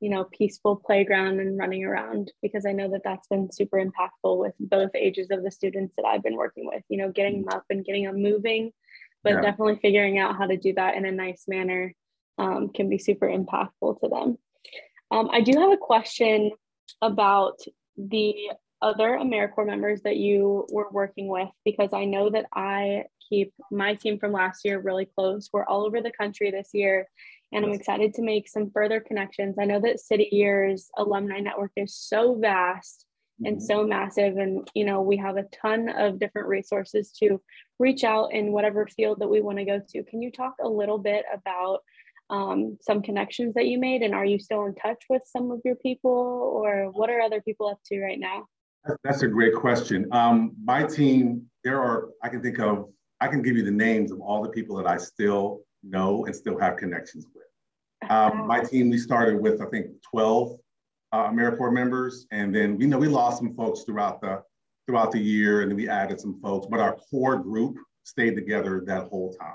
you 0.00 0.10
know, 0.10 0.24
peaceful 0.24 0.76
playground 0.76 1.40
and 1.40 1.56
running 1.56 1.84
around, 1.84 2.32
because 2.42 2.66
I 2.66 2.72
know 2.72 2.90
that 2.90 3.02
that's 3.04 3.28
been 3.28 3.50
super 3.50 3.82
impactful 3.82 4.36
with 4.36 4.52
both 4.58 4.90
ages 4.94 5.28
of 5.30 5.42
the 5.42 5.50
students 5.50 5.94
that 5.96 6.04
I've 6.04 6.22
been 6.22 6.36
working 6.36 6.66
with, 6.66 6.82
you 6.88 6.98
know, 6.98 7.10
getting 7.10 7.42
them 7.42 7.48
up 7.54 7.64
and 7.70 7.84
getting 7.84 8.04
them 8.04 8.20
moving, 8.20 8.72
but 9.22 9.34
yeah. 9.34 9.40
definitely 9.40 9.78
figuring 9.80 10.18
out 10.18 10.36
how 10.36 10.46
to 10.46 10.56
do 10.56 10.74
that 10.74 10.96
in 10.96 11.06
a 11.06 11.12
nice 11.12 11.44
manner 11.46 11.94
um, 12.36 12.68
can 12.68 12.88
be 12.88 12.98
super 12.98 13.28
impactful 13.28 14.00
to 14.00 14.08
them. 14.08 14.38
Um, 15.12 15.30
I 15.32 15.40
do 15.40 15.58
have 15.58 15.70
a 15.72 15.76
question 15.76 16.50
about 17.00 17.58
the 17.96 18.34
other 18.80 19.10
AmeriCorps 19.10 19.66
members 19.66 20.02
that 20.02 20.16
you 20.16 20.66
were 20.70 20.88
working 20.90 21.28
with 21.28 21.48
because 21.64 21.92
I 21.92 22.04
know 22.04 22.30
that 22.30 22.46
I 22.52 23.04
keep 23.28 23.54
my 23.70 23.94
team 23.94 24.18
from 24.18 24.32
last 24.32 24.64
year 24.64 24.80
really 24.80 25.06
close. 25.06 25.48
We're 25.52 25.64
all 25.64 25.86
over 25.86 26.00
the 26.00 26.10
country 26.10 26.50
this 26.50 26.70
year, 26.74 27.08
and 27.52 27.64
I'm 27.64 27.72
excited 27.72 28.14
to 28.14 28.22
make 28.22 28.48
some 28.48 28.70
further 28.70 29.00
connections. 29.00 29.56
I 29.58 29.64
know 29.66 29.80
that 29.80 30.00
City 30.00 30.28
Years 30.32 30.90
alumni 30.96 31.38
network 31.38 31.72
is 31.76 31.94
so 31.94 32.34
vast 32.34 33.06
and 33.44 33.56
mm-hmm. 33.56 33.64
so 33.64 33.86
massive 33.86 34.36
and 34.36 34.68
you 34.74 34.84
know 34.84 35.00
we 35.00 35.16
have 35.16 35.36
a 35.36 35.44
ton 35.44 35.88
of 35.88 36.18
different 36.18 36.48
resources 36.48 37.10
to 37.10 37.40
reach 37.78 38.04
out 38.04 38.32
in 38.32 38.52
whatever 38.52 38.86
field 38.86 39.18
that 39.18 39.28
we 39.28 39.40
want 39.40 39.58
to 39.58 39.64
go 39.64 39.80
to 39.88 40.04
can 40.04 40.22
you 40.22 40.30
talk 40.30 40.54
a 40.62 40.68
little 40.68 40.98
bit 40.98 41.24
about 41.32 41.80
um, 42.32 42.76
some 42.80 43.02
connections 43.02 43.54
that 43.54 43.66
you 43.66 43.78
made 43.78 44.02
and 44.02 44.14
are 44.14 44.24
you 44.24 44.38
still 44.38 44.64
in 44.64 44.74
touch 44.74 45.04
with 45.08 45.22
some 45.24 45.50
of 45.50 45.60
your 45.64 45.76
people 45.76 46.10
or 46.10 46.90
what 46.92 47.10
are 47.10 47.20
other 47.20 47.40
people 47.42 47.68
up 47.68 47.78
to 47.86 48.02
right 48.02 48.18
now 48.18 48.44
that's 49.04 49.22
a 49.22 49.28
great 49.28 49.54
question 49.54 50.08
um, 50.12 50.52
my 50.64 50.82
team 50.82 51.42
there 51.62 51.80
are 51.80 52.08
i 52.22 52.28
can 52.28 52.42
think 52.42 52.58
of 52.58 52.88
I 53.22 53.28
can 53.28 53.40
give 53.40 53.56
you 53.56 53.62
the 53.62 53.70
names 53.70 54.10
of 54.10 54.20
all 54.20 54.42
the 54.42 54.48
people 54.48 54.74
that 54.78 54.86
I 54.88 54.96
still 54.96 55.60
know 55.84 56.26
and 56.26 56.34
still 56.34 56.58
have 56.58 56.76
connections 56.76 57.24
with. 57.32 58.10
Um, 58.10 58.48
my 58.48 58.58
team, 58.58 58.90
we 58.90 58.98
started 58.98 59.40
with, 59.40 59.62
I 59.62 59.66
think, 59.66 59.86
12 60.10 60.58
uh, 61.12 61.28
AmeriCorps 61.28 61.72
members. 61.72 62.26
And 62.32 62.52
then, 62.52 62.80
you 62.80 62.88
know, 62.88 62.98
we 62.98 63.06
lost 63.06 63.38
some 63.38 63.54
folks 63.54 63.84
throughout 63.84 64.20
the, 64.20 64.42
throughout 64.88 65.12
the 65.12 65.20
year 65.20 65.62
and 65.62 65.70
then 65.70 65.76
we 65.76 65.88
added 65.88 66.20
some 66.20 66.40
folks, 66.42 66.66
but 66.68 66.80
our 66.80 66.96
core 66.96 67.36
group 67.36 67.76
stayed 68.02 68.34
together 68.34 68.82
that 68.86 69.04
whole 69.04 69.32
time. 69.34 69.54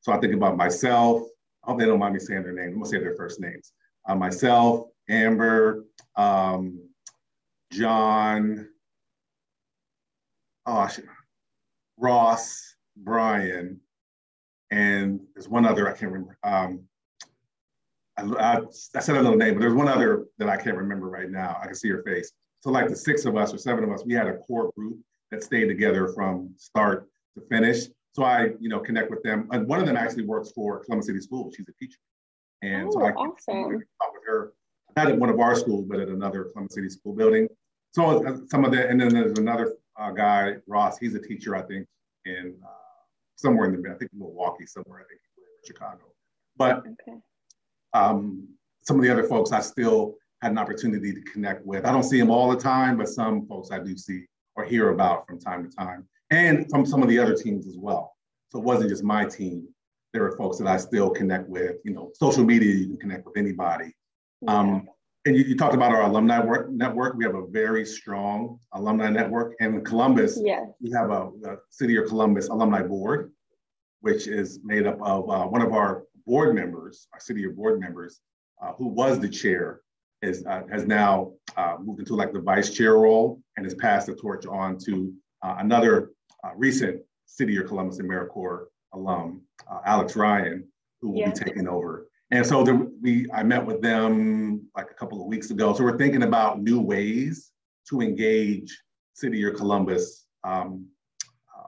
So 0.00 0.10
I 0.10 0.18
think 0.18 0.32
about 0.32 0.56
myself, 0.56 1.24
I 1.64 1.70
hope 1.70 1.80
they 1.80 1.86
don't 1.86 1.98
mind 1.98 2.14
me 2.14 2.20
saying 2.20 2.42
their 2.42 2.52
names. 2.52 2.74
I'm 2.74 2.74
gonna 2.74 2.86
say 2.86 2.98
their 2.98 3.16
first 3.16 3.40
names. 3.40 3.72
Uh, 4.06 4.14
myself, 4.14 4.88
Amber, 5.08 5.84
um, 6.16 6.78
John, 7.72 8.68
oh, 10.66 10.88
Ross, 11.96 12.76
Brian, 12.96 13.80
and 14.70 15.20
there's 15.34 15.48
one 15.48 15.64
other 15.64 15.88
I 15.88 15.92
can't 15.92 16.12
remember. 16.12 16.36
Um, 16.42 16.82
I, 18.18 18.22
I, 18.22 18.60
I, 18.94 19.00
said 19.00 19.16
another 19.16 19.36
name, 19.36 19.54
but 19.54 19.60
there's 19.60 19.74
one 19.74 19.88
other 19.88 20.26
that 20.38 20.48
I 20.48 20.56
can't 20.56 20.76
remember 20.76 21.08
right 21.08 21.30
now. 21.30 21.56
I 21.60 21.66
can 21.66 21.74
see 21.74 21.88
her 21.88 22.02
face. 22.02 22.30
So 22.60 22.70
like 22.70 22.88
the 22.88 22.96
six 22.96 23.24
of 23.24 23.36
us 23.36 23.52
or 23.52 23.58
seven 23.58 23.84
of 23.84 23.90
us, 23.90 24.04
we 24.04 24.14
had 24.14 24.26
a 24.26 24.36
core 24.38 24.70
group 24.76 24.98
that 25.30 25.42
stayed 25.42 25.66
together 25.66 26.08
from 26.08 26.54
start 26.56 27.08
to 27.36 27.44
finish. 27.48 27.86
So 28.14 28.22
I, 28.22 28.50
you 28.60 28.68
know, 28.68 28.78
connect 28.78 29.10
with 29.10 29.22
them. 29.22 29.48
And 29.50 29.66
one 29.66 29.80
of 29.80 29.86
them 29.86 29.96
actually 29.96 30.24
works 30.24 30.52
for 30.52 30.84
Columbus 30.84 31.06
City 31.06 31.20
Schools. 31.20 31.54
She's 31.56 31.68
a 31.68 31.72
teacher. 31.72 31.98
And 32.62 32.88
oh, 32.88 32.92
so 32.92 33.02
I 33.04 33.10
awesome. 33.10 33.72
talk 34.00 34.12
with 34.12 34.22
her, 34.26 34.52
not 34.96 35.08
at 35.08 35.18
one 35.18 35.30
of 35.30 35.40
our 35.40 35.54
schools, 35.56 35.84
but 35.88 35.98
at 35.98 36.08
another 36.08 36.44
Columbus 36.44 36.74
City 36.74 36.88
school 36.88 37.12
building. 37.12 37.48
So 37.90 38.24
uh, 38.26 38.38
some 38.48 38.64
of 38.64 38.72
that, 38.72 38.88
and 38.88 39.00
then 39.00 39.08
there's 39.08 39.38
another 39.38 39.74
uh, 39.98 40.10
guy, 40.12 40.54
Ross, 40.66 40.98
he's 40.98 41.14
a 41.14 41.20
teacher, 41.20 41.56
I 41.56 41.62
think, 41.62 41.86
in 42.24 42.56
uh, 42.64 42.68
somewhere 43.36 43.68
in 43.68 43.82
the 43.82 43.90
I 43.90 43.94
think 43.94 44.10
Milwaukee, 44.14 44.66
somewhere 44.66 45.00
I 45.00 45.04
think 45.08 45.20
Chicago. 45.64 46.02
But 46.56 46.78
okay. 46.78 47.18
um, 47.94 48.48
some 48.82 48.96
of 48.96 49.02
the 49.02 49.10
other 49.10 49.24
folks 49.24 49.52
I 49.52 49.60
still 49.60 50.14
had 50.40 50.52
an 50.52 50.58
opportunity 50.58 51.12
to 51.12 51.20
connect 51.22 51.64
with. 51.66 51.84
I 51.84 51.92
don't 51.92 52.02
see 52.02 52.18
them 52.18 52.30
all 52.30 52.50
the 52.50 52.60
time, 52.60 52.96
but 52.96 53.08
some 53.08 53.46
folks 53.46 53.70
I 53.70 53.78
do 53.78 53.96
see 53.96 54.26
or 54.56 54.64
hear 54.64 54.90
about 54.90 55.26
from 55.26 55.40
time 55.40 55.68
to 55.68 55.76
time, 55.76 56.06
and 56.30 56.68
from 56.70 56.86
some 56.86 57.02
of 57.02 57.08
the 57.08 57.18
other 57.18 57.34
teams 57.34 57.66
as 57.66 57.76
well. 57.76 58.14
So 58.50 58.58
it 58.58 58.64
wasn't 58.64 58.90
just 58.90 59.02
my 59.02 59.24
team. 59.24 59.68
There 60.12 60.24
are 60.24 60.36
folks 60.36 60.58
that 60.58 60.68
I 60.68 60.76
still 60.76 61.10
connect 61.10 61.48
with. 61.48 61.76
You 61.84 61.92
know, 61.92 62.12
social 62.14 62.44
media, 62.44 62.72
you 62.72 62.86
can 62.86 62.98
connect 62.98 63.26
with 63.26 63.36
anybody. 63.36 63.94
Yeah. 64.42 64.58
Um, 64.58 64.88
and 65.26 65.36
you, 65.36 65.44
you, 65.44 65.56
talked 65.56 65.74
about 65.74 65.90
our 65.90 66.02
alumni 66.02 66.38
work, 66.44 66.70
network. 66.70 67.16
We 67.16 67.24
have 67.24 67.34
a 67.34 67.46
very 67.46 67.84
strong 67.86 68.58
alumni 68.72 69.08
network. 69.08 69.54
And 69.58 69.74
in 69.74 69.84
Columbus, 69.84 70.38
yes. 70.42 70.66
we 70.80 70.90
have 70.92 71.10
a, 71.10 71.30
a, 71.46 71.56
City 71.70 71.94
Year 71.94 72.06
Columbus 72.06 72.48
Alumni 72.48 72.82
Board, 72.82 73.32
which 74.00 74.26
is 74.26 74.60
made 74.62 74.86
up 74.86 74.98
of 75.00 75.28
uh, 75.30 75.46
one 75.46 75.62
of 75.62 75.72
our 75.72 76.04
board 76.26 76.54
members, 76.54 77.08
our 77.12 77.20
City 77.20 77.40
Year 77.40 77.52
board 77.52 77.80
members, 77.80 78.20
uh, 78.62 78.72
who 78.74 78.88
was 78.88 79.18
the 79.18 79.28
chair, 79.28 79.80
is, 80.20 80.44
uh, 80.46 80.62
has 80.70 80.86
now 80.86 81.32
uh, 81.56 81.76
moved 81.80 82.00
into 82.00 82.14
like 82.14 82.32
the 82.32 82.40
vice 82.40 82.70
chair 82.70 82.94
role 82.94 83.40
and 83.56 83.64
has 83.64 83.74
passed 83.74 84.06
the 84.06 84.14
torch 84.14 84.46
on 84.46 84.78
to 84.78 85.12
uh, 85.42 85.56
another 85.58 86.10
recent 86.56 87.00
City 87.26 87.52
Year 87.52 87.64
Columbus 87.64 87.98
AmeriCorps 87.98 88.66
alum, 88.92 89.42
Alex 89.86 90.16
Ryan, 90.16 90.66
who 91.00 91.10
will 91.10 91.24
be 91.26 91.32
taking 91.32 91.68
over 91.68 92.08
and 92.34 92.44
so 92.44 92.64
the, 92.64 92.90
we, 93.00 93.30
I 93.32 93.42
met 93.42 93.64
with 93.64 93.80
them 93.80 94.66
like 94.76 94.90
a 94.90 94.94
couple 94.94 95.20
of 95.20 95.28
weeks 95.28 95.50
ago. 95.50 95.72
So 95.74 95.84
we're 95.84 95.98
thinking 95.98 96.22
about 96.22 96.60
new 96.60 96.80
ways 96.80 97.52
to 97.90 98.00
engage 98.00 98.76
City 99.14 99.38
Year 99.38 99.52
Columbus 99.52 100.26
um, 100.42 100.86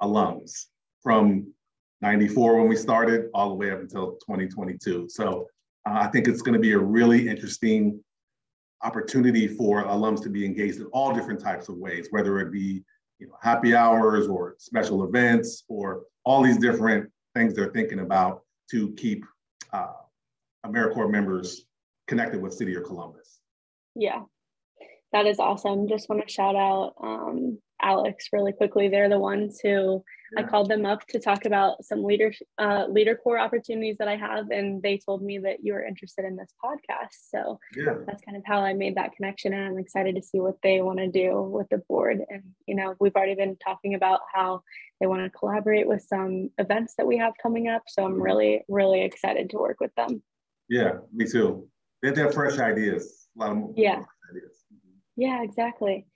alums 0.03 0.65
from 1.03 1.53
94 2.01 2.57
when 2.57 2.69
we 2.69 2.75
started 2.75 3.27
all 3.33 3.49
the 3.51 3.55
way 3.55 3.71
up 3.71 3.81
until 3.81 4.13
2022. 4.27 5.09
So 5.09 5.47
uh, 5.89 5.99
I 6.01 6.09
think 6.09 6.27
it's 6.27 6.43
gonna 6.43 6.59
be 6.59 6.73
a 6.73 6.79
really 6.79 7.29
interesting 7.29 8.03
opportunity 8.83 9.47
for 9.47 9.85
alums 9.85 10.23
to 10.23 10.31
be 10.31 10.45
engaged 10.45 10.81
in 10.81 10.87
all 10.87 11.15
different 11.15 11.41
types 11.41 11.69
of 11.69 11.77
ways, 11.77 12.09
whether 12.11 12.41
it 12.41 12.51
be 12.51 12.83
you 13.19 13.29
know, 13.29 13.37
happy 13.43 13.75
hours 13.75 14.27
or 14.29 14.57
special 14.59 15.05
events 15.05 15.65
or 15.69 16.05
all 16.25 16.43
these 16.43 16.59
different 16.59 17.11
things 17.35 17.55
they're 17.55 17.73
thinking 17.73 18.01
about 18.01 18.43
to 18.71 18.93
keep 18.95 19.25
uh, 19.73 19.93
AmeriCorps 20.65 21.11
members 21.11 21.67
connected 22.07 22.41
with 22.41 22.53
City 22.53 22.73
Year 22.73 22.83
Columbus. 22.83 23.41
Yeah, 23.95 24.23
that 25.13 25.27
is 25.27 25.39
awesome. 25.39 25.89
Just 25.89 26.09
want 26.09 26.27
to 26.27 26.33
shout 26.33 26.57
out 26.57 26.95
um, 27.03 27.59
Alex 27.83 28.29
really 28.33 28.53
quickly. 28.53 28.89
They're 28.89 29.09
the 29.09 29.19
ones 29.19 29.61
who 29.63 30.03
yeah. 30.33 30.41
I 30.41 30.43
called 30.45 30.69
them 30.69 30.87
up 30.87 31.07
to 31.09 31.19
talk 31.19 31.45
about 31.45 31.85
some 31.85 32.03
leader 32.03 32.33
uh, 32.59 32.87
Leader 32.89 33.15
Corps 33.15 33.39
opportunities 33.39 33.97
that 33.99 34.09
I 34.09 34.17
have, 34.17 34.51
and 34.51 34.83
they 34.83 34.99
told 34.99 35.23
me 35.23 35.39
that 35.39 35.59
you 35.63 35.73
were 35.73 35.85
interested 35.85 36.25
in 36.25 36.37
this 36.37 36.53
podcast. 36.65 37.31
So 37.31 37.59
yeah. 37.77 37.95
that's 38.07 38.23
kind 38.23 38.37
of 38.37 38.43
how 38.47 38.61
I 38.61 38.73
made 38.73 38.97
that 38.97 39.13
connection, 39.13 39.53
and 39.53 39.67
I'm 39.67 39.79
excited 39.79 40.17
to 40.17 40.23
see 40.23 40.41
what 40.41 40.57
they 40.63 40.81
want 40.81 40.99
to 40.99 41.09
do 41.09 41.43
with 41.43 41.69
the 41.69 41.79
board. 41.89 42.21
And 42.29 42.43
you 42.67 42.75
know, 42.75 42.95
we've 42.99 43.15
already 43.15 43.35
been 43.35 43.57
talking 43.57 43.95
about 43.95 44.21
how 44.33 44.63
they 45.01 45.07
want 45.07 45.23
to 45.23 45.39
collaborate 45.39 45.87
with 45.87 46.03
some 46.03 46.51
events 46.59 46.95
that 46.97 47.07
we 47.07 47.19
have 47.19 47.35
coming 47.43 47.69
up. 47.69 47.83
So 47.89 48.05
I'm 48.05 48.21
really 48.21 48.65
really 48.69 49.03
excited 49.03 49.51
to 49.51 49.59
work 49.59 49.79
with 49.81 49.95
them. 49.97 50.23
Yeah, 50.69 50.99
me 51.13 51.27
too. 51.27 51.69
They 52.03 52.21
have 52.21 52.35
fresh 52.35 52.59
ideas. 52.59 53.29
A 53.37 53.45
lot 53.45 53.57
of 53.57 53.75
yeah. 53.77 54.03
ideas. 54.31 54.65
Yeah, 55.17 55.43
exactly. 55.43 56.07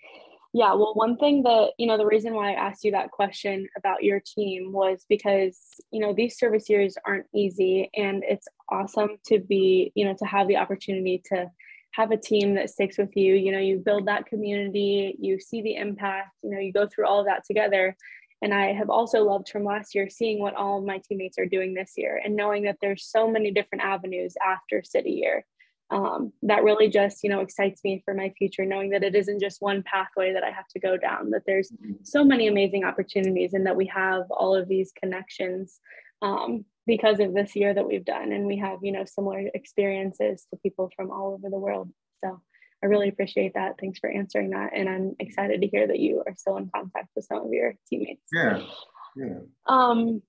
Yeah, 0.53 0.74
well, 0.74 0.94
one 0.94 1.16
thing 1.16 1.44
that, 1.44 1.70
you 1.78 1.86
know, 1.86 1.96
the 1.96 2.07
reason 2.07 2.34
why 2.34 2.51
I 2.51 2.55
asked 2.55 2.82
you 2.82 2.90
that 2.90 3.12
question 3.12 3.68
about 3.76 4.03
your 4.03 4.18
team 4.18 4.72
was 4.72 5.07
because, 5.09 5.57
you 5.92 6.01
know, 6.01 6.12
these 6.12 6.38
service 6.38 6.68
years 6.68 6.96
aren't 7.07 7.26
easy 7.32 7.88
and 7.94 8.24
it's 8.26 8.48
awesome 8.68 9.11
to 9.26 9.38
be, 9.38 9.92
you 9.94 10.05
know, 10.05 10.14
to 10.18 10.24
have 10.24 10.48
the 10.48 10.57
opportunity 10.57 11.22
to 11.26 11.48
have 11.92 12.11
a 12.11 12.16
team 12.16 12.55
that 12.57 12.70
sticks 12.70 12.98
with 12.98 13.14
you. 13.16 13.34
You 13.34 13.53
know, 13.53 13.59
you 13.61 13.78
build 13.78 14.07
that 14.07 14.26
community, 14.26 15.16
you 15.20 15.38
see 15.38 15.62
the 15.62 15.76
impact, 15.76 16.30
you 16.42 16.51
know, 16.51 16.59
you 16.59 16.72
go 16.72 16.88
through 16.88 17.07
all 17.07 17.20
of 17.20 17.26
that 17.26 17.44
together. 17.44 17.96
And 18.42 18.53
I 18.53 18.72
have 18.72 18.90
also 18.90 19.22
loved 19.22 19.51
from 19.51 19.64
last 19.64 19.94
year 19.94 20.09
seeing 20.09 20.40
what 20.40 20.55
all 20.55 20.78
of 20.78 20.84
my 20.84 20.98
teammates 20.98 21.38
are 21.38 21.46
doing 21.46 21.74
this 21.74 21.92
year 21.96 22.20
and 22.24 22.34
knowing 22.34 22.64
that 22.64 22.78
there's 22.80 23.05
so 23.07 23.30
many 23.30 23.53
different 23.53 23.84
avenues 23.84 24.34
after 24.44 24.82
city 24.82 25.11
year. 25.11 25.44
Um, 25.91 26.32
that 26.43 26.62
really 26.62 26.88
just, 26.88 27.24
you 27.24 27.30
know, 27.30 27.41
excites 27.41 27.82
me 27.82 28.01
for 28.05 28.14
my 28.14 28.32
future, 28.38 28.64
knowing 28.64 28.91
that 28.91 29.03
it 29.03 29.16
isn't 29.16 29.41
just 29.41 29.61
one 29.61 29.82
pathway 29.82 30.32
that 30.32 30.45
I 30.45 30.51
have 30.51 30.68
to 30.68 30.78
go 30.78 30.97
down, 30.97 31.30
that 31.30 31.43
there's 31.47 31.70
mm-hmm. 31.70 31.95
so 32.05 32.22
many 32.22 32.47
amazing 32.47 32.84
opportunities 32.84 33.55
and 33.55 33.66
that 33.66 33.74
we 33.74 33.86
have 33.86 34.22
all 34.30 34.55
of 34.55 34.68
these 34.68 34.93
connections 34.93 35.80
um, 36.22 36.64
because 36.86 37.20
of 37.20 37.34
this 37.34 37.57
year 37.57 37.74
that 37.74 37.86
we've 37.86 38.05
done. 38.05 38.32
And 38.32 38.47
we 38.47 38.59
have 38.59 38.78
you 38.82 38.93
know 38.93 39.05
similar 39.05 39.51
experiences 39.55 40.47
to 40.51 40.61
people 40.61 40.91
from 40.95 41.11
all 41.11 41.34
over 41.34 41.51
the 41.51 41.59
world. 41.59 41.91
So 42.22 42.41
i 42.82 42.86
really 42.86 43.09
appreciate 43.09 43.55
that. 43.55 43.76
Thanks 43.80 43.99
for 43.99 44.11
answering 44.11 44.51
that. 44.51 44.70
And 44.74 44.88
i'm 44.88 45.14
excited 45.18 45.61
to 45.61 45.66
hear 45.68 45.86
that 45.86 45.99
you 45.99 46.22
are 46.26 46.34
still 46.36 46.57
in 46.57 46.70
contact 46.74 47.09
with 47.14 47.24
some 47.24 47.47
of 47.47 47.53
your 47.53 47.74
teammates. 47.88 48.28
Yeah. 48.32 48.62
Yeah. 49.16 49.41
Um 49.66 50.22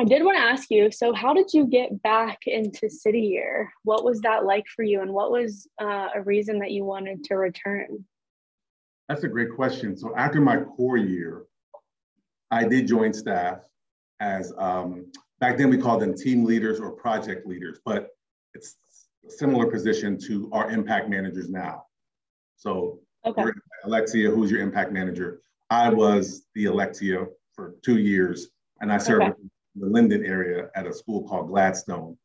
i 0.00 0.04
did 0.04 0.24
want 0.24 0.36
to 0.36 0.42
ask 0.42 0.70
you 0.70 0.90
so 0.90 1.12
how 1.12 1.32
did 1.32 1.52
you 1.52 1.66
get 1.66 2.02
back 2.02 2.38
into 2.46 2.88
city 2.88 3.20
year 3.20 3.72
what 3.82 4.04
was 4.04 4.20
that 4.20 4.44
like 4.44 4.64
for 4.74 4.82
you 4.82 5.02
and 5.02 5.12
what 5.12 5.30
was 5.30 5.66
uh, 5.80 6.08
a 6.14 6.22
reason 6.22 6.58
that 6.58 6.70
you 6.70 6.84
wanted 6.84 7.22
to 7.24 7.34
return 7.34 8.04
that's 9.08 9.24
a 9.24 9.28
great 9.28 9.54
question 9.54 9.96
so 9.96 10.14
after 10.16 10.40
my 10.40 10.58
corps 10.58 10.96
year 10.96 11.44
i 12.50 12.64
did 12.64 12.86
join 12.86 13.12
staff 13.12 13.60
as 14.20 14.52
um, 14.58 15.06
back 15.40 15.58
then 15.58 15.68
we 15.68 15.78
called 15.78 16.00
them 16.00 16.16
team 16.16 16.44
leaders 16.44 16.80
or 16.80 16.90
project 16.90 17.46
leaders, 17.46 17.78
but 17.84 18.10
it's 18.54 18.76
a 19.26 19.30
similar 19.30 19.66
position 19.66 20.18
to 20.26 20.48
our 20.52 20.70
impact 20.70 21.08
managers 21.08 21.50
now. 21.50 21.84
So 22.56 23.00
okay. 23.26 23.44
Alexia, 23.84 24.30
who's 24.30 24.50
your 24.50 24.60
impact 24.60 24.92
manager? 24.92 25.42
I 25.70 25.88
was 25.88 26.46
the 26.54 26.66
Alexia 26.66 27.26
for 27.52 27.74
two 27.82 27.98
years, 27.98 28.48
and 28.80 28.92
I 28.92 28.98
served 28.98 29.24
okay. 29.24 29.42
The 29.74 29.86
Linden 29.86 30.24
area 30.24 30.70
at 30.74 30.86
a 30.86 30.92
school 30.92 31.26
called 31.28 31.48
Gladstone, 31.48 32.16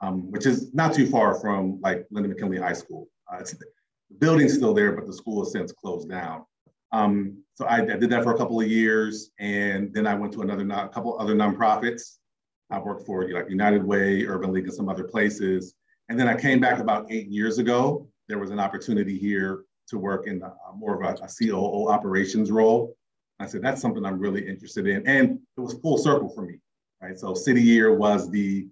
um, 0.00 0.30
which 0.30 0.46
is 0.46 0.72
not 0.74 0.94
too 0.94 1.06
far 1.06 1.40
from 1.40 1.80
like 1.80 2.06
Linden 2.10 2.32
McKinley 2.32 2.58
High 2.58 2.72
School. 2.72 3.08
Uh, 3.32 3.38
the 3.38 4.16
building's 4.18 4.54
still 4.54 4.74
there, 4.74 4.92
but 4.92 5.06
the 5.06 5.12
school 5.12 5.44
has 5.44 5.52
since 5.52 5.72
closed 5.72 6.08
down. 6.08 6.44
Um, 6.92 7.38
so 7.54 7.64
I, 7.64 7.78
I, 7.78 7.96
did 7.96 8.10
that 8.10 8.22
for 8.22 8.34
a 8.34 8.38
couple 8.38 8.60
of 8.60 8.68
years, 8.68 9.30
and 9.38 9.92
then 9.94 10.06
I 10.06 10.14
went 10.14 10.32
to 10.34 10.42
another 10.42 10.62
a 10.62 10.88
couple 10.88 11.18
other 11.18 11.34
nonprofits. 11.34 12.18
I 12.70 12.78
worked 12.78 13.06
for 13.06 13.28
like 13.30 13.48
United 13.48 13.82
Way, 13.82 14.26
Urban 14.26 14.52
League, 14.52 14.64
and 14.64 14.74
some 14.74 14.88
other 14.88 15.04
places. 15.04 15.74
And 16.08 16.18
then 16.18 16.28
I 16.28 16.34
came 16.34 16.60
back 16.60 16.80
about 16.80 17.10
eight 17.10 17.28
years 17.28 17.58
ago. 17.58 18.08
There 18.28 18.38
was 18.38 18.50
an 18.50 18.60
opportunity 18.60 19.18
here 19.18 19.64
to 19.88 19.98
work 19.98 20.26
in 20.26 20.42
a, 20.42 20.52
more 20.76 21.02
of 21.02 21.20
a, 21.20 21.24
a 21.24 21.28
COO 21.28 21.88
operations 21.88 22.50
role. 22.50 22.94
I 23.40 23.46
said 23.46 23.62
that's 23.62 23.80
something 23.80 24.04
I'm 24.04 24.18
really 24.18 24.46
interested 24.46 24.86
in, 24.86 25.06
and 25.06 25.38
it 25.56 25.60
was 25.60 25.74
full 25.80 25.98
circle 25.98 26.28
for 26.28 26.42
me, 26.42 26.58
right? 27.02 27.18
So 27.18 27.34
City 27.34 27.60
Year 27.60 27.94
was 27.94 28.30
the 28.30 28.68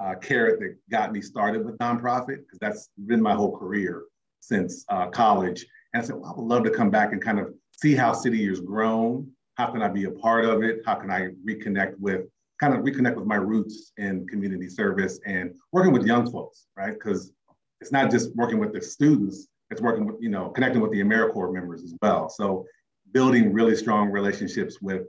uh, 0.00 0.14
carrot 0.16 0.58
that 0.60 0.76
got 0.90 1.12
me 1.12 1.20
started 1.20 1.64
with 1.64 1.78
nonprofit 1.78 2.38
because 2.38 2.58
that's 2.60 2.88
been 3.06 3.20
my 3.20 3.34
whole 3.34 3.56
career 3.56 4.04
since 4.40 4.84
uh, 4.88 5.08
college. 5.08 5.66
And 5.92 6.02
I 6.02 6.06
said, 6.06 6.16
well, 6.16 6.32
I 6.32 6.40
would 6.40 6.46
love 6.46 6.64
to 6.64 6.70
come 6.70 6.90
back 6.90 7.12
and 7.12 7.22
kind 7.22 7.38
of 7.38 7.54
see 7.72 7.94
how 7.94 8.12
City 8.12 8.38
Year's 8.38 8.60
grown. 8.60 9.30
How 9.56 9.66
can 9.66 9.82
I 9.82 9.88
be 9.88 10.04
a 10.04 10.10
part 10.10 10.44
of 10.44 10.62
it? 10.64 10.80
How 10.84 10.94
can 10.94 11.10
I 11.10 11.28
reconnect 11.46 11.98
with, 12.00 12.22
kind 12.58 12.74
of 12.74 12.80
reconnect 12.80 13.14
with 13.14 13.26
my 13.26 13.36
roots 13.36 13.92
in 13.98 14.26
community 14.26 14.68
service 14.68 15.20
and 15.26 15.54
working 15.70 15.92
with 15.92 16.04
young 16.04 16.30
folks, 16.30 16.66
right? 16.76 16.94
Because 16.94 17.32
it's 17.80 17.92
not 17.92 18.10
just 18.10 18.34
working 18.34 18.58
with 18.58 18.72
the 18.72 18.82
students, 18.82 19.46
it's 19.70 19.80
working 19.80 20.06
with, 20.06 20.16
you 20.20 20.30
know, 20.30 20.48
connecting 20.48 20.80
with 20.80 20.90
the 20.90 21.00
AmeriCorps 21.00 21.52
members 21.52 21.82
as 21.82 21.94
well. 22.02 22.28
So 22.28 22.66
building 23.12 23.52
really 23.52 23.76
strong 23.76 24.10
relationships 24.10 24.80
with 24.80 25.02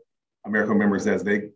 AmeriCorps 0.45 0.77
members 0.77 1.07
as 1.07 1.23
they 1.23 1.49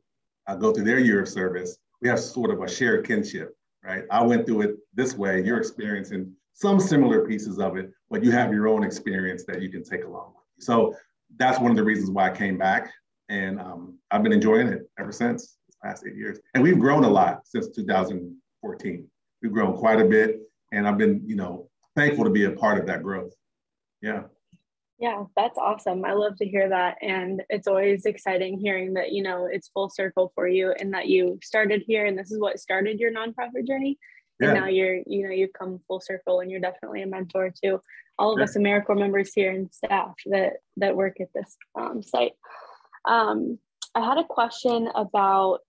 uh, 0.50 0.56
go 0.56 0.72
through 0.72 0.86
their 0.86 1.00
year 1.00 1.22
of 1.22 1.30
service. 1.30 1.78
We 2.02 2.10
have 2.10 2.20
sort 2.20 2.50
of 2.50 2.62
a 2.62 2.68
shared 2.68 3.06
kinship, 3.06 3.56
right? 3.84 4.04
I 4.10 4.24
went 4.24 4.46
through 4.46 4.62
it 4.62 4.76
this 4.94 5.16
way, 5.16 5.44
you're 5.44 5.60
experiencing 5.60 6.34
some 6.54 6.80
similar 6.80 7.26
pieces 7.26 7.60
of 7.60 7.78
it, 7.78 7.92
but 8.10 8.24
you 8.24 8.32
have 8.32 8.52
your 8.52 8.68
own 8.68 8.84
experience 8.84 9.46
that 9.46 9.62
you 9.62 9.70
can 9.70 9.84
take 9.84 10.04
along 10.04 10.34
with 10.36 10.46
you. 10.58 10.64
So 10.64 10.96
that's 11.38 11.60
one 11.60 11.72
of 11.72 11.78
the 11.78 11.84
reasons 11.84 12.10
why 12.10 12.32
I 12.32 12.36
came 12.36 12.58
back. 12.58 12.92
And 13.30 13.60
um, 13.60 13.98
I've 14.10 14.24
been 14.24 14.34
enjoying 14.34 14.68
it 14.68 14.90
ever 15.00 15.12
since 15.12 15.58
this 15.68 15.78
past 15.84 16.04
eight 16.08 16.16
years. 16.16 16.40
And 16.56 16.64
we've 16.64 16.80
grown 16.80 17.04
a 17.04 17.10
lot 17.10 17.42
since 17.46 17.70
2014. 17.70 19.08
We've 19.42 19.52
grown 19.52 19.78
quite 19.78 20.02
a 20.02 20.06
bit. 20.06 20.42
And 20.72 20.88
I've 20.88 20.98
been, 20.98 21.22
you 21.26 21.36
know, 21.36 21.70
thankful 21.96 22.24
to 22.26 22.32
be 22.32 22.46
a 22.46 22.52
part 22.52 22.80
of 22.80 22.88
that 22.88 23.04
growth. 23.04 23.34
Yeah. 24.02 24.24
Yeah, 25.00 25.24
that's 25.36 25.58
awesome. 25.58 26.04
I 26.04 26.12
love 26.12 26.36
to 26.38 26.46
hear 26.46 26.68
that. 26.70 26.98
And 27.02 27.42
it's 27.50 27.68
always 27.68 28.06
exciting 28.06 28.60
hearing 28.60 28.94
that, 28.96 29.14
you 29.14 29.24
know, 29.24 29.48
it's 29.50 29.70
full 29.70 29.90
circle 29.90 30.32
for 30.36 30.48
you 30.48 30.74
and 30.78 30.94
that 30.94 31.08
you 31.08 31.40
started 31.42 31.84
here 31.88 32.06
and 32.06 32.18
this 32.18 32.32
is 32.32 32.40
what 32.40 32.60
started 32.60 33.00
your 33.00 33.12
nonprofit 33.12 33.66
journey. 33.66 33.98
And 34.42 34.54
now 34.54 34.68
you're, 34.68 35.00
you 35.06 35.28
know, 35.28 35.34
you've 35.34 35.54
come 35.54 35.82
full 35.88 36.00
circle 36.00 36.40
and 36.40 36.50
you're 36.50 36.62
definitely 36.62 37.02
a 37.02 37.08
mentor 37.08 37.54
to 37.64 37.82
all 38.18 38.34
of 38.34 38.40
us 38.42 38.56
AmeriCorps 38.56 39.00
members 39.00 39.34
here 39.34 39.52
and 39.52 39.74
staff 39.74 40.14
that 40.28 40.54
that 40.78 40.96
work 40.96 41.20
at 41.20 41.28
this 41.34 41.58
um, 41.76 42.04
site. 42.04 42.34
Um, 43.06 43.60
I 43.96 44.06
had 44.06 44.18
a 44.18 44.24
question 44.24 44.90
about, 44.94 45.62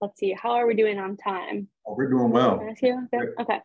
let's 0.00 0.18
see, 0.18 0.36
how 0.40 0.52
are 0.52 0.66
we 0.66 0.74
doing 0.74 0.98
on 0.98 1.16
time? 1.16 1.68
Oh, 1.86 1.94
we're 1.96 2.10
doing 2.10 2.30
well. 2.30 2.60
Okay, 2.72 2.92
okay. 3.40 3.60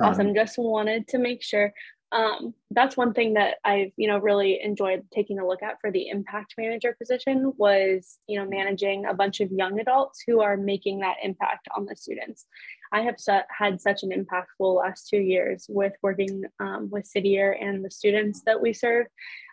awesome. 0.00 0.34
Just 0.34 0.58
wanted 0.58 1.06
to 1.08 1.18
make 1.18 1.42
sure. 1.42 1.72
Um, 2.16 2.54
that's 2.70 2.96
one 2.96 3.12
thing 3.12 3.34
that 3.34 3.56
I've, 3.62 3.92
you 3.96 4.08
know, 4.08 4.16
really 4.16 4.58
enjoyed 4.62 5.04
taking 5.12 5.38
a 5.38 5.46
look 5.46 5.62
at 5.62 5.80
for 5.82 5.90
the 5.90 6.08
impact 6.08 6.54
manager 6.56 6.96
position 6.98 7.52
was, 7.58 8.18
you 8.26 8.38
know, 8.38 8.48
managing 8.48 9.04
a 9.04 9.12
bunch 9.12 9.40
of 9.40 9.52
young 9.52 9.78
adults 9.80 10.22
who 10.26 10.40
are 10.40 10.56
making 10.56 11.00
that 11.00 11.16
impact 11.22 11.68
on 11.76 11.84
the 11.84 11.94
students. 11.94 12.46
I 12.90 13.02
have 13.02 13.16
had 13.50 13.82
such 13.82 14.02
an 14.02 14.12
impactful 14.12 14.78
last 14.78 15.08
two 15.08 15.18
years 15.18 15.66
with 15.68 15.92
working 16.02 16.44
um, 16.58 16.88
with 16.90 17.06
City 17.06 17.28
Year 17.28 17.52
and 17.52 17.84
the 17.84 17.90
students 17.90 18.40
that 18.46 18.62
we 18.62 18.72
serve. 18.72 19.06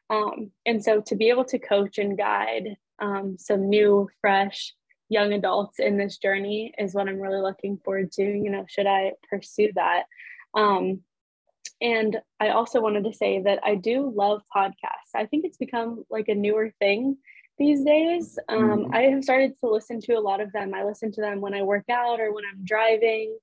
Um, 0.10 0.52
and 0.66 0.82
so 0.82 1.02
to 1.02 1.16
be 1.18 1.30
able 1.30 1.46
to 1.46 1.60
coach 1.60 1.98
and 1.98 2.18
guide 2.18 2.78
um, 3.00 3.36
some 3.38 3.68
new, 3.68 4.10
fresh, 4.22 4.74
young 5.10 5.34
adults 5.34 5.80
in 5.80 5.98
this 5.98 6.18
journey 6.18 6.74
is 6.78 6.94
what 6.94 7.10
I'm 7.10 7.20
really 7.20 7.42
looking 7.42 7.78
forward 7.84 8.14
to. 8.14 8.24
You 8.24 8.50
know, 8.50 8.66
should 8.70 8.88
I 8.88 9.14
pursue 9.30 9.72
that? 9.76 10.04
Um, 10.54 11.02
and 11.84 12.18
I 12.40 12.50
also 12.50 12.80
wanted 12.80 13.04
to 13.04 13.14
say 13.14 13.42
that 13.42 13.60
I 13.62 13.76
do 13.76 14.12
love 14.16 14.42
podcasts. 14.56 15.12
I 15.14 15.26
think 15.26 15.44
it's 15.44 15.58
become 15.58 16.06
like 16.10 16.30
a 16.30 16.34
newer 16.34 16.72
thing 16.80 17.18
these 17.58 17.84
days. 17.84 18.40
Um, 18.48 18.86
mm-hmm. 18.86 18.96
I 18.96 19.02
have 19.02 19.24
started 19.24 19.60
to 19.60 19.70
listen 19.70 20.00
to 20.02 20.14
a 20.14 20.22
lot 20.22 20.40
of 20.40 20.54
them. 20.54 20.74
I 20.74 20.86
listen 20.86 21.12
to 21.12 21.22
them 21.22 21.42
when 21.42 21.54
I 21.54 21.62
work 21.62 21.84
out 21.92 22.22
or 22.22 22.34
when 22.34 22.46
I'm 22.50 22.64
driving. 22.64 23.38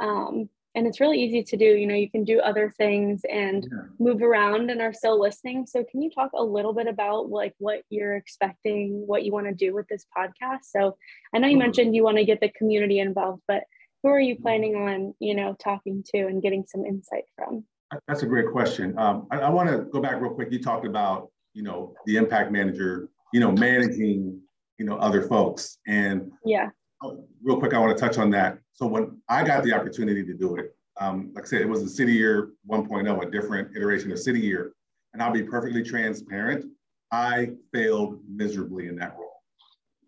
Um, 0.00 0.50
and 0.74 0.86
it's 0.86 1.00
really 1.00 1.18
easy 1.18 1.42
to 1.42 1.56
do. 1.56 1.64
You 1.64 1.86
know, 1.86 1.94
you 1.94 2.10
can 2.10 2.24
do 2.24 2.40
other 2.40 2.70
things 2.76 3.22
and 3.24 3.66
yeah. 3.72 3.78
move 3.98 4.20
around 4.20 4.70
and 4.70 4.82
are 4.82 4.92
still 4.92 5.18
listening. 5.18 5.64
So, 5.66 5.82
can 5.82 6.02
you 6.02 6.10
talk 6.10 6.32
a 6.34 6.44
little 6.44 6.74
bit 6.74 6.86
about 6.86 7.30
like 7.30 7.54
what 7.56 7.80
you're 7.88 8.16
expecting, 8.16 9.06
what 9.06 9.24
you 9.24 9.32
want 9.32 9.46
to 9.46 9.54
do 9.54 9.74
with 9.74 9.88
this 9.88 10.04
podcast? 10.16 10.64
So, 10.64 10.98
I 11.34 11.38
know 11.38 11.48
you 11.48 11.54
mm-hmm. 11.54 11.60
mentioned 11.60 11.96
you 11.96 12.04
want 12.04 12.18
to 12.18 12.24
get 12.24 12.40
the 12.40 12.50
community 12.50 13.00
involved, 13.00 13.42
but 13.48 13.64
who 14.02 14.10
are 14.10 14.20
you 14.20 14.34
mm-hmm. 14.34 14.42
planning 14.42 14.76
on, 14.76 15.14
you 15.18 15.34
know, 15.34 15.56
talking 15.58 16.04
to 16.14 16.18
and 16.18 16.42
getting 16.42 16.64
some 16.68 16.84
insight 16.84 17.24
from? 17.34 17.64
That's 18.06 18.22
a 18.22 18.26
great 18.26 18.50
question. 18.52 18.98
Um, 18.98 19.26
I, 19.30 19.38
I 19.38 19.48
want 19.48 19.68
to 19.70 19.78
go 19.90 20.00
back 20.00 20.20
real 20.20 20.32
quick. 20.32 20.52
You 20.52 20.62
talked 20.62 20.86
about, 20.86 21.30
you 21.54 21.62
know, 21.62 21.94
the 22.06 22.16
impact 22.16 22.52
manager 22.52 23.08
you 23.32 23.40
know, 23.40 23.52
managing, 23.52 24.40
you 24.78 24.86
know, 24.86 24.96
other 24.96 25.22
folks. 25.22 25.78
And 25.86 26.30
yeah, 26.44 26.70
oh, 27.02 27.24
real 27.42 27.58
quick, 27.58 27.74
I 27.74 27.78
want 27.78 27.96
to 27.96 28.02
touch 28.02 28.18
on 28.18 28.30
that. 28.30 28.58
So 28.72 28.86
when 28.86 29.20
I 29.28 29.44
got 29.44 29.64
the 29.64 29.72
opportunity 29.72 30.24
to 30.24 30.34
do 30.34 30.56
it, 30.56 30.74
um, 31.00 31.30
like 31.34 31.44
I 31.44 31.48
said, 31.48 31.60
it 31.62 31.68
was 31.68 31.82
a 31.82 31.88
City 31.88 32.12
Year 32.12 32.50
1.0, 32.70 33.26
a 33.26 33.30
different 33.30 33.76
iteration 33.76 34.10
of 34.12 34.18
City 34.18 34.40
Year. 34.40 34.72
And 35.12 35.22
I'll 35.22 35.32
be 35.32 35.42
perfectly 35.42 35.82
transparent. 35.82 36.66
I 37.10 37.50
failed 37.72 38.20
miserably 38.28 38.88
in 38.88 38.96
that 38.96 39.16
role. 39.16 39.42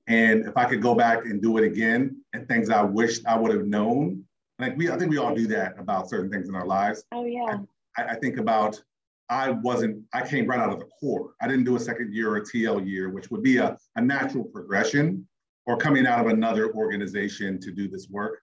And 0.07 0.47
if 0.47 0.57
I 0.57 0.65
could 0.65 0.83
go 0.83 0.95
back 0.95 1.25
and 1.25 1.41
do 1.41 1.57
it 1.59 1.65
again 1.65 2.17
and 2.33 2.47
things 2.49 2.69
I 2.71 2.83
wished 2.83 3.27
I 3.27 3.39
would 3.39 3.53
have 3.53 3.67
known, 3.67 4.25
like 4.61 4.77
we, 4.77 4.91
I 4.91 4.99
think 4.99 5.11
we 5.11 5.19
all 5.19 5.35
do 5.35 5.47
that 5.49 5.79
about 5.79 6.09
certain 6.09 6.31
things 6.31 6.49
in 6.49 6.55
our 6.55 6.67
lives. 6.67 7.05
Oh 7.13 7.25
yeah. 7.25 7.59
I, 7.97 8.05
I 8.05 8.15
think 8.17 8.39
about 8.39 8.83
I 9.31 9.51
wasn't, 9.51 10.05
I 10.13 10.27
came 10.27 10.47
right 10.47 10.59
out 10.59 10.73
of 10.73 10.81
the 10.81 10.87
core. 10.87 11.35
I 11.41 11.47
didn't 11.47 11.65
do 11.65 11.77
a 11.77 11.81
second 11.81 12.13
year 12.13 12.31
or 12.31 12.39
a 12.39 12.43
TL 12.43 12.85
year, 12.87 13.11
which 13.11 13.31
would 13.31 13.45
be 13.45 13.59
a, 13.59 13.79
a 13.95 14.01
natural 14.01 14.43
progression 14.43 15.27
or 15.67 15.77
coming 15.77 16.05
out 16.05 16.21
of 16.21 16.27
another 16.27 16.73
organization 16.75 17.61
to 17.61 17.71
do 17.71 17.89
this 17.89 18.09
work. 18.11 18.41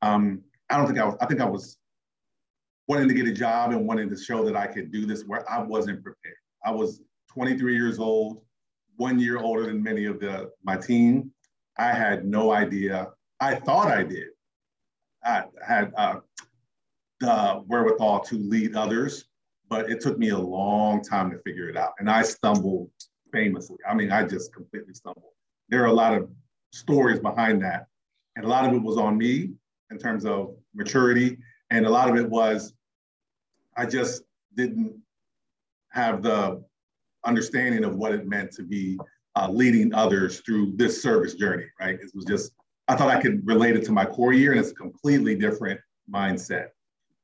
Um, 0.00 0.42
I 0.70 0.76
don't 0.76 0.86
think 0.86 1.00
I 1.00 1.04
was, 1.04 1.16
I 1.20 1.26
think 1.26 1.40
I 1.40 1.44
was 1.44 1.78
wanting 2.86 3.08
to 3.08 3.14
get 3.14 3.26
a 3.26 3.32
job 3.32 3.72
and 3.72 3.84
wanting 3.84 4.08
to 4.10 4.16
show 4.16 4.44
that 4.44 4.54
I 4.54 4.68
could 4.68 4.92
do 4.92 5.06
this 5.06 5.24
work. 5.24 5.44
I 5.50 5.60
wasn't 5.60 6.04
prepared. 6.04 6.36
I 6.64 6.70
was 6.70 7.02
23 7.30 7.74
years 7.74 7.98
old, 7.98 8.40
one 8.96 9.18
year 9.18 9.38
older 9.38 9.66
than 9.66 9.82
many 9.82 10.04
of 10.04 10.20
the 10.20 10.50
my 10.62 10.76
team. 10.76 11.32
I 11.78 11.92
had 11.92 12.24
no 12.24 12.52
idea. 12.52 13.08
I 13.40 13.56
thought 13.56 13.88
I 13.88 14.04
did. 14.04 14.28
I 15.24 15.44
had 15.66 15.92
uh, 15.96 16.20
the 17.20 17.62
wherewithal 17.66 18.20
to 18.24 18.36
lead 18.36 18.76
others, 18.76 19.24
but 19.68 19.90
it 19.90 20.00
took 20.00 20.18
me 20.18 20.30
a 20.30 20.38
long 20.38 21.02
time 21.02 21.30
to 21.30 21.38
figure 21.38 21.68
it 21.68 21.76
out. 21.76 21.92
And 21.98 22.10
I 22.10 22.22
stumbled 22.22 22.90
famously. 23.32 23.76
I 23.88 23.94
mean, 23.94 24.10
I 24.10 24.24
just 24.24 24.52
completely 24.54 24.94
stumbled. 24.94 25.32
There 25.68 25.82
are 25.82 25.86
a 25.86 25.92
lot 25.92 26.14
of 26.14 26.30
stories 26.72 27.20
behind 27.20 27.62
that. 27.62 27.86
And 28.36 28.44
a 28.44 28.48
lot 28.48 28.64
of 28.64 28.72
it 28.72 28.82
was 28.82 28.96
on 28.96 29.18
me 29.18 29.50
in 29.90 29.98
terms 29.98 30.24
of 30.24 30.54
maturity. 30.74 31.38
And 31.70 31.86
a 31.86 31.90
lot 31.90 32.08
of 32.08 32.16
it 32.16 32.28
was 32.28 32.72
I 33.76 33.86
just 33.86 34.22
didn't 34.54 34.96
have 35.90 36.22
the 36.22 36.62
understanding 37.24 37.84
of 37.84 37.96
what 37.96 38.12
it 38.12 38.26
meant 38.26 38.52
to 38.52 38.62
be 38.62 38.98
uh, 39.36 39.48
leading 39.50 39.94
others 39.94 40.40
through 40.40 40.72
this 40.76 41.02
service 41.02 41.34
journey, 41.34 41.66
right? 41.80 41.94
It 42.00 42.10
was 42.14 42.24
just, 42.24 42.52
I 42.88 42.96
thought 42.96 43.08
I 43.08 43.20
could 43.20 43.46
relate 43.46 43.76
it 43.76 43.84
to 43.84 43.92
my 43.92 44.06
corps 44.06 44.32
year, 44.32 44.52
and 44.52 44.60
it's 44.60 44.70
a 44.70 44.74
completely 44.74 45.34
different 45.34 45.78
mindset. 46.10 46.68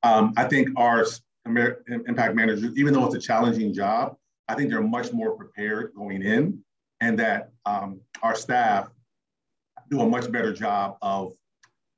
Um, 0.03 0.35
I 0.37 0.45
think 0.45 0.69
our 0.77 1.07
impact 1.47 2.35
managers, 2.35 2.77
even 2.77 2.93
though 2.93 3.07
it's 3.07 3.15
a 3.15 3.19
challenging 3.21 3.73
job, 3.73 4.17
I 4.49 4.55
think 4.55 4.69
they're 4.71 4.83
much 4.83 5.12
more 5.12 5.35
prepared 5.35 5.93
going 5.97 6.23
in, 6.23 6.62
and 7.01 7.19
that 7.19 7.51
um, 7.65 8.01
our 8.23 8.35
staff 8.35 8.89
do 9.91 10.01
a 10.01 10.07
much 10.07 10.31
better 10.31 10.53
job 10.53 10.99
of 11.01 11.33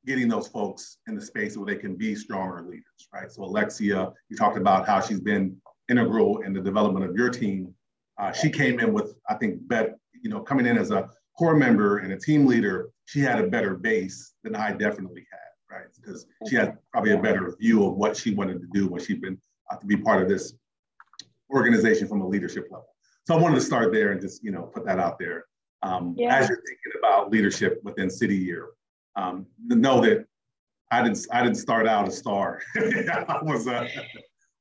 getting 0.06 0.28
those 0.28 0.46
folks 0.46 0.98
in 1.08 1.16
the 1.16 1.20
space 1.20 1.56
where 1.56 1.66
they 1.66 1.80
can 1.80 1.96
be 1.96 2.14
stronger 2.14 2.62
leaders, 2.62 3.08
right? 3.12 3.30
So 3.30 3.42
Alexia, 3.42 4.12
you 4.28 4.36
talked 4.36 4.56
about 4.56 4.86
how 4.86 5.00
she's 5.00 5.20
been 5.20 5.56
integral 5.88 6.42
in 6.42 6.52
the 6.52 6.60
development 6.60 7.04
of 7.04 7.16
your 7.16 7.30
team. 7.30 7.74
Uh, 8.18 8.30
she 8.30 8.48
came 8.48 8.78
in 8.78 8.92
with, 8.92 9.16
I 9.28 9.34
think, 9.34 9.66
bet, 9.66 9.98
you 10.22 10.30
know, 10.30 10.40
coming 10.40 10.66
in 10.66 10.78
as 10.78 10.92
a 10.92 11.08
corps 11.38 11.56
member 11.56 11.98
and 11.98 12.12
a 12.12 12.18
team 12.18 12.46
leader, 12.46 12.90
she 13.04 13.20
had 13.20 13.38
a 13.38 13.46
better 13.46 13.74
base 13.74 14.34
than 14.42 14.56
I 14.56 14.72
definitely 14.72 15.26
had, 15.30 15.76
right? 15.76 15.86
Because 15.94 16.26
she 16.48 16.56
had 16.56 16.78
probably 16.92 17.12
a 17.12 17.18
better 17.20 17.54
view 17.60 17.86
of 17.86 17.94
what 17.94 18.16
she 18.16 18.34
wanted 18.34 18.60
to 18.60 18.66
do 18.72 18.88
when 18.88 19.00
she'd 19.00 19.20
been 19.20 19.38
uh, 19.70 19.76
to 19.76 19.86
be 19.86 19.96
part 19.96 20.22
of 20.22 20.28
this 20.28 20.54
organization 21.50 22.08
from 22.08 22.20
a 22.20 22.26
leadership 22.26 22.64
level. 22.70 22.88
So 23.26 23.36
I 23.36 23.40
wanted 23.40 23.56
to 23.56 23.60
start 23.60 23.92
there 23.92 24.12
and 24.12 24.20
just, 24.20 24.42
you 24.42 24.50
know, 24.50 24.62
put 24.62 24.84
that 24.86 24.98
out 24.98 25.18
there. 25.18 25.46
Um, 25.82 26.14
yeah. 26.16 26.36
As 26.36 26.48
you're 26.48 26.58
thinking 26.58 27.00
about 27.00 27.30
leadership 27.30 27.80
within 27.84 28.08
City 28.08 28.36
Year, 28.36 28.68
um, 29.16 29.46
know 29.66 30.00
that 30.00 30.26
I 30.90 31.02
didn't, 31.02 31.26
I 31.32 31.42
didn't 31.42 31.56
start 31.56 31.86
out 31.86 32.08
a 32.08 32.10
star. 32.10 32.62
I 32.76 33.38
was, 33.42 33.66
uh, 33.66 33.88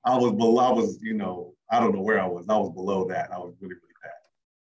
I 0.04 0.18
was 0.18 0.34
below, 0.34 0.64
I 0.64 0.72
was, 0.72 1.00
you 1.02 1.14
know, 1.14 1.54
I 1.72 1.80
don't 1.80 1.94
know 1.94 2.02
where 2.02 2.20
I 2.20 2.28
was. 2.28 2.46
I 2.50 2.58
was 2.58 2.72
below 2.72 3.08
that. 3.08 3.32
I 3.32 3.38
was 3.38 3.56
really, 3.60 3.76
really. 3.76 3.95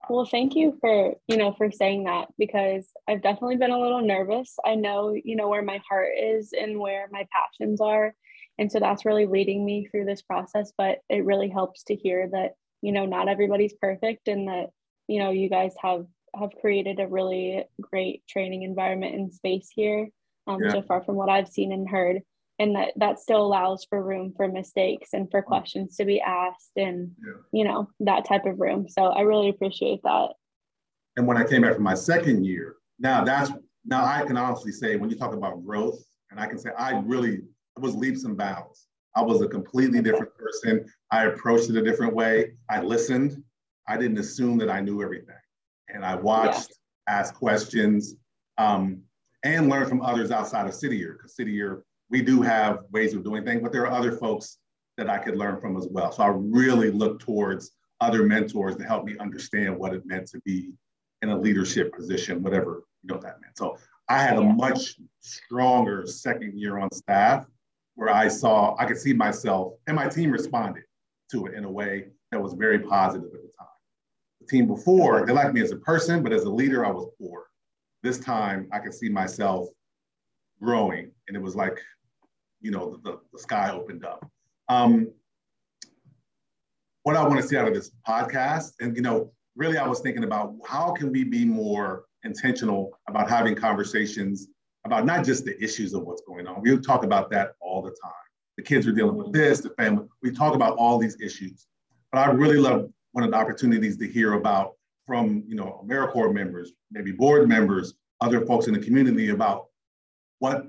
Well, 0.09 0.25
thank 0.25 0.55
you 0.55 0.77
for, 0.81 1.15
you 1.27 1.37
know, 1.37 1.53
for 1.53 1.71
saying 1.71 2.05
that 2.05 2.29
because 2.39 2.89
I've 3.07 3.23
definitely 3.23 3.57
been 3.57 3.71
a 3.71 3.81
little 3.81 4.01
nervous. 4.01 4.57
I 4.65 4.75
know, 4.75 5.13
you 5.13 5.37
know, 5.37 5.49
where 5.49 5.63
my 5.63 5.81
heart 5.89 6.11
is 6.19 6.53
and 6.59 6.79
where 6.79 7.09
my 7.11 7.27
passions 7.33 7.81
are. 7.81 8.15
And 8.59 8.73
so 8.73 8.81
that's 8.81 9.05
really 9.05 9.27
leading 9.27 9.65
me 9.65 9.87
through 9.87 10.07
this 10.07 10.23
process. 10.23 10.73
But 10.77 10.99
it 11.09 11.25
really 11.25 11.49
helps 11.49 11.85
to 11.85 11.95
hear 11.95 12.29
that, 12.33 12.53
you 12.83 12.93
know, 12.93 13.07
not 13.07 13.29
everybody's 13.29 13.75
perfect 13.75 14.29
and 14.29 14.49
that, 14.49 14.71
you 15.07 15.21
know, 15.21 15.31
you 15.31 15.49
guys 15.49 15.75
have 15.83 16.07
have 16.39 16.51
created 16.61 17.01
a 17.01 17.09
really 17.09 17.65
great 17.81 18.23
training 18.29 18.63
environment 18.63 19.15
and 19.15 19.33
space 19.33 19.71
here 19.75 20.09
um, 20.47 20.63
yeah. 20.63 20.73
so 20.73 20.83
far 20.83 21.03
from 21.03 21.17
what 21.17 21.31
I've 21.31 21.49
seen 21.49 21.73
and 21.73 21.89
heard 21.89 22.21
and 22.59 22.75
that 22.75 22.93
that 22.97 23.21
still 23.21 23.45
allows 23.45 23.87
for 23.89 24.03
room 24.03 24.33
for 24.37 24.49
mistakes 24.49 25.11
and 25.13 25.31
for 25.31 25.43
questions 25.43 25.97
to 25.97 26.05
be 26.05 26.21
asked 26.21 26.73
and 26.77 27.11
yeah. 27.25 27.33
you 27.53 27.65
know 27.65 27.89
that 28.01 28.27
type 28.27 28.47
of 28.47 28.59
room. 28.59 28.89
So 28.89 29.07
i 29.07 29.21
really 29.21 29.49
appreciate 29.49 30.01
that. 30.03 30.29
And 31.17 31.27
when 31.27 31.37
i 31.37 31.45
came 31.45 31.63
back 31.63 31.75
from 31.75 31.85
my 31.85 31.95
second 31.95 32.45
year 32.45 32.77
now 32.99 33.25
that's 33.25 33.51
now 33.85 34.05
i 34.05 34.25
can 34.25 34.37
honestly 34.37 34.73
say 34.73 34.97
when 34.97 35.11
you 35.11 35.17
talk 35.17 35.33
about 35.33 35.65
growth 35.65 36.03
and 36.31 36.41
i 36.41 36.47
can 36.47 36.59
say 36.59 36.71
i 36.79 36.99
really 37.01 37.43
it 37.79 37.83
was 37.83 37.95
leaps 37.95 38.25
and 38.25 38.37
bounds. 38.37 38.87
I 39.15 39.23
was 39.23 39.41
a 39.41 39.49
completely 39.49 40.03
different 40.03 40.35
person. 40.35 40.85
I 41.11 41.27
approached 41.27 41.71
it 41.71 41.77
a 41.77 41.83
different 41.83 42.15
way. 42.15 42.55
I 42.69 42.81
listened. 42.81 43.43
I 43.87 43.97
didn't 43.97 44.19
assume 44.19 44.59
that 44.59 44.69
i 44.69 44.81
knew 44.81 45.03
everything. 45.03 45.35
And 45.89 46.05
i 46.05 46.15
watched 46.15 46.71
yeah. 47.09 47.21
ask 47.21 47.35
questions 47.35 48.17
um, 48.59 49.03
and 49.45 49.69
learned 49.69 49.89
from 49.89 50.03
others 50.03 50.31
outside 50.31 50.67
of 50.67 50.75
city 50.75 50.97
year 50.97 51.15
because 51.15 51.37
city 51.37 51.53
year 51.53 51.85
we 52.11 52.23
do 52.23 52.41
have 52.43 52.81
ways 52.91 53.15
of 53.15 53.25
doing 53.25 53.45
things, 53.45 53.63
but 53.63 53.73
there 53.73 53.87
are 53.87 53.93
other 53.93 54.13
folks 54.13 54.59
that 54.97 55.09
I 55.09 55.19
could 55.19 55.37
learn 55.37 55.61
from 55.61 55.77
as 55.77 55.87
well. 55.91 56.11
So 56.11 56.23
I 56.23 56.29
really 56.29 56.91
look 56.91 57.21
towards 57.21 57.73
other 58.01 58.23
mentors 58.23 58.77
to 58.77 58.85
help 58.85 59.05
me 59.05 59.17
understand 59.19 59.77
what 59.77 59.95
it 59.95 60.07
meant 60.07 60.27
to 60.29 60.41
be 60.45 60.73
in 61.23 61.31
a 61.31 61.39
leadership 61.39 61.95
position, 61.95 62.43
whatever 62.43 62.83
you 63.03 63.15
know 63.15 63.21
that 63.21 63.41
meant. 63.41 63.57
So 63.57 63.77
I 64.09 64.23
had 64.23 64.37
a 64.37 64.43
much 64.43 64.97
stronger 65.21 66.07
second 66.07 66.59
year 66.59 66.79
on 66.79 66.91
staff 66.93 67.47
where 67.95 68.11
I 68.11 68.29
saw 68.29 68.77
I 68.79 68.87
could 68.87 68.99
see 68.99 69.13
myself 69.13 69.75
and 69.87 69.97
my 69.97 70.09
team 70.09 70.31
responded 70.31 70.85
to 71.33 71.47
it 71.47 71.55
in 71.55 71.65
a 71.65 71.71
way 71.71 72.07
that 72.31 72.41
was 72.41 72.55
very 72.55 72.79
positive 72.79 73.29
at 73.35 73.43
the 73.43 73.51
time. 73.59 73.69
The 74.41 74.47
team 74.47 74.67
before, 74.67 75.27
they 75.27 75.33
liked 75.33 75.53
me 75.53 75.61
as 75.61 75.73
a 75.73 75.77
person, 75.77 76.23
but 76.23 76.33
as 76.33 76.45
a 76.45 76.51
leader, 76.51 76.87
I 76.87 76.91
was 76.91 77.09
poor. 77.21 77.47
This 78.03 78.19
time 78.19 78.69
I 78.73 78.79
could 78.79 78.95
see 78.95 79.09
myself 79.09 79.69
growing 80.63 81.11
and 81.27 81.37
it 81.37 81.43
was 81.43 81.55
like 81.55 81.79
you 82.61 82.71
know, 82.71 83.01
the, 83.05 83.19
the 83.33 83.39
sky 83.39 83.71
opened 83.71 84.05
up. 84.05 84.29
Um, 84.69 85.13
what 87.03 87.17
I 87.17 87.27
want 87.27 87.41
to 87.41 87.47
see 87.47 87.57
out 87.57 87.69
of 87.69 87.75
this 87.75 87.91
podcast, 88.07 88.73
and 88.81 88.95
you 88.97 89.03
know, 89.03 89.33
really, 89.57 89.79
I 89.79 89.87
was 89.87 90.01
thinking 90.01 90.25
about 90.25 90.55
how 90.67 90.93
can 90.93 91.11
we 91.11 91.25
be 91.25 91.45
more 91.45 92.05
intentional 92.25 92.99
about 93.09 93.29
having 93.29 93.55
conversations 93.55 94.49
about 94.85 95.05
not 95.05 95.25
just 95.25 95.45
the 95.45 95.63
issues 95.63 95.95
of 95.95 96.03
what's 96.03 96.23
going 96.23 96.47
on. 96.47 96.61
We 96.63 96.77
talk 96.79 97.05
about 97.05 97.31
that 97.31 97.53
all 97.61 97.83
the 97.83 97.95
time. 98.03 98.13
The 98.57 98.63
kids 98.63 98.87
are 98.87 98.93
dealing 98.93 99.17
with 99.17 99.33
this, 99.33 99.61
the 99.61 99.71
family. 99.71 100.07
We 100.23 100.33
talk 100.33 100.55
about 100.55 100.77
all 100.77 100.99
these 100.99 101.21
issues, 101.21 101.67
but 102.11 102.19
I 102.19 102.31
really 102.31 102.59
love 102.59 102.91
one 103.13 103.25
of 103.25 103.31
the 103.31 103.37
opportunities 103.37 103.97
to 103.99 104.09
hear 104.09 104.35
about 104.35 104.75
from 105.07 105.45
you 105.47 105.55
know 105.55 105.85
AmeriCorps 105.87 106.35
members, 106.35 106.73
maybe 106.91 107.13
board 107.13 107.49
members, 107.49 107.95
other 108.21 108.45
folks 108.45 108.67
in 108.67 108.75
the 108.75 108.81
community 108.81 109.31
about 109.31 109.67
what 110.41 110.69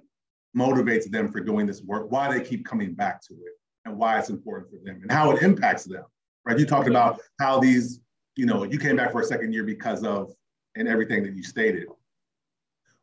motivates 0.57 1.09
them 1.09 1.31
for 1.31 1.39
doing 1.39 1.65
this 1.65 1.81
work, 1.83 2.11
why 2.11 2.31
they 2.31 2.43
keep 2.43 2.65
coming 2.65 2.93
back 2.93 3.21
to 3.27 3.33
it, 3.33 3.53
and 3.85 3.97
why 3.97 4.17
it's 4.19 4.29
important 4.29 4.69
for 4.69 4.77
them, 4.83 4.99
and 5.01 5.11
how 5.11 5.31
it 5.31 5.41
impacts 5.41 5.85
them. 5.85 6.03
Right? 6.45 6.57
You 6.57 6.65
talked 6.65 6.87
about 6.87 7.19
how 7.39 7.59
these, 7.59 7.99
you 8.35 8.45
know, 8.45 8.63
you 8.63 8.79
came 8.79 8.95
back 8.95 9.11
for 9.11 9.21
a 9.21 9.25
second 9.25 9.53
year 9.53 9.63
because 9.63 10.03
of 10.03 10.31
and 10.75 10.87
everything 10.87 11.23
that 11.23 11.35
you 11.35 11.43
stated. 11.43 11.87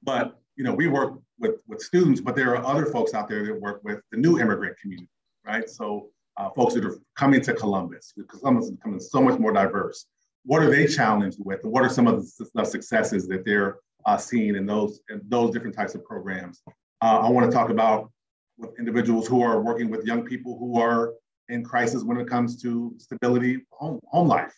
But 0.02 0.38
you 0.56 0.64
know, 0.64 0.74
we 0.74 0.88
work 0.88 1.18
with 1.38 1.60
with 1.66 1.80
students, 1.80 2.20
but 2.20 2.34
there 2.34 2.56
are 2.56 2.64
other 2.64 2.86
folks 2.86 3.14
out 3.14 3.28
there 3.28 3.44
that 3.44 3.60
work 3.60 3.82
with 3.84 4.00
the 4.10 4.16
new 4.16 4.38
immigrant 4.38 4.78
community, 4.78 5.10
right? 5.44 5.68
So 5.68 6.08
uh, 6.36 6.50
folks 6.50 6.74
that 6.74 6.84
are 6.84 6.96
coming 7.16 7.40
to 7.42 7.54
Columbus, 7.54 8.12
because 8.16 8.40
Columbus 8.40 8.66
is 8.66 8.70
becoming 8.72 9.00
so 9.00 9.22
much 9.22 9.38
more 9.38 9.52
diverse. 9.52 10.06
What 10.44 10.62
are 10.62 10.70
they 10.70 10.86
challenged 10.86 11.38
with, 11.40 11.64
what 11.64 11.82
are 11.82 11.88
some 11.88 12.06
of 12.06 12.22
the, 12.22 12.46
the 12.54 12.64
successes 12.64 13.26
that 13.28 13.44
they're 13.44 13.78
uh, 14.06 14.16
seeing 14.16 14.54
in 14.54 14.64
those 14.64 15.00
in 15.10 15.20
those 15.28 15.52
different 15.52 15.74
types 15.74 15.94
of 15.94 16.04
programs 16.04 16.62
uh, 17.02 17.20
I 17.20 17.30
want 17.30 17.50
to 17.50 17.54
talk 17.54 17.70
about 17.70 18.10
with 18.58 18.78
individuals 18.78 19.26
who 19.26 19.42
are 19.42 19.60
working 19.60 19.90
with 19.90 20.04
young 20.06 20.24
people 20.24 20.58
who 20.58 20.80
are 20.80 21.12
in 21.48 21.62
crisis 21.62 22.02
when 22.02 22.18
it 22.18 22.28
comes 22.28 22.60
to 22.62 22.94
stability 22.98 23.58
home, 23.70 24.00
home 24.06 24.28
life. 24.28 24.54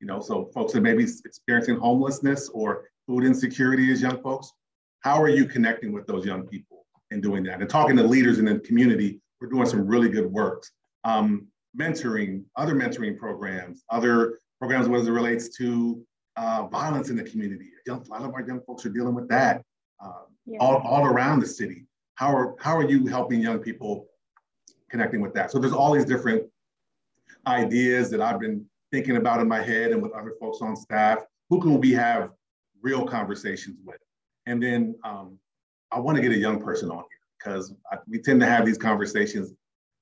You 0.00 0.06
know, 0.06 0.20
so 0.20 0.50
folks 0.54 0.72
that 0.72 0.80
may 0.80 0.94
be 0.94 1.06
experiencing 1.24 1.76
homelessness 1.76 2.48
or 2.50 2.84
food 3.06 3.24
insecurity 3.24 3.92
as 3.92 4.00
young 4.00 4.22
folks, 4.22 4.52
how 5.00 5.20
are 5.20 5.28
you 5.28 5.46
connecting 5.46 5.92
with 5.92 6.06
those 6.06 6.24
young 6.24 6.46
people 6.46 6.86
and 7.10 7.22
doing 7.22 7.42
that? 7.44 7.60
And 7.60 7.68
talking 7.68 7.96
to 7.96 8.02
leaders 8.02 8.38
in 8.38 8.44
the 8.44 8.58
community, 8.60 9.20
we're 9.40 9.48
doing 9.48 9.66
some 9.66 9.86
really 9.86 10.08
good 10.08 10.30
work. 10.30 10.64
Um, 11.04 11.48
mentoring, 11.78 12.44
other 12.56 12.74
mentoring 12.74 13.18
programs, 13.18 13.84
other 13.90 14.38
programs 14.58 14.88
as 14.88 15.06
it 15.06 15.10
relates 15.10 15.56
to 15.56 16.04
uh, 16.36 16.66
violence 16.66 17.10
in 17.10 17.16
the 17.16 17.22
community. 17.22 17.70
A 17.88 17.92
lot 17.92 18.22
of 18.22 18.34
our 18.34 18.46
young 18.46 18.60
folks 18.66 18.84
are 18.86 18.90
dealing 18.90 19.14
with 19.14 19.28
that 19.28 19.62
yeah. 20.50 20.58
all, 20.60 20.76
all 20.78 21.06
around 21.06 21.40
the 21.40 21.46
city. 21.46 21.86
How 22.14 22.34
are, 22.34 22.54
how 22.58 22.76
are 22.76 22.88
you 22.88 23.06
helping 23.06 23.40
young 23.40 23.60
people 23.60 24.06
connecting 24.90 25.20
with 25.20 25.32
that? 25.34 25.50
So 25.50 25.58
there's 25.58 25.72
all 25.72 25.92
these 25.92 26.04
different 26.04 26.44
ideas 27.46 28.10
that 28.10 28.20
I've 28.20 28.40
been 28.40 28.66
thinking 28.92 29.16
about 29.16 29.40
in 29.40 29.48
my 29.48 29.62
head 29.62 29.92
and 29.92 30.02
with 30.02 30.12
other 30.12 30.34
folks 30.40 30.58
on 30.60 30.76
staff. 30.76 31.20
Who 31.48 31.60
can 31.60 31.80
we 31.80 31.92
have 31.92 32.30
real 32.82 33.06
conversations 33.06 33.78
with? 33.84 33.98
And 34.46 34.62
then 34.62 34.96
um, 35.04 35.38
I 35.90 36.00
want 36.00 36.16
to 36.16 36.22
get 36.22 36.32
a 36.32 36.38
young 36.38 36.60
person 36.60 36.90
on 36.90 36.98
here 36.98 37.04
because 37.38 37.72
we 38.08 38.18
tend 38.18 38.40
to 38.40 38.46
have 38.46 38.66
these 38.66 38.78
conversations 38.78 39.52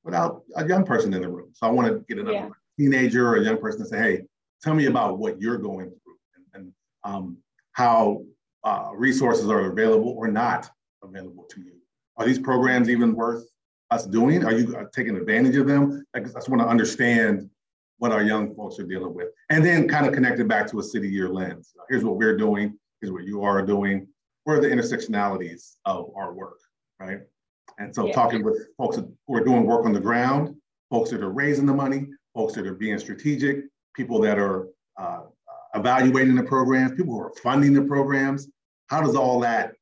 without 0.04 0.42
a 0.56 0.66
young 0.66 0.84
person 0.84 1.12
in 1.12 1.22
the 1.22 1.28
room. 1.28 1.50
So 1.52 1.66
I 1.66 1.70
want 1.70 1.88
to 1.88 2.04
get 2.08 2.18
another 2.18 2.36
yeah. 2.36 2.48
teenager 2.78 3.28
or 3.28 3.36
a 3.36 3.44
young 3.44 3.58
person 3.58 3.80
to 3.80 3.86
say, 3.86 3.98
hey, 3.98 4.22
tell 4.62 4.74
me 4.74 4.86
about 4.86 5.18
what 5.18 5.40
you're 5.40 5.58
going 5.58 5.90
through 5.90 6.16
and, 6.34 6.44
and 6.54 6.72
um, 7.04 7.36
how 7.72 8.22
uh, 8.64 8.90
resources 8.94 9.48
are 9.48 9.70
available 9.70 10.14
or 10.16 10.28
not 10.28 10.70
available 11.02 11.44
to 11.44 11.60
you. 11.60 11.74
Are 12.16 12.26
these 12.26 12.38
programs 12.38 12.88
even 12.88 13.14
worth 13.14 13.46
us 13.90 14.06
doing? 14.06 14.44
Are 14.44 14.52
you 14.52 14.76
uh, 14.76 14.84
taking 14.92 15.16
advantage 15.16 15.56
of 15.56 15.66
them? 15.66 16.04
I 16.14 16.20
just 16.20 16.48
want 16.48 16.62
to 16.62 16.68
understand 16.68 17.48
what 17.98 18.12
our 18.12 18.22
young 18.22 18.54
folks 18.54 18.78
are 18.78 18.86
dealing 18.86 19.14
with. 19.14 19.28
And 19.50 19.64
then 19.64 19.88
kind 19.88 20.06
of 20.06 20.12
connect 20.12 20.38
it 20.40 20.48
back 20.48 20.68
to 20.70 20.80
a 20.80 20.82
city 20.82 21.08
year 21.08 21.28
lens. 21.28 21.72
Here's 21.88 22.04
what 22.04 22.16
we're 22.16 22.36
doing, 22.36 22.78
here's 23.00 23.12
what 23.12 23.24
you 23.24 23.42
are 23.42 23.62
doing. 23.62 24.06
Where 24.44 24.58
are 24.58 24.60
the 24.60 24.68
intersectionalities 24.68 25.74
of 25.84 26.10
our 26.16 26.32
work, 26.32 26.58
right? 27.00 27.20
And 27.78 27.94
so 27.94 28.06
yeah. 28.06 28.12
talking 28.12 28.42
with 28.42 28.68
folks 28.76 28.96
who 28.96 29.34
are 29.34 29.44
doing 29.44 29.64
work 29.64 29.84
on 29.84 29.92
the 29.92 30.00
ground 30.00 30.56
folks 30.90 31.10
that 31.10 31.22
are 31.22 31.30
raising 31.30 31.66
the 31.66 31.74
money, 31.74 32.06
folks 32.34 32.54
that 32.54 32.66
are 32.66 32.74
being 32.74 32.98
strategic, 32.98 33.64
people 33.94 34.20
that 34.20 34.38
are 34.38 34.68
uh, 34.96 35.22
evaluating 35.74 36.34
the 36.34 36.42
programs, 36.42 36.92
people 36.92 37.14
who 37.14 37.20
are 37.20 37.32
funding 37.42 37.72
the 37.72 37.82
programs. 37.82 38.48
How 38.88 39.00
does 39.00 39.16
all 39.16 39.40
that, 39.40 39.74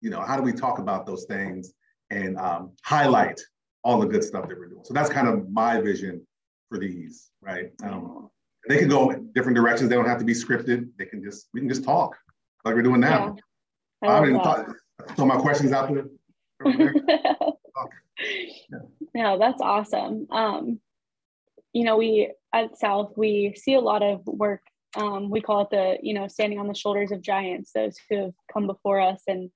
you 0.00 0.10
know, 0.10 0.20
how 0.20 0.36
do 0.36 0.42
we 0.42 0.52
talk 0.52 0.78
about 0.78 1.06
those 1.06 1.24
things 1.24 1.72
and 2.10 2.36
um, 2.38 2.72
highlight 2.84 3.40
all 3.82 3.98
the 3.98 4.06
good 4.06 4.22
stuff 4.22 4.48
that 4.48 4.58
we're 4.58 4.68
doing? 4.68 4.84
So 4.84 4.94
that's 4.94 5.10
kind 5.10 5.28
of 5.28 5.50
my 5.50 5.80
vision 5.80 6.26
for 6.68 6.78
these, 6.78 7.30
right? 7.40 7.70
Um, 7.82 8.30
they 8.68 8.78
can 8.78 8.88
go 8.88 9.12
different 9.34 9.56
directions. 9.56 9.88
They 9.88 9.96
don't 9.96 10.08
have 10.08 10.18
to 10.18 10.24
be 10.24 10.34
scripted. 10.34 10.90
They 10.98 11.06
can 11.06 11.22
just, 11.22 11.48
we 11.54 11.60
can 11.60 11.68
just 11.68 11.84
talk 11.84 12.16
like 12.64 12.74
we're 12.74 12.82
doing 12.82 13.00
now. 13.00 13.36
Yeah, 14.02 14.10
I, 14.10 14.18
I 14.18 14.24
didn't 14.24 14.42
thought, 14.42 14.66
throw 15.16 15.24
my 15.24 15.36
questions 15.36 15.72
out 15.72 15.92
there. 15.92 16.06
yeah. 16.66 16.92
No, 19.14 19.38
that's 19.38 19.60
awesome. 19.60 20.26
Um, 20.30 20.80
you 21.72 21.84
know, 21.84 21.96
we 21.96 22.32
at 22.52 22.78
South, 22.78 23.12
we 23.16 23.54
see 23.56 23.74
a 23.74 23.80
lot 23.80 24.02
of 24.02 24.26
work. 24.26 24.62
Um, 24.96 25.30
we 25.30 25.40
call 25.40 25.62
it 25.62 25.70
the, 25.70 25.98
you 26.02 26.14
know, 26.14 26.26
standing 26.28 26.58
on 26.58 26.66
the 26.66 26.74
shoulders 26.74 27.12
of 27.12 27.22
giants, 27.22 27.72
those 27.72 27.96
who 28.08 28.16
have 28.24 28.34
come 28.52 28.66
before 28.66 29.00
us 29.00 29.22
and 29.28 29.50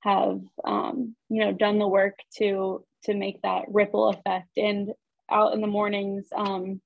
have, 0.00 0.40
um, 0.64 1.14
you 1.28 1.44
know, 1.44 1.52
done 1.52 1.78
the 1.78 1.86
work 1.86 2.14
to 2.38 2.84
to 3.04 3.14
make 3.14 3.40
that 3.42 3.64
ripple 3.68 4.08
effect. 4.08 4.48
And 4.56 4.92
out 5.30 5.54
in 5.54 5.60
the 5.60 5.66
mornings, 5.66 6.26
um, 6.34 6.80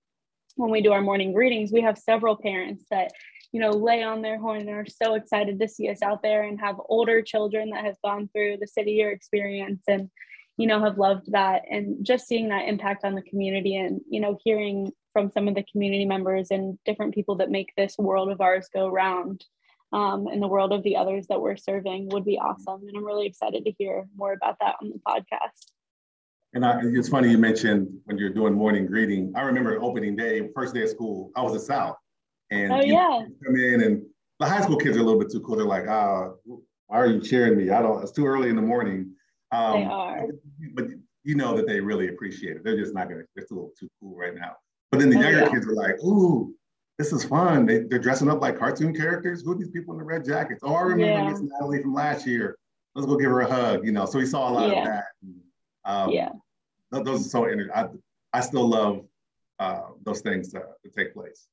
when 0.56 0.70
we 0.70 0.82
do 0.82 0.92
our 0.92 1.00
morning 1.00 1.32
greetings, 1.32 1.72
we 1.72 1.80
have 1.82 1.96
several 1.96 2.36
parents 2.36 2.84
that, 2.90 3.12
you 3.52 3.60
know, 3.60 3.70
lay 3.70 4.02
on 4.02 4.20
their 4.20 4.38
horn 4.38 4.60
and 4.60 4.70
are 4.70 4.86
so 4.86 5.14
excited 5.14 5.58
to 5.58 5.68
see 5.68 5.88
us 5.88 6.02
out 6.02 6.22
there 6.22 6.42
and 6.42 6.60
have 6.60 6.76
older 6.88 7.22
children 7.22 7.70
that 7.70 7.84
have 7.84 7.96
gone 8.04 8.28
through 8.32 8.58
the 8.58 8.66
city 8.66 8.92
year 8.92 9.10
experience 9.10 9.82
and, 9.88 10.10
you 10.62 10.68
know, 10.68 10.80
have 10.80 10.96
loved 10.96 11.32
that. 11.32 11.62
And 11.68 12.06
just 12.06 12.28
seeing 12.28 12.48
that 12.50 12.68
impact 12.68 13.04
on 13.04 13.16
the 13.16 13.22
community 13.22 13.74
and, 13.74 14.00
you 14.08 14.20
know, 14.20 14.38
hearing 14.44 14.92
from 15.12 15.28
some 15.28 15.48
of 15.48 15.56
the 15.56 15.64
community 15.64 16.04
members 16.04 16.52
and 16.52 16.78
different 16.84 17.12
people 17.14 17.34
that 17.38 17.50
make 17.50 17.72
this 17.76 17.96
world 17.98 18.30
of 18.30 18.40
ours 18.40 18.68
go 18.72 18.86
round 18.86 19.44
um, 19.92 20.28
and 20.28 20.40
the 20.40 20.46
world 20.46 20.72
of 20.72 20.84
the 20.84 20.94
others 20.94 21.26
that 21.26 21.40
we're 21.40 21.56
serving 21.56 22.10
would 22.12 22.24
be 22.24 22.38
awesome. 22.38 22.80
And 22.86 22.96
I'm 22.96 23.04
really 23.04 23.26
excited 23.26 23.64
to 23.64 23.72
hear 23.72 24.06
more 24.14 24.34
about 24.34 24.56
that 24.60 24.76
on 24.80 24.90
the 24.90 25.00
podcast. 25.04 25.72
And 26.54 26.64
I, 26.64 26.80
it's 26.84 27.08
funny 27.08 27.28
you 27.28 27.38
mentioned 27.38 27.88
when 28.04 28.16
you're 28.16 28.32
doing 28.32 28.54
morning 28.54 28.86
greeting. 28.86 29.32
I 29.34 29.42
remember 29.42 29.82
opening 29.82 30.14
day, 30.14 30.48
first 30.54 30.74
day 30.74 30.84
of 30.84 30.90
school. 30.90 31.32
I 31.34 31.42
was 31.42 31.56
at 31.56 31.62
South, 31.62 31.96
and 32.52 32.72
oh 32.72 32.82
yeah, 32.82 33.24
come 33.44 33.56
in 33.56 33.82
and 33.82 34.02
the 34.38 34.46
high 34.46 34.60
school 34.60 34.76
kids 34.76 34.96
are 34.96 35.00
a 35.00 35.02
little 35.02 35.18
bit 35.18 35.32
too 35.32 35.40
cool. 35.40 35.56
They're 35.56 35.64
like, 35.64 35.88
ah, 35.88 36.32
why 36.86 36.98
are 36.98 37.06
you 37.06 37.20
cheering 37.20 37.56
me? 37.56 37.70
I 37.70 37.80
don't. 37.80 38.02
It's 38.02 38.12
too 38.12 38.26
early 38.26 38.50
in 38.50 38.56
the 38.56 38.62
morning. 38.62 39.14
Um, 39.52 39.80
they 39.80 39.86
are. 39.86 40.26
But 40.74 40.86
you 41.24 41.34
know 41.36 41.56
that 41.56 41.66
they 41.66 41.80
really 41.80 42.08
appreciate 42.08 42.56
it. 42.56 42.64
They're 42.64 42.76
just 42.76 42.94
not 42.94 43.08
gonna. 43.08 43.22
They're 43.34 43.44
still 43.46 43.70
too 43.78 43.88
cool 44.00 44.16
right 44.16 44.34
now. 44.34 44.56
But 44.90 45.00
then 45.00 45.10
the 45.10 45.18
oh, 45.18 45.20
younger 45.20 45.40
yeah. 45.40 45.50
kids 45.50 45.66
are 45.66 45.74
like, 45.74 46.02
ooh, 46.02 46.54
this 46.98 47.12
is 47.12 47.24
fun. 47.24 47.64
They, 47.66 47.80
they're 47.80 47.98
dressing 47.98 48.28
up 48.28 48.40
like 48.40 48.58
cartoon 48.58 48.94
characters. 48.94 49.42
Who 49.42 49.52
are 49.52 49.54
these 49.54 49.70
people 49.70 49.94
in 49.94 49.98
the 49.98 50.04
red 50.04 50.24
jackets? 50.24 50.60
Oh, 50.62 50.74
I 50.74 50.82
remember 50.82 51.04
yeah. 51.06 51.30
Miss 51.30 51.40
Natalie 51.40 51.82
from 51.82 51.94
last 51.94 52.26
year. 52.26 52.56
Let's 52.94 53.06
go 53.06 53.16
give 53.16 53.30
her 53.30 53.40
a 53.40 53.50
hug. 53.50 53.86
You 53.86 53.92
know, 53.92 54.04
so 54.04 54.18
we 54.18 54.26
saw 54.26 54.50
a 54.50 54.52
lot 54.52 54.70
yeah. 54.70 54.80
of 54.80 54.84
that. 54.86 55.04
Um, 55.84 56.10
yeah 56.10 56.30
those 57.00 57.26
are 57.26 57.28
so. 57.28 57.70
I, 57.74 57.86
I 58.32 58.40
still 58.40 58.68
love 58.68 59.04
uh, 59.58 59.82
those 60.04 60.20
things 60.20 60.52
to, 60.52 60.60
to, 60.60 60.90
take 60.96 61.14
place. 61.14 61.46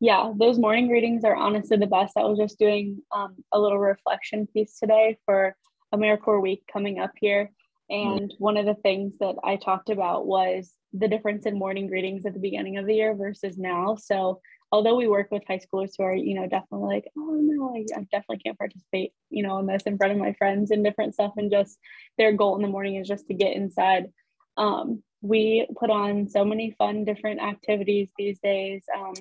Yeah, 0.00 0.32
those 0.36 0.58
morning 0.58 0.88
greetings 0.88 1.24
are 1.24 1.34
honestly 1.34 1.76
the 1.76 1.86
best. 1.86 2.16
I 2.16 2.24
was 2.24 2.38
just 2.38 2.58
doing 2.58 3.02
um, 3.14 3.36
a 3.52 3.58
little 3.58 3.78
reflection 3.78 4.46
piece 4.46 4.78
today 4.78 5.18
for 5.24 5.56
AmeriCorps 5.94 6.42
Week 6.42 6.62
coming 6.72 6.98
up 6.98 7.12
here. 7.20 7.50
And 7.90 8.20
mm-hmm. 8.20 8.44
one 8.44 8.56
of 8.56 8.66
the 8.66 8.74
things 8.74 9.16
that 9.18 9.36
I 9.42 9.56
talked 9.56 9.88
about 9.90 10.26
was 10.26 10.72
the 10.92 11.08
difference 11.08 11.46
in 11.46 11.58
morning 11.58 11.86
greetings 11.86 12.26
at 12.26 12.34
the 12.34 12.40
beginning 12.40 12.76
of 12.76 12.86
the 12.86 12.94
year 12.94 13.14
versus 13.14 13.56
now. 13.56 13.96
So 13.96 14.40
although 14.70 14.96
we 14.96 15.08
work 15.08 15.30
with 15.30 15.42
high 15.48 15.60
schoolers 15.60 15.92
who 15.96 16.04
are, 16.04 16.14
you 16.14 16.34
know, 16.34 16.46
definitely 16.46 16.94
like, 16.94 17.08
oh 17.16 17.38
no, 17.40 17.74
I, 17.74 17.98
I, 17.98 18.02
definitely 18.10 18.38
can't 18.38 18.58
participate, 18.58 19.12
you 19.30 19.42
know, 19.42 19.58
in 19.58 19.66
this 19.66 19.84
in 19.84 19.96
front 19.96 20.12
of 20.12 20.18
my 20.18 20.34
friends 20.34 20.70
and 20.70 20.84
different 20.84 21.14
stuff, 21.14 21.32
and 21.38 21.50
just 21.50 21.78
their 22.18 22.32
goal 22.32 22.56
in 22.56 22.62
the 22.62 22.68
morning 22.68 22.96
is 22.96 23.08
just 23.08 23.26
to 23.28 23.34
get 23.34 23.56
inside 23.56 24.08
um, 24.58 25.02
we 25.22 25.66
put 25.78 25.88
on 25.88 26.28
so 26.28 26.44
many 26.44 26.72
fun 26.72 27.04
different 27.04 27.40
activities 27.40 28.10
these 28.18 28.38
days. 28.40 28.84
Um, 28.94 29.14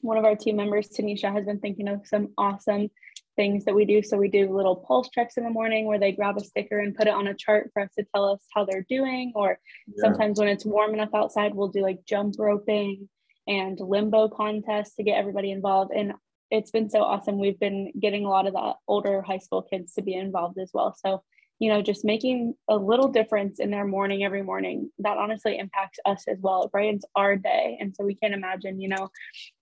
one 0.00 0.16
of 0.16 0.24
our 0.24 0.34
team 0.34 0.56
members, 0.56 0.88
Tanisha, 0.88 1.32
has 1.32 1.44
been 1.44 1.60
thinking 1.60 1.88
of 1.88 2.06
some 2.06 2.32
awesome 2.36 2.90
things 3.36 3.64
that 3.64 3.74
we 3.74 3.84
do. 3.84 4.02
So 4.02 4.16
we 4.16 4.28
do 4.28 4.54
little 4.54 4.76
pulse 4.76 5.08
checks 5.10 5.36
in 5.36 5.44
the 5.44 5.50
morning 5.50 5.86
where 5.86 5.98
they 5.98 6.12
grab 6.12 6.36
a 6.36 6.44
sticker 6.44 6.80
and 6.80 6.94
put 6.94 7.06
it 7.06 7.14
on 7.14 7.28
a 7.28 7.34
chart 7.34 7.70
for 7.72 7.82
us 7.82 7.90
to 7.98 8.04
tell 8.14 8.24
us 8.24 8.40
how 8.54 8.64
they're 8.64 8.86
doing. 8.88 9.32
Or 9.34 9.58
yeah. 9.86 9.94
sometimes 10.00 10.38
when 10.38 10.48
it's 10.48 10.64
warm 10.64 10.94
enough 10.94 11.14
outside, 11.14 11.54
we'll 11.54 11.68
do 11.68 11.82
like 11.82 12.04
jump 12.06 12.34
roping 12.38 13.08
and 13.46 13.78
limbo 13.78 14.28
contests 14.28 14.96
to 14.96 15.04
get 15.04 15.18
everybody 15.18 15.50
involved. 15.52 15.92
And 15.94 16.14
it's 16.50 16.70
been 16.70 16.90
so 16.90 17.02
awesome. 17.02 17.38
We've 17.38 17.60
been 17.60 17.92
getting 18.00 18.24
a 18.24 18.30
lot 18.30 18.46
of 18.46 18.54
the 18.54 18.74
older 18.88 19.22
high 19.22 19.38
school 19.38 19.62
kids 19.62 19.94
to 19.94 20.02
be 20.02 20.14
involved 20.14 20.58
as 20.58 20.70
well. 20.72 20.96
So 20.98 21.22
you 21.58 21.70
know, 21.70 21.80
just 21.80 22.04
making 22.04 22.54
a 22.68 22.76
little 22.76 23.08
difference 23.08 23.60
in 23.60 23.70
their 23.70 23.86
morning 23.86 24.24
every 24.24 24.42
morning, 24.42 24.90
that 24.98 25.16
honestly 25.16 25.58
impacts 25.58 25.98
us 26.04 26.24
as 26.28 26.38
well. 26.40 26.64
It 26.64 26.72
brightens 26.72 27.04
our 27.14 27.36
day. 27.36 27.78
And 27.80 27.94
so 27.94 28.04
we 28.04 28.14
can't 28.14 28.34
imagine, 28.34 28.78
you 28.80 28.88
know, 28.88 29.08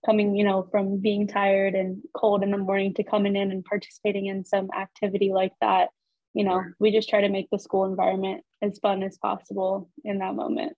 coming, 0.05 0.35
you 0.35 0.45
know, 0.45 0.67
from 0.71 1.01
being 1.01 1.29
tired 1.29 1.75
and 1.75 2.03
cold 2.17 2.43
in 2.43 2.51
the 2.51 2.59
morning 2.59 2.95
to 2.95 3.05
coming 3.05 3.37
in 3.37 3.53
and 3.53 3.65
participating 3.65 4.27
in 4.27 4.45
some 4.45 4.69
activity 4.77 5.33
like 5.33 5.53
that. 5.61 5.91
You 6.33 6.45
know, 6.45 6.65
we 6.81 6.91
just 6.91 7.09
try 7.09 7.21
to 7.21 7.29
make 7.29 7.49
the 7.51 7.61
school 7.61 7.85
environment 7.85 8.43
as 8.61 8.79
fun 8.81 9.05
as 9.05 9.17
possible 9.19 9.89
in 10.05 10.19
that 10.19 10.35
moment. 10.35 10.77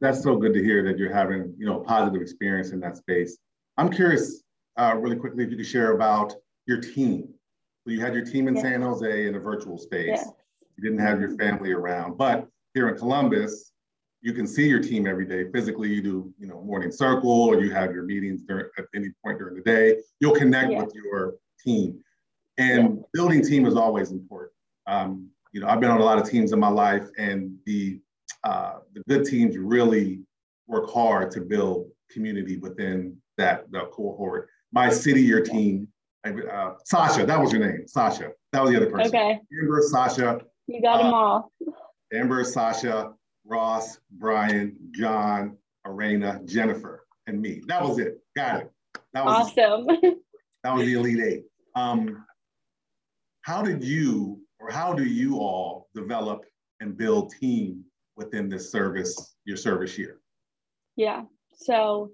That's 0.00 0.22
so 0.22 0.36
good 0.36 0.52
to 0.54 0.62
hear 0.62 0.82
that 0.84 0.98
you're 0.98 1.12
having, 1.12 1.54
you 1.58 1.66
know, 1.66 1.80
positive 1.80 2.20
experience 2.20 2.72
in 2.72 2.80
that 2.80 2.98
space. 2.98 3.38
I'm 3.78 3.90
curious, 3.90 4.42
uh, 4.76 4.94
really 4.98 5.16
quickly, 5.16 5.44
if 5.44 5.50
you 5.50 5.56
could 5.56 5.66
share 5.66 5.92
about 5.92 6.34
your 6.66 6.80
team 6.80 7.34
you 7.92 8.00
had 8.00 8.14
your 8.14 8.24
team 8.24 8.48
in 8.48 8.56
yeah. 8.56 8.62
San 8.62 8.82
Jose 8.82 9.26
in 9.26 9.34
a 9.34 9.38
virtual 9.38 9.78
space. 9.78 10.20
Yeah. 10.20 10.30
You 10.76 10.82
didn't 10.82 10.98
have 10.98 11.20
your 11.20 11.36
family 11.36 11.72
around. 11.72 12.16
But 12.16 12.48
here 12.74 12.88
in 12.88 12.96
Columbus, 12.96 13.72
you 14.22 14.32
can 14.32 14.46
see 14.46 14.66
your 14.66 14.80
team 14.80 15.06
every 15.06 15.26
day. 15.26 15.50
Physically, 15.52 15.88
you 15.88 16.02
do, 16.02 16.34
you 16.38 16.46
know, 16.46 16.62
morning 16.62 16.90
circle 16.90 17.30
or 17.30 17.60
you 17.60 17.72
have 17.72 17.92
your 17.92 18.04
meetings 18.04 18.42
during, 18.42 18.66
at 18.78 18.86
any 18.94 19.10
point 19.22 19.38
during 19.38 19.54
the 19.54 19.62
day. 19.62 19.98
You'll 20.18 20.34
connect 20.34 20.72
yeah. 20.72 20.82
with 20.82 20.94
your 20.94 21.34
team. 21.62 22.00
And 22.56 23.04
building 23.12 23.44
team 23.44 23.66
is 23.66 23.76
always 23.76 24.10
important. 24.12 24.52
Um, 24.86 25.28
you 25.52 25.60
know, 25.60 25.68
I've 25.68 25.80
been 25.80 25.90
on 25.90 26.00
a 26.00 26.04
lot 26.04 26.18
of 26.18 26.28
teams 26.28 26.52
in 26.52 26.58
my 26.58 26.68
life, 26.68 27.06
and 27.16 27.56
the 27.64 28.00
uh, 28.42 28.78
the 28.92 29.02
good 29.08 29.24
teams 29.24 29.56
really 29.56 30.20
work 30.66 30.90
hard 30.90 31.30
to 31.32 31.40
build 31.40 31.90
community 32.10 32.58
within 32.58 33.16
that, 33.38 33.70
that 33.72 33.90
cohort. 33.90 34.48
My 34.72 34.90
city 34.90 35.22
year 35.22 35.42
team 35.42 35.88
uh, 36.24 36.74
Sasha, 36.84 37.26
that 37.26 37.40
was 37.40 37.52
your 37.52 37.66
name, 37.66 37.86
Sasha. 37.86 38.30
That 38.52 38.62
was 38.62 38.70
the 38.70 38.76
other 38.76 38.90
person. 38.90 39.14
Okay. 39.14 39.40
Amber, 39.60 39.82
Sasha. 39.82 40.40
You 40.66 40.80
got 40.80 41.00
uh, 41.00 41.02
them 41.04 41.14
all. 41.14 41.52
Amber, 42.12 42.44
Sasha, 42.44 43.12
Ross, 43.44 43.98
Brian, 44.10 44.76
John, 44.92 45.56
Arena, 45.84 46.40
Jennifer, 46.44 47.06
and 47.26 47.40
me. 47.40 47.62
That 47.66 47.82
was 47.82 47.98
it. 47.98 48.18
Got 48.36 48.62
it. 48.62 48.72
That 49.12 49.24
was 49.24 49.48
awesome. 49.48 49.86
that 50.64 50.74
was 50.74 50.86
the 50.86 50.94
Elite 50.94 51.20
Eight. 51.20 51.44
Um, 51.74 52.24
how 53.42 53.62
did 53.62 53.84
you, 53.84 54.40
or 54.60 54.70
how 54.70 54.94
do 54.94 55.04
you 55.04 55.38
all 55.38 55.88
develop 55.94 56.44
and 56.80 56.96
build 56.96 57.32
team 57.38 57.84
within 58.16 58.48
this 58.48 58.70
service, 58.72 59.36
your 59.44 59.56
service 59.56 59.98
year? 59.98 60.20
Yeah. 60.96 61.22
So 61.56 62.12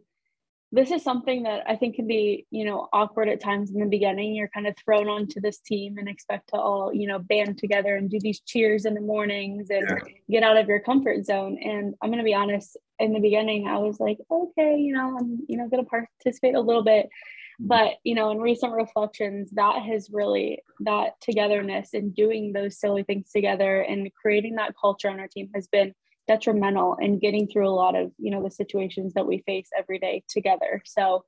this 0.73 0.93
is 0.93 1.03
something 1.03 1.43
that 1.43 1.65
I 1.69 1.75
think 1.75 1.97
can 1.97 2.07
be, 2.07 2.47
you 2.51 2.65
know, 2.65 2.89
awkward 2.93 3.29
at 3.29 3.41
times 3.41 3.73
in 3.73 3.81
the 3.81 3.87
beginning. 3.87 4.35
You're 4.35 4.49
kind 4.49 4.69
of 4.69 4.77
thrown 4.77 5.09
onto 5.09 5.41
this 5.41 5.59
team 5.59 5.99
and 5.99 6.09
expect 6.09 6.51
to 6.51 6.57
all, 6.57 6.95
you 6.95 7.09
know, 7.09 7.19
band 7.19 7.59
together 7.59 7.97
and 7.97 8.09
do 8.09 8.21
these 8.21 8.41
cheers 8.41 8.85
in 8.85 8.95
the 8.95 9.01
mornings 9.01 9.69
and 9.71 9.89
yeah. 9.89 10.13
get 10.31 10.43
out 10.45 10.57
of 10.57 10.69
your 10.69 10.79
comfort 10.79 11.25
zone. 11.25 11.59
And 11.61 11.95
I'm 12.01 12.11
going 12.11 12.19
to 12.19 12.25
be 12.25 12.35
honest, 12.35 12.77
in 13.01 13.13
the 13.13 13.19
beginning, 13.19 13.67
I 13.67 13.79
was 13.79 13.99
like, 13.99 14.19
okay, 14.31 14.77
you 14.77 14.95
know, 14.95 15.17
I'm, 15.19 15.41
you 15.49 15.57
know, 15.57 15.69
going 15.69 15.85
to 15.85 15.91
participate 15.91 16.55
a 16.55 16.61
little 16.61 16.85
bit. 16.85 17.07
Mm-hmm. 17.07 17.67
But, 17.67 17.95
you 18.05 18.15
know, 18.15 18.31
in 18.31 18.39
recent 18.39 18.73
reflections, 18.73 19.51
that 19.53 19.83
has 19.83 20.09
really, 20.13 20.63
that 20.81 21.21
togetherness 21.21 21.95
and 21.95 22.15
doing 22.15 22.53
those 22.53 22.79
silly 22.79 23.03
things 23.03 23.33
together 23.33 23.81
and 23.81 24.09
creating 24.15 24.55
that 24.55 24.75
culture 24.81 25.11
on 25.11 25.19
our 25.19 25.29
team 25.29 25.51
has 25.53 25.67
been 25.67 25.95
detrimental 26.31 26.97
in 27.01 27.19
getting 27.19 27.49
through 27.49 27.69
a 27.69 27.79
lot 27.83 27.97
of 27.97 28.13
you 28.19 28.31
know 28.31 28.43
the 28.43 28.51
situations 28.51 29.15
that 29.15 29.27
we 29.27 29.43
face 29.47 29.69
every 29.77 29.99
day 29.99 30.23
together. 30.29 30.81
So 30.85 31.25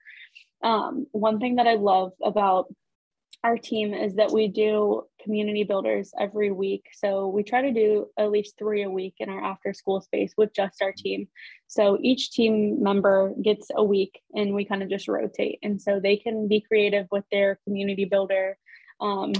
um, 0.62 1.06
one 1.10 1.40
thing 1.40 1.56
that 1.56 1.66
i 1.66 1.74
love 1.74 2.12
about 2.22 2.66
our 3.42 3.58
team 3.58 3.92
is 3.92 4.14
that 4.14 4.30
we 4.30 4.46
do 4.46 5.02
community 5.20 5.64
builders 5.64 6.12
every 6.20 6.52
week. 6.52 6.84
So 6.94 7.26
we 7.26 7.42
try 7.42 7.62
to 7.62 7.72
do 7.72 8.06
at 8.16 8.30
least 8.30 8.54
three 8.56 8.84
a 8.84 8.90
week 8.90 9.14
in 9.18 9.28
our 9.28 9.42
after 9.42 9.74
school 9.74 10.00
space 10.00 10.32
with 10.36 10.54
just 10.54 10.80
our 10.80 10.92
team. 10.92 11.26
So 11.66 11.98
each 12.00 12.30
team 12.30 12.80
member 12.80 13.34
gets 13.42 13.66
a 13.74 13.82
week 13.82 14.20
and 14.32 14.54
we 14.54 14.64
kind 14.64 14.84
of 14.84 14.88
just 14.88 15.08
rotate. 15.08 15.58
And 15.64 15.82
so 15.82 15.98
they 15.98 16.16
can 16.16 16.46
be 16.46 16.60
creative 16.60 17.08
with 17.10 17.24
their 17.32 17.58
community 17.64 18.04
builder 18.04 18.56
um, 19.00 19.32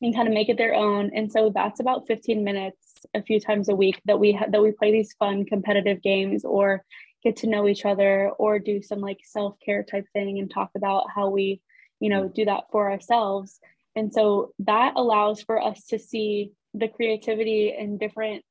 and 0.00 0.12
kind 0.12 0.26
of 0.26 0.34
make 0.34 0.48
it 0.48 0.58
their 0.58 0.74
own. 0.74 1.12
And 1.14 1.30
so 1.30 1.52
that's 1.54 1.78
about 1.78 2.08
15 2.08 2.42
minutes 2.42 2.91
a 3.14 3.22
few 3.22 3.40
times 3.40 3.68
a 3.68 3.74
week 3.74 4.00
that 4.04 4.18
we 4.18 4.32
ha- 4.32 4.46
that 4.48 4.62
we 4.62 4.72
play 4.72 4.92
these 4.92 5.14
fun 5.18 5.44
competitive 5.44 6.02
games 6.02 6.44
or 6.44 6.84
get 7.22 7.36
to 7.36 7.46
know 7.46 7.68
each 7.68 7.84
other 7.84 8.30
or 8.38 8.58
do 8.58 8.82
some 8.82 9.00
like 9.00 9.20
self-care 9.24 9.84
type 9.84 10.06
thing 10.12 10.38
and 10.38 10.50
talk 10.50 10.70
about 10.76 11.06
how 11.14 11.28
we 11.28 11.60
you 12.00 12.08
know 12.08 12.28
do 12.28 12.44
that 12.44 12.64
for 12.70 12.90
ourselves. 12.90 13.60
And 13.94 14.12
so 14.12 14.52
that 14.60 14.94
allows 14.96 15.42
for 15.42 15.62
us 15.62 15.84
to 15.88 15.98
see 15.98 16.52
the 16.74 16.88
creativity 16.88 17.74
and 17.78 18.00
different 18.00 18.42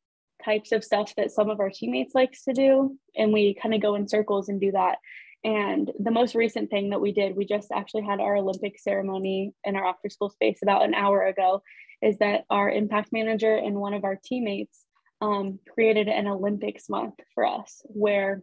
types 0.46 0.72
of 0.72 0.84
stuff 0.84 1.14
that 1.16 1.32
some 1.32 1.50
of 1.50 1.60
our 1.60 1.70
teammates 1.70 2.16
likes 2.16 2.44
to 2.44 2.54
do 2.54 2.98
and 3.16 3.32
we 3.32 3.56
kind 3.56 3.74
of 3.76 3.82
go 3.82 3.96
in 3.96 4.08
circles 4.08 4.50
and 4.50 4.60
do 4.60 4.72
that. 4.72 4.98
And 5.44 5.92
the 6.00 6.12
most 6.12 6.36
recent 6.36 6.70
thing 6.70 6.92
that 6.92 7.02
we 7.02 7.12
did 7.12 7.36
we 7.36 7.46
just 7.46 7.72
actually 7.72 8.04
had 8.04 8.20
our 8.20 8.36
olympic 8.36 8.78
ceremony 8.80 9.54
in 9.64 9.76
our 9.76 9.86
after 9.88 10.08
school 10.10 10.30
space 10.30 10.60
about 10.62 10.84
an 10.84 10.94
hour 10.94 11.24
ago 11.24 11.64
is 12.02 12.18
that 12.18 12.46
our 12.50 12.70
impact 12.70 13.10
manager 13.12 13.56
and 13.56 13.76
one 13.76 13.94
of 13.94 14.04
our 14.04 14.18
teammates 14.24 14.86
um, 15.22 15.60
created 15.74 16.08
an 16.08 16.28
olympics 16.28 16.90
month 16.90 17.16
for 17.36 17.46
us 17.46 17.82
where 17.86 18.42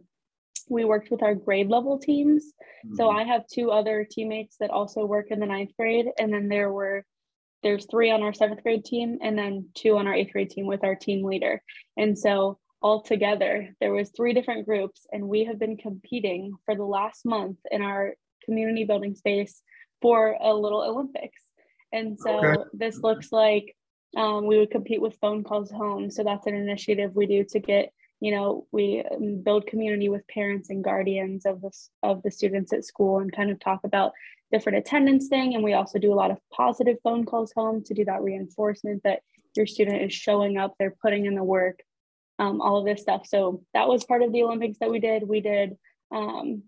we 0.69 0.85
worked 0.85 1.11
with 1.11 1.23
our 1.23 1.35
grade 1.35 1.67
level 1.67 1.97
teams. 1.97 2.53
Mm-hmm. 2.85 2.95
So 2.95 3.09
I 3.09 3.23
have 3.23 3.47
two 3.47 3.71
other 3.71 4.07
teammates 4.09 4.57
that 4.59 4.69
also 4.69 5.05
work 5.05 5.31
in 5.31 5.39
the 5.39 5.45
ninth 5.45 5.71
grade, 5.77 6.05
and 6.19 6.31
then 6.31 6.47
there 6.47 6.71
were 6.71 7.03
there's 7.61 7.87
three 7.91 8.09
on 8.09 8.23
our 8.23 8.33
seventh 8.33 8.63
grade 8.63 8.85
team, 8.85 9.17
and 9.21 9.37
then 9.37 9.69
two 9.75 9.97
on 9.97 10.07
our 10.07 10.13
eighth 10.13 10.31
grade 10.31 10.49
team 10.49 10.65
with 10.65 10.83
our 10.83 10.95
team 10.95 11.25
leader. 11.25 11.61
And 11.97 12.17
so 12.17 12.57
all 12.81 13.01
together, 13.01 13.75
there 13.81 13.91
was 13.91 14.11
three 14.11 14.33
different 14.33 14.65
groups, 14.65 15.05
and 15.11 15.27
we 15.27 15.43
have 15.45 15.59
been 15.59 15.75
competing 15.75 16.53
for 16.65 16.75
the 16.75 16.85
last 16.85 17.25
month 17.25 17.57
in 17.69 17.81
our 17.81 18.13
community 18.45 18.85
building 18.85 19.15
space 19.15 19.61
for 20.01 20.37
a 20.39 20.53
little 20.53 20.81
Olympics. 20.81 21.41
And 21.91 22.19
so 22.19 22.37
okay. 22.37 22.63
this 22.73 22.99
looks 22.99 23.31
like 23.31 23.75
um, 24.17 24.45
we 24.45 24.57
would 24.57 24.71
compete 24.71 25.01
with 25.01 25.17
phone 25.21 25.43
calls 25.43 25.71
home. 25.71 26.09
So 26.09 26.23
that's 26.23 26.47
an 26.47 26.55
initiative 26.55 27.15
we 27.15 27.25
do 27.25 27.43
to 27.45 27.59
get 27.59 27.91
you 28.19 28.31
know 28.31 28.67
we 28.71 29.03
um, 29.11 29.41
build 29.41 29.65
community 29.67 30.09
with 30.09 30.27
parents 30.27 30.69
and 30.69 30.83
guardians 30.83 31.45
of 31.45 31.61
the, 31.61 31.71
of 32.03 32.21
the 32.23 32.31
students 32.31 32.73
at 32.73 32.85
school 32.85 33.19
and 33.19 33.31
kind 33.31 33.49
of 33.49 33.59
talk 33.59 33.81
about 33.83 34.11
different 34.51 34.77
attendance 34.77 35.27
thing 35.27 35.53
and 35.53 35.63
we 35.63 35.73
also 35.73 35.99
do 35.99 36.11
a 36.11 36.15
lot 36.15 36.31
of 36.31 36.37
positive 36.51 36.97
phone 37.03 37.25
calls 37.25 37.53
home 37.55 37.83
to 37.83 37.93
do 37.93 38.03
that 38.05 38.21
reinforcement 38.21 39.01
that 39.03 39.21
your 39.55 39.65
student 39.65 40.01
is 40.01 40.13
showing 40.13 40.57
up 40.57 40.73
they're 40.79 40.95
putting 41.01 41.25
in 41.25 41.35
the 41.35 41.43
work 41.43 41.79
um, 42.39 42.61
all 42.61 42.77
of 42.77 42.85
this 42.85 43.01
stuff 43.01 43.25
so 43.25 43.61
that 43.73 43.87
was 43.87 44.03
part 44.03 44.21
of 44.21 44.31
the 44.31 44.43
olympics 44.43 44.79
that 44.79 44.89
we 44.89 44.99
did 44.99 45.27
we 45.27 45.39
did 45.39 45.77
um, 46.11 46.63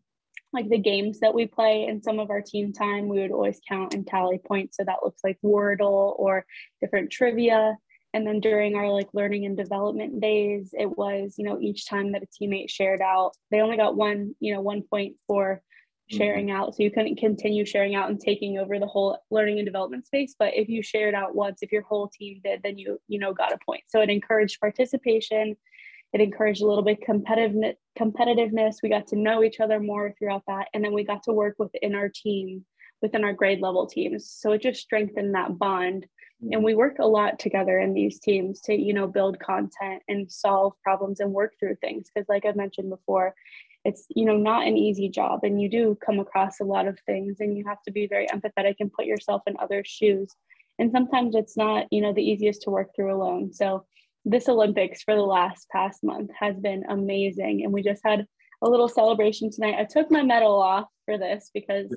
like 0.53 0.69
the 0.69 0.77
games 0.77 1.19
that 1.19 1.33
we 1.33 1.45
play 1.45 1.85
in 1.87 2.01
some 2.01 2.19
of 2.19 2.29
our 2.29 2.41
team 2.41 2.73
time 2.73 3.07
we 3.07 3.19
would 3.19 3.31
always 3.31 3.59
count 3.67 3.93
and 3.93 4.05
tally 4.05 4.37
points 4.37 4.77
so 4.77 4.83
that 4.83 4.99
looks 5.03 5.21
like 5.23 5.37
wordle 5.43 6.17
or 6.19 6.45
different 6.81 7.11
trivia 7.11 7.75
and 8.13 8.27
then 8.27 8.39
during 8.39 8.75
our 8.75 8.89
like 8.89 9.07
learning 9.13 9.45
and 9.45 9.57
development 9.57 10.19
days 10.19 10.73
it 10.77 10.97
was 10.97 11.35
you 11.37 11.45
know 11.45 11.59
each 11.59 11.87
time 11.87 12.11
that 12.11 12.23
a 12.23 12.27
teammate 12.27 12.69
shared 12.69 13.01
out 13.01 13.31
they 13.49 13.61
only 13.61 13.77
got 13.77 13.95
one 13.95 14.35
you 14.39 14.53
know 14.53 14.61
one 14.61 14.81
point 14.81 15.15
for 15.27 15.61
mm-hmm. 16.11 16.17
sharing 16.17 16.47
mm-hmm. 16.47 16.55
out 16.55 16.75
so 16.75 16.83
you 16.83 16.91
couldn't 16.91 17.17
continue 17.17 17.65
sharing 17.65 17.95
out 17.95 18.09
and 18.09 18.19
taking 18.19 18.57
over 18.57 18.79
the 18.79 18.87
whole 18.87 19.17
learning 19.29 19.59
and 19.59 19.65
development 19.65 20.05
space 20.05 20.35
but 20.37 20.53
if 20.55 20.67
you 20.67 20.83
shared 20.83 21.15
out 21.15 21.35
once 21.35 21.59
if 21.61 21.71
your 21.71 21.83
whole 21.83 22.09
team 22.09 22.41
did 22.43 22.61
then 22.63 22.77
you 22.77 22.99
you 23.07 23.19
know 23.19 23.33
got 23.33 23.53
a 23.53 23.57
point 23.65 23.83
so 23.87 24.01
it 24.01 24.09
encouraged 24.09 24.59
participation 24.59 25.55
it 26.13 26.21
encouraged 26.21 26.61
a 26.61 26.67
little 26.67 26.83
bit 26.83 26.99
competitiveness 27.07 27.75
competitiveness. 27.99 28.77
We 28.81 28.89
got 28.89 29.07
to 29.07 29.17
know 29.17 29.43
each 29.43 29.59
other 29.59 29.79
more 29.79 30.13
throughout 30.17 30.43
that 30.47 30.67
and 30.73 30.83
then 30.83 30.93
we 30.93 31.03
got 31.03 31.23
to 31.23 31.33
work 31.33 31.55
within 31.59 31.95
our 31.95 32.09
team 32.09 32.65
within 33.01 33.23
our 33.23 33.33
grade 33.33 33.61
level 33.61 33.87
teams. 33.87 34.29
So 34.29 34.51
it 34.51 34.61
just 34.61 34.81
strengthened 34.81 35.33
that 35.35 35.57
bond. 35.57 36.05
And 36.41 36.61
mm. 36.61 36.63
we 36.63 36.75
work 36.75 36.97
a 36.99 37.07
lot 37.07 37.39
together 37.39 37.79
in 37.79 37.93
these 37.93 38.19
teams 38.19 38.61
to 38.61 38.75
you 38.75 38.93
know 38.93 39.07
build 39.07 39.39
content 39.39 40.03
and 40.07 40.31
solve 40.31 40.73
problems 40.83 41.19
and 41.19 41.31
work 41.31 41.53
through 41.59 41.75
things. 41.81 42.09
Because 42.13 42.29
like 42.29 42.45
i 42.45 42.51
mentioned 42.53 42.89
before 42.89 43.33
it's 43.83 44.05
you 44.09 44.25
know 44.25 44.37
not 44.37 44.67
an 44.67 44.77
easy 44.77 45.09
job 45.09 45.39
and 45.43 45.59
you 45.59 45.67
do 45.67 45.97
come 46.05 46.19
across 46.19 46.59
a 46.59 46.63
lot 46.63 46.87
of 46.87 46.99
things 47.05 47.37
and 47.39 47.57
you 47.57 47.63
have 47.67 47.81
to 47.83 47.91
be 47.91 48.05
very 48.07 48.27
empathetic 48.27 48.75
and 48.79 48.93
put 48.93 49.05
yourself 49.05 49.41
in 49.47 49.55
other 49.59 49.83
shoes. 49.85 50.35
And 50.79 50.91
sometimes 50.91 51.35
it's 51.35 51.57
not 51.57 51.87
you 51.91 52.01
know 52.01 52.13
the 52.13 52.23
easiest 52.23 52.63
to 52.63 52.71
work 52.71 52.95
through 52.95 53.13
alone. 53.13 53.53
So 53.53 53.85
this 54.23 54.47
olympics 54.47 55.03
for 55.03 55.15
the 55.15 55.21
last 55.21 55.67
past 55.69 56.03
month 56.03 56.29
has 56.39 56.55
been 56.57 56.83
amazing 56.89 57.63
and 57.63 57.73
we 57.73 57.81
just 57.81 58.01
had 58.05 58.25
a 58.61 58.69
little 58.69 58.87
celebration 58.87 59.49
tonight. 59.51 59.75
I 59.77 59.85
took 59.85 60.11
my 60.11 60.21
medal 60.21 60.61
off 60.61 60.87
for 61.05 61.17
this 61.17 61.49
because 61.53 61.95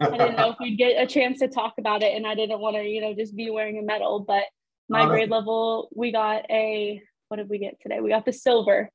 I 0.00 0.10
didn't 0.10 0.36
know 0.36 0.50
if 0.50 0.56
we'd 0.60 0.76
get 0.78 1.02
a 1.02 1.06
chance 1.06 1.40
to 1.40 1.48
talk 1.48 1.74
about 1.78 2.02
it 2.02 2.14
and 2.14 2.26
I 2.26 2.34
didn't 2.34 2.60
want 2.60 2.76
to, 2.76 2.84
you 2.84 3.00
know, 3.00 3.14
just 3.14 3.34
be 3.34 3.50
wearing 3.50 3.78
a 3.78 3.82
medal. 3.82 4.20
But 4.20 4.44
my 4.88 5.02
uh, 5.02 5.06
grade 5.06 5.30
level, 5.30 5.88
we 5.94 6.12
got 6.12 6.44
a 6.50 7.02
what 7.28 7.38
did 7.38 7.48
we 7.48 7.58
get 7.58 7.80
today? 7.80 8.00
We 8.00 8.10
got 8.10 8.24
the 8.24 8.32
silver. 8.32 8.90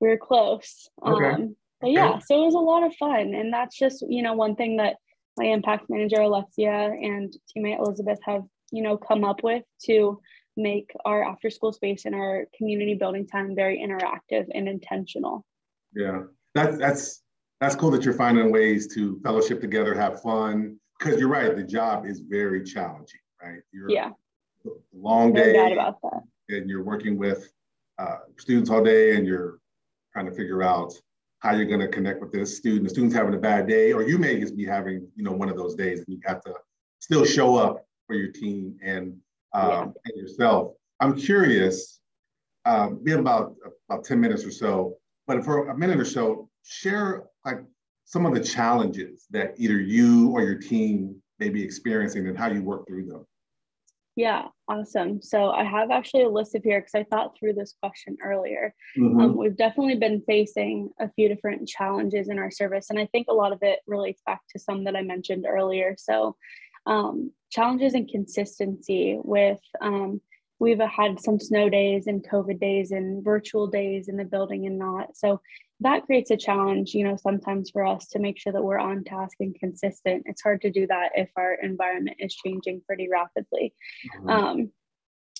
We 0.00 0.08
were 0.08 0.16
close. 0.16 0.88
Okay. 1.04 1.26
Um, 1.26 1.56
but 1.80 1.90
yeah, 1.90 2.10
okay. 2.10 2.20
so 2.26 2.42
it 2.42 2.46
was 2.46 2.54
a 2.54 2.58
lot 2.58 2.84
of 2.84 2.94
fun. 2.94 3.34
And 3.34 3.52
that's 3.52 3.76
just, 3.76 4.04
you 4.08 4.22
know, 4.22 4.34
one 4.34 4.54
thing 4.54 4.76
that 4.76 4.96
my 5.36 5.46
impact 5.46 5.90
manager 5.90 6.20
Alexia 6.20 6.70
and 6.70 7.34
teammate 7.50 7.78
Elizabeth 7.78 8.18
have, 8.24 8.42
you 8.70 8.82
know, 8.82 8.96
come 8.96 9.24
up 9.24 9.42
with 9.42 9.64
to 9.86 10.20
make 10.56 10.90
our 11.04 11.24
after 11.24 11.50
school 11.50 11.72
space 11.72 12.04
and 12.04 12.14
our 12.14 12.46
community 12.56 12.94
building 12.94 13.26
time 13.26 13.54
very 13.54 13.78
interactive 13.78 14.46
and 14.54 14.68
intentional. 14.68 15.44
Yeah, 15.94 16.22
that's 16.54 16.78
that's 16.78 17.22
that's 17.60 17.74
cool 17.74 17.90
that 17.92 18.04
you're 18.04 18.14
finding 18.14 18.50
ways 18.50 18.92
to 18.94 19.20
fellowship 19.20 19.60
together, 19.60 19.94
have 19.94 20.22
fun. 20.22 20.78
Because 20.98 21.18
you're 21.18 21.28
right, 21.28 21.56
the 21.56 21.62
job 21.62 22.04
is 22.04 22.20
very 22.20 22.62
challenging, 22.62 23.20
right? 23.42 23.60
You're 23.72 23.90
yeah, 23.90 24.10
long 24.94 25.32
day. 25.32 25.52
No 25.52 25.68
doubt 25.68 25.72
about 25.72 26.02
that. 26.02 26.22
And 26.48 26.68
you're 26.68 26.82
working 26.82 27.16
with 27.16 27.50
uh, 27.98 28.18
students 28.38 28.70
all 28.70 28.82
day, 28.82 29.16
and 29.16 29.26
you're 29.26 29.58
trying 30.12 30.26
to 30.26 30.32
figure 30.32 30.62
out 30.62 30.92
how 31.38 31.54
you're 31.54 31.66
going 31.66 31.80
to 31.80 31.88
connect 31.88 32.20
with 32.20 32.32
this 32.32 32.56
student. 32.56 32.84
The 32.84 32.90
student's 32.90 33.14
having 33.14 33.34
a 33.34 33.38
bad 33.38 33.66
day, 33.66 33.92
or 33.92 34.02
you 34.02 34.18
may 34.18 34.38
just 34.38 34.56
be 34.56 34.66
having, 34.66 35.08
you 35.16 35.24
know, 35.24 35.32
one 35.32 35.48
of 35.48 35.56
those 35.56 35.74
days, 35.74 36.00
and 36.00 36.08
you 36.08 36.20
have 36.26 36.42
to 36.42 36.54
still 36.98 37.24
show 37.24 37.56
up 37.56 37.86
for 38.06 38.14
your 38.14 38.30
team 38.30 38.76
and 38.82 39.16
um, 39.52 39.70
yeah. 39.70 39.82
and 39.82 40.16
yourself. 40.16 40.74
I'm 41.00 41.16
curious. 41.16 42.00
We 43.02 43.10
have 43.10 43.20
about 43.20 43.54
about 43.88 44.04
10 44.04 44.20
minutes 44.20 44.44
or 44.44 44.50
so 44.50 44.96
but 45.30 45.44
for 45.44 45.68
a 45.68 45.78
minute 45.78 46.00
or 46.00 46.04
so, 46.04 46.48
share 46.64 47.22
like 47.44 47.60
some 48.04 48.26
of 48.26 48.34
the 48.34 48.40
challenges 48.40 49.26
that 49.30 49.54
either 49.58 49.80
you 49.80 50.30
or 50.30 50.42
your 50.42 50.56
team 50.56 51.22
may 51.38 51.48
be 51.48 51.62
experiencing 51.62 52.26
and 52.26 52.36
how 52.36 52.50
you 52.50 52.64
work 52.64 52.84
through 52.88 53.06
them. 53.06 53.24
Yeah, 54.16 54.46
awesome. 54.66 55.22
So 55.22 55.52
I 55.52 55.62
have 55.62 55.92
actually 55.92 56.24
a 56.24 56.28
list 56.28 56.56
of 56.56 56.64
here 56.64 56.80
because 56.80 56.96
I 56.96 57.04
thought 57.04 57.38
through 57.38 57.52
this 57.52 57.76
question 57.80 58.16
earlier. 58.24 58.74
Mm-hmm. 58.98 59.20
Um, 59.20 59.36
we've 59.36 59.56
definitely 59.56 59.94
been 59.94 60.20
facing 60.26 60.90
a 60.98 61.08
few 61.12 61.28
different 61.28 61.68
challenges 61.68 62.28
in 62.28 62.40
our 62.40 62.50
service, 62.50 62.90
and 62.90 62.98
I 62.98 63.06
think 63.06 63.28
a 63.30 63.32
lot 63.32 63.52
of 63.52 63.60
it 63.62 63.78
relates 63.86 64.22
back 64.26 64.40
to 64.50 64.58
some 64.58 64.82
that 64.82 64.96
I 64.96 65.02
mentioned 65.02 65.46
earlier. 65.48 65.94
So 65.96 66.34
um, 66.86 67.30
challenges 67.50 67.94
and 67.94 68.08
consistency 68.08 69.18
with 69.22 69.60
um, 69.80 70.20
we've 70.60 70.78
had 70.78 71.18
some 71.18 71.40
snow 71.40 71.68
days 71.68 72.06
and 72.06 72.26
COVID 72.28 72.60
days 72.60 72.92
and 72.92 73.24
virtual 73.24 73.66
days 73.66 74.08
in 74.08 74.16
the 74.16 74.24
building 74.24 74.66
and 74.66 74.78
not. 74.78 75.16
So 75.16 75.40
that 75.80 76.04
creates 76.04 76.30
a 76.30 76.36
challenge, 76.36 76.92
you 76.94 77.04
know, 77.04 77.16
sometimes 77.16 77.70
for 77.70 77.86
us 77.86 78.06
to 78.08 78.18
make 78.18 78.38
sure 78.38 78.52
that 78.52 78.62
we're 78.62 78.78
on 78.78 79.02
task 79.02 79.38
and 79.40 79.58
consistent. 79.58 80.24
It's 80.26 80.42
hard 80.42 80.60
to 80.60 80.70
do 80.70 80.86
that 80.88 81.12
if 81.14 81.30
our 81.36 81.54
environment 81.54 82.18
is 82.20 82.34
changing 82.34 82.82
pretty 82.86 83.08
rapidly. 83.08 83.72
Mm-hmm. 84.18 84.28
Um, 84.28 84.72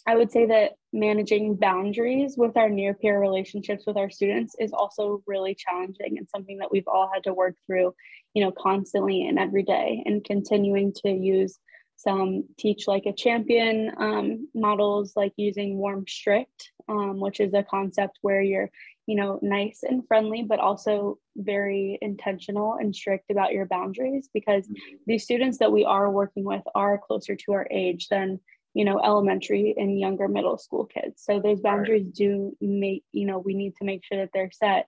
I 0.06 0.16
would 0.16 0.32
say 0.32 0.46
that 0.46 0.72
managing 0.94 1.56
boundaries 1.56 2.34
with 2.38 2.56
our 2.56 2.70
near 2.70 2.94
peer 2.94 3.20
relationships 3.20 3.84
with 3.86 3.98
our 3.98 4.08
students 4.08 4.56
is 4.58 4.72
also 4.72 5.22
really 5.26 5.54
challenging 5.54 6.16
and 6.16 6.26
something 6.34 6.56
that 6.58 6.72
we've 6.72 6.88
all 6.88 7.10
had 7.12 7.22
to 7.24 7.34
work 7.34 7.56
through, 7.66 7.94
you 8.32 8.42
know, 8.42 8.50
constantly 8.50 9.28
and 9.28 9.38
every 9.38 9.62
day 9.62 10.02
and 10.06 10.24
continuing 10.24 10.94
to 11.04 11.10
use 11.10 11.58
some 12.00 12.44
teach 12.58 12.88
like 12.88 13.04
a 13.06 13.12
champion 13.12 13.92
um, 13.98 14.48
models 14.54 15.12
like 15.16 15.32
using 15.36 15.76
warm 15.76 16.04
strict 16.08 16.70
um, 16.88 17.20
which 17.20 17.40
is 17.40 17.52
a 17.52 17.62
concept 17.62 18.18
where 18.22 18.40
you're 18.40 18.70
you 19.06 19.16
know 19.16 19.38
nice 19.42 19.80
and 19.82 20.06
friendly 20.06 20.42
but 20.42 20.58
also 20.60 21.18
very 21.36 21.98
intentional 22.00 22.76
and 22.80 22.94
strict 22.94 23.30
about 23.30 23.52
your 23.52 23.66
boundaries 23.66 24.30
because 24.32 24.64
mm-hmm. 24.66 24.96
these 25.06 25.24
students 25.24 25.58
that 25.58 25.72
we 25.72 25.84
are 25.84 26.10
working 26.10 26.44
with 26.44 26.62
are 26.74 26.98
closer 26.98 27.36
to 27.36 27.52
our 27.52 27.66
age 27.70 28.08
than 28.08 28.40
you 28.72 28.84
know 28.84 28.98
elementary 29.02 29.74
and 29.76 30.00
younger 30.00 30.28
middle 30.28 30.56
school 30.56 30.86
kids 30.86 31.22
so 31.22 31.38
those 31.38 31.60
boundaries 31.60 32.04
right. 32.04 32.14
do 32.14 32.56
make 32.60 33.04
you 33.12 33.26
know 33.26 33.38
we 33.38 33.52
need 33.52 33.74
to 33.76 33.84
make 33.84 34.04
sure 34.04 34.18
that 34.18 34.30
they're 34.32 34.50
set 34.52 34.86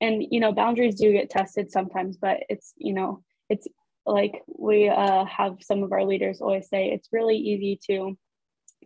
and 0.00 0.24
you 0.30 0.40
know 0.40 0.52
boundaries 0.52 0.96
do 0.96 1.12
get 1.12 1.30
tested 1.30 1.70
sometimes 1.70 2.16
but 2.16 2.38
it's 2.48 2.74
you 2.76 2.92
know 2.92 3.22
it's 3.48 3.66
like 4.10 4.42
we 4.46 4.88
uh, 4.88 5.24
have 5.24 5.56
some 5.60 5.82
of 5.82 5.92
our 5.92 6.04
leaders 6.04 6.40
always 6.40 6.68
say 6.68 6.90
it's 6.90 7.08
really 7.12 7.36
easy 7.36 7.78
to 7.88 8.16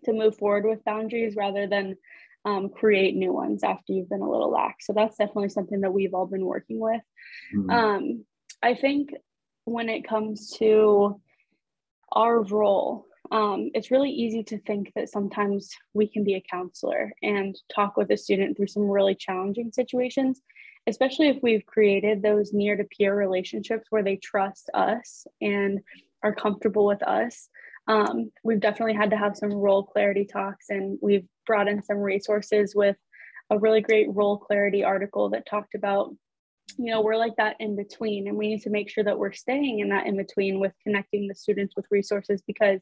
to 0.04 0.12
move 0.12 0.36
forward 0.36 0.64
with 0.64 0.84
boundaries 0.84 1.34
rather 1.36 1.66
than 1.66 1.96
um, 2.44 2.68
create 2.68 3.16
new 3.16 3.32
ones 3.32 3.64
after 3.64 3.92
you've 3.92 4.10
been 4.10 4.20
a 4.20 4.30
little 4.30 4.50
lax. 4.50 4.86
So 4.86 4.92
that's 4.92 5.16
definitely 5.16 5.48
something 5.48 5.80
that 5.80 5.94
we've 5.94 6.12
all 6.12 6.26
been 6.26 6.44
working 6.44 6.78
with. 6.78 7.00
Mm-hmm. 7.54 7.70
um, 7.70 8.24
i 8.62 8.74
think 8.74 9.10
when 9.64 9.88
it 9.88 10.06
comes 10.06 10.50
to 10.58 11.20
our 12.12 12.42
role 12.42 13.06
um, 13.32 13.70
it's 13.74 13.90
really 13.90 14.10
easy 14.10 14.42
to 14.44 14.58
think 14.60 14.92
that 14.94 15.08
sometimes 15.08 15.70
we 15.94 16.06
can 16.06 16.24
be 16.24 16.34
a 16.34 16.44
counselor 16.50 17.12
and 17.22 17.56
talk 17.74 17.96
with 17.96 18.10
a 18.10 18.16
student 18.16 18.56
through 18.56 18.66
some 18.66 18.88
really 18.88 19.14
challenging 19.14 19.72
situations, 19.72 20.42
especially 20.86 21.28
if 21.28 21.42
we've 21.42 21.64
created 21.66 22.22
those 22.22 22.52
near 22.52 22.76
to 22.76 22.84
peer 22.84 23.14
relationships 23.14 23.86
where 23.90 24.02
they 24.02 24.16
trust 24.16 24.70
us 24.74 25.26
and 25.40 25.80
are 26.22 26.34
comfortable 26.34 26.86
with 26.86 27.02
us. 27.02 27.48
Um, 27.86 28.30
we've 28.42 28.60
definitely 28.60 28.94
had 28.94 29.10
to 29.10 29.16
have 29.16 29.36
some 29.36 29.52
role 29.52 29.82
clarity 29.82 30.24
talks, 30.24 30.66
and 30.70 30.98
we've 31.02 31.26
brought 31.46 31.68
in 31.68 31.82
some 31.82 31.98
resources 31.98 32.74
with 32.74 32.96
a 33.50 33.58
really 33.58 33.80
great 33.80 34.08
role 34.10 34.38
clarity 34.38 34.84
article 34.84 35.30
that 35.30 35.46
talked 35.46 35.74
about 35.74 36.14
you 36.78 36.90
know 36.90 37.02
we're 37.02 37.16
like 37.16 37.36
that 37.36 37.56
in 37.60 37.76
between 37.76 38.26
and 38.26 38.36
we 38.36 38.48
need 38.48 38.62
to 38.62 38.70
make 38.70 38.90
sure 38.90 39.04
that 39.04 39.18
we're 39.18 39.32
staying 39.32 39.80
in 39.80 39.90
that 39.90 40.06
in 40.06 40.16
between 40.16 40.58
with 40.58 40.72
connecting 40.82 41.28
the 41.28 41.34
students 41.34 41.74
with 41.76 41.84
resources 41.90 42.42
because 42.46 42.80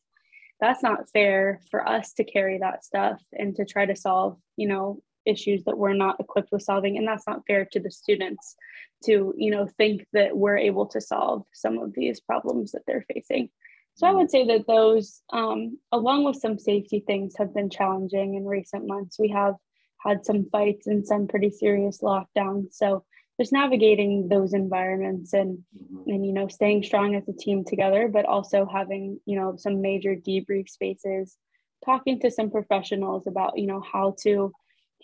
that's 0.60 0.82
not 0.82 1.10
fair 1.12 1.60
for 1.70 1.86
us 1.86 2.12
to 2.12 2.24
carry 2.24 2.58
that 2.58 2.84
stuff 2.84 3.20
and 3.32 3.56
to 3.56 3.64
try 3.64 3.84
to 3.84 3.96
solve 3.96 4.38
you 4.56 4.68
know 4.68 5.02
issues 5.24 5.64
that 5.64 5.78
we're 5.78 5.94
not 5.94 6.20
equipped 6.20 6.50
with 6.52 6.62
solving 6.62 6.96
and 6.96 7.06
that's 7.06 7.26
not 7.26 7.46
fair 7.46 7.64
to 7.64 7.80
the 7.80 7.90
students 7.90 8.56
to 9.04 9.34
you 9.36 9.50
know 9.50 9.66
think 9.78 10.06
that 10.12 10.36
we're 10.36 10.58
able 10.58 10.86
to 10.86 11.00
solve 11.00 11.44
some 11.52 11.78
of 11.78 11.92
these 11.94 12.20
problems 12.20 12.72
that 12.72 12.82
they're 12.86 13.04
facing. 13.12 13.48
So 13.94 14.06
i 14.06 14.12
would 14.12 14.30
say 14.30 14.46
that 14.46 14.66
those 14.66 15.22
um, 15.32 15.78
along 15.90 16.24
with 16.24 16.36
some 16.36 16.58
safety 16.58 17.04
things 17.06 17.34
have 17.38 17.54
been 17.54 17.70
challenging 17.70 18.34
in 18.34 18.46
recent 18.46 18.86
months. 18.86 19.18
We 19.18 19.28
have 19.28 19.54
had 19.98 20.24
some 20.24 20.48
fights 20.50 20.86
and 20.86 21.06
some 21.06 21.28
pretty 21.28 21.50
serious 21.50 22.00
lockdowns. 22.00 22.72
So 22.72 23.04
just 23.40 23.52
navigating 23.52 24.28
those 24.28 24.52
environments 24.52 25.32
and 25.32 25.58
mm-hmm. 25.58 26.10
and 26.10 26.26
you 26.26 26.32
know 26.32 26.48
staying 26.48 26.82
strong 26.82 27.14
as 27.14 27.28
a 27.28 27.32
team 27.32 27.64
together 27.64 28.08
but 28.08 28.24
also 28.24 28.66
having 28.72 29.20
you 29.24 29.38
know 29.38 29.56
some 29.56 29.80
major 29.80 30.14
debrief 30.14 30.68
spaces 30.68 31.36
talking 31.84 32.20
to 32.20 32.30
some 32.30 32.50
professionals 32.50 33.26
about 33.26 33.58
you 33.58 33.66
know 33.66 33.80
how 33.80 34.14
to 34.22 34.52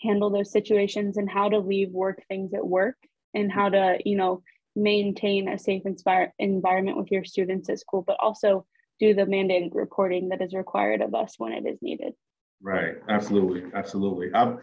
handle 0.01 0.29
those 0.29 0.51
situations 0.51 1.17
and 1.17 1.29
how 1.29 1.49
to 1.49 1.59
leave 1.59 1.91
work 1.91 2.21
things 2.27 2.53
at 2.53 2.65
work 2.65 2.95
and 3.33 3.51
how 3.51 3.69
to 3.69 3.97
you 4.05 4.15
know 4.15 4.41
maintain 4.75 5.49
a 5.49 5.57
safe 5.57 5.83
inspire 5.85 6.33
environment 6.39 6.97
with 6.97 7.11
your 7.11 7.23
students 7.23 7.69
at 7.69 7.79
school 7.79 8.03
but 8.05 8.17
also 8.21 8.65
do 8.99 9.13
the 9.13 9.23
mandated 9.23 9.71
reporting 9.73 10.29
that 10.29 10.41
is 10.41 10.53
required 10.53 11.01
of 11.01 11.13
us 11.13 11.35
when 11.37 11.51
it 11.51 11.65
is 11.65 11.77
needed 11.81 12.13
right 12.61 12.95
absolutely 13.09 13.63
absolutely 13.73 14.29
I'm, 14.33 14.59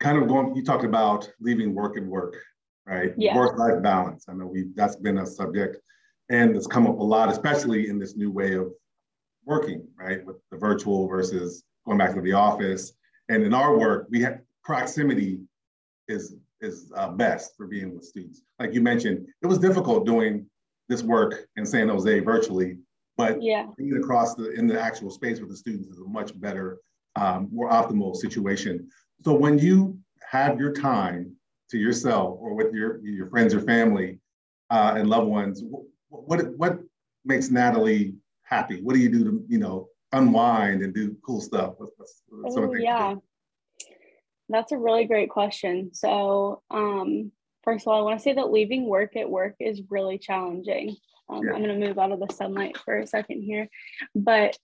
kind 0.00 0.18
of 0.18 0.26
going, 0.26 0.56
you 0.56 0.64
talked 0.64 0.84
about 0.84 1.30
leaving 1.40 1.74
work 1.74 1.96
and 1.96 2.08
work, 2.08 2.36
right? 2.86 3.12
Yeah. 3.16 3.36
Work-life 3.36 3.82
balance. 3.82 4.24
I 4.28 4.32
know 4.32 4.46
we 4.46 4.70
that's 4.74 4.96
been 4.96 5.18
a 5.18 5.26
subject 5.26 5.76
and 6.30 6.56
it's 6.56 6.66
come 6.66 6.86
up 6.86 6.98
a 6.98 7.02
lot, 7.02 7.30
especially 7.30 7.88
in 7.88 7.98
this 7.98 8.16
new 8.16 8.30
way 8.30 8.54
of 8.54 8.72
working, 9.44 9.86
right? 9.96 10.24
With 10.24 10.36
the 10.50 10.56
virtual 10.56 11.06
versus 11.06 11.62
going 11.86 11.98
back 11.98 12.14
to 12.14 12.20
the 12.20 12.32
office. 12.32 12.92
And 13.30 13.44
in 13.44 13.54
our 13.54 13.78
work, 13.78 14.08
we 14.10 14.20
have 14.22 14.40
proximity 14.64 15.40
is 16.08 16.34
is 16.60 16.92
uh, 16.94 17.08
best 17.08 17.56
for 17.56 17.66
being 17.66 17.94
with 17.94 18.04
students. 18.04 18.42
Like 18.58 18.74
you 18.74 18.82
mentioned, 18.82 19.26
it 19.40 19.46
was 19.46 19.58
difficult 19.58 20.04
doing 20.04 20.44
this 20.88 21.02
work 21.02 21.46
in 21.56 21.64
San 21.64 21.88
Jose 21.88 22.20
virtually, 22.20 22.76
but 23.16 23.40
yeah. 23.40 23.66
being 23.78 23.96
across 23.96 24.34
the 24.34 24.50
in 24.50 24.66
the 24.66 24.78
actual 24.78 25.10
space 25.10 25.38
with 25.40 25.48
the 25.48 25.56
students 25.56 25.88
is 25.88 25.98
a 25.98 26.04
much 26.04 26.38
better, 26.38 26.80
um, 27.16 27.48
more 27.52 27.70
optimal 27.70 28.14
situation. 28.16 28.88
So 29.22 29.32
when 29.32 29.58
you 29.58 29.96
have 30.28 30.58
your 30.58 30.72
time 30.72 31.36
to 31.70 31.78
yourself 31.78 32.36
or 32.40 32.54
with 32.54 32.74
your, 32.74 32.98
your 33.04 33.28
friends 33.28 33.54
or 33.54 33.60
family 33.60 34.18
uh, 34.70 34.94
and 34.96 35.08
loved 35.08 35.28
ones, 35.28 35.62
what, 36.08 36.40
what 36.56 36.80
makes 37.24 37.48
Natalie 37.50 38.14
happy? 38.42 38.82
What 38.82 38.94
do 38.94 39.00
you 39.00 39.08
do 39.08 39.24
to, 39.24 39.44
you 39.48 39.58
know, 39.58 39.89
unwind 40.12 40.82
and 40.82 40.94
do 40.94 41.16
cool 41.24 41.40
stuff? 41.40 41.74
With, 41.78 41.90
with 41.98 42.56
oh, 42.56 42.74
yeah. 42.74 43.14
That's 44.48 44.72
a 44.72 44.78
really 44.78 45.04
great 45.04 45.30
question. 45.30 45.90
So, 45.94 46.62
um, 46.70 47.30
first 47.62 47.84
of 47.86 47.92
all, 47.92 48.00
I 48.00 48.02
want 48.02 48.18
to 48.18 48.22
say 48.22 48.32
that 48.34 48.50
leaving 48.50 48.86
work 48.86 49.16
at 49.16 49.30
work 49.30 49.54
is 49.60 49.82
really 49.90 50.18
challenging. 50.18 50.96
Um, 51.28 51.42
yeah. 51.44 51.52
I'm 51.52 51.62
going 51.62 51.80
to 51.80 51.86
move 51.86 51.98
out 51.98 52.12
of 52.12 52.20
the 52.20 52.34
sunlight 52.34 52.76
for 52.76 52.98
a 52.98 53.06
second 53.06 53.42
here. 53.42 53.68
But 54.14 54.56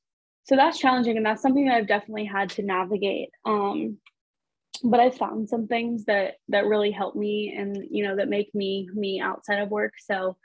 so 0.45 0.57
that's 0.57 0.79
challenging. 0.79 1.17
And 1.17 1.27
that's 1.27 1.43
something 1.43 1.67
that 1.67 1.77
I've 1.77 1.89
definitely 1.89 2.25
had 2.25 2.51
to 2.51 2.63
navigate. 2.63 3.31
Um, 3.45 3.99
but 4.83 5.01
I 5.01 5.11
found 5.11 5.49
some 5.49 5.67
things 5.67 6.05
that 6.05 6.35
that 6.49 6.67
really 6.67 6.91
help 6.91 7.17
me 7.17 7.55
and 7.57 7.87
you 7.91 8.05
know 8.05 8.17
that 8.17 8.29
make 8.29 8.55
me 8.55 8.89
me 8.93 9.21
outside 9.21 9.61
of 9.61 9.71
work. 9.71 9.95
So 9.99 10.37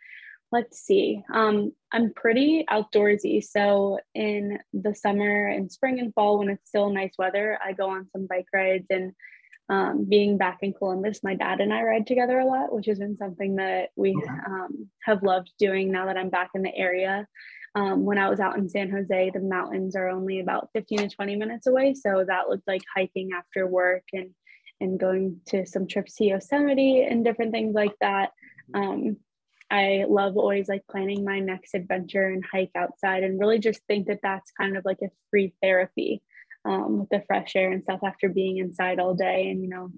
let's 0.52 0.80
see. 0.80 1.24
Um, 1.34 1.72
I'm 1.92 2.14
pretty 2.14 2.66
outdoorsy. 2.70 3.44
So 3.44 4.00
in 4.14 4.60
the 4.74 4.94
summer 4.94 5.48
and 5.48 5.72
spring 5.72 6.00
and 6.00 6.14
fall, 6.14 6.40
when 6.40 6.50
it's 6.50 6.68
still 6.68 6.90
nice 6.90 7.14
weather, 7.18 7.58
I 7.64 7.74
go 7.74 7.90
on 7.90 8.10
some 8.12 8.28
bike 8.28 8.48
rides. 8.54 8.88
And 8.90 9.14
um, 9.70 10.06
being 10.10 10.38
back 10.38 10.60
in 10.62 10.74
Columbus, 10.74 11.24
my 11.24 11.36
dad 11.36 11.62
and 11.62 11.74
I 11.74 11.84
ride 11.84 12.06
together 12.06 12.40
a 12.40 12.46
lot, 12.46 12.74
which 12.74 12.88
has 12.88 13.00
been 13.00 13.18
something 13.18 13.56
that 13.56 13.90
we 13.96 14.14
um, 14.46 14.90
have 15.04 15.24
loved 15.24 15.52
doing 15.58 15.92
now 15.92 16.08
that 16.08 16.18
I'm 16.18 16.30
back 16.30 16.50
in 16.54 16.64
the 16.64 16.76
area. 16.76 17.28
Um, 17.74 18.04
when 18.04 18.18
I 18.18 18.30
was 18.30 18.42
out 18.42 18.58
in 18.58 18.68
San 18.68 18.90
Jose, 18.90 19.32
the 19.34 19.40
mountains 19.40 19.96
are 19.96 20.10
only 20.10 20.42
about 20.42 20.70
15 20.74 20.98
to 20.98 21.10
20 21.10 21.38
minutes 21.38 21.68
away. 21.68 21.94
So 21.94 22.26
that 22.28 22.50
looked 22.50 22.68
like 22.68 22.82
hiking 22.94 23.30
after 23.38 23.66
work 23.66 24.04
and 24.12 24.32
and 24.82 25.00
going 25.00 25.40
to 25.46 25.64
some 25.66 25.86
trips 25.86 26.16
to 26.16 26.26
Yosemite 26.26 27.04
and 27.04 27.24
different 27.24 27.52
things 27.52 27.76
like 27.76 27.94
that. 28.02 28.32
Um, 28.74 29.18
I 29.72 30.06
love 30.08 30.38
always 30.38 30.68
like 30.68 30.84
planning 30.90 31.24
my 31.24 31.40
next 31.40 31.74
adventure 31.74 32.28
and 32.28 32.44
hike 32.46 32.72
outside 32.76 33.24
and 33.24 33.40
really 33.40 33.60
just 33.60 33.82
think 33.88 34.08
that 34.08 34.20
that's 34.22 34.52
kind 34.52 34.78
of 34.78 34.86
like 34.86 35.00
a 35.02 35.10
free 35.30 35.54
therapy 35.62 36.22
um, 36.66 37.00
with 37.00 37.10
the 37.10 37.24
fresh 37.26 37.56
air 37.56 37.72
and 37.72 37.84
stuff 37.84 38.02
after 38.06 38.30
being 38.30 38.58
inside 38.58 39.00
all 39.00 39.16
day 39.16 39.50
and 39.50 39.64
you 39.64 39.70
know 39.70 39.90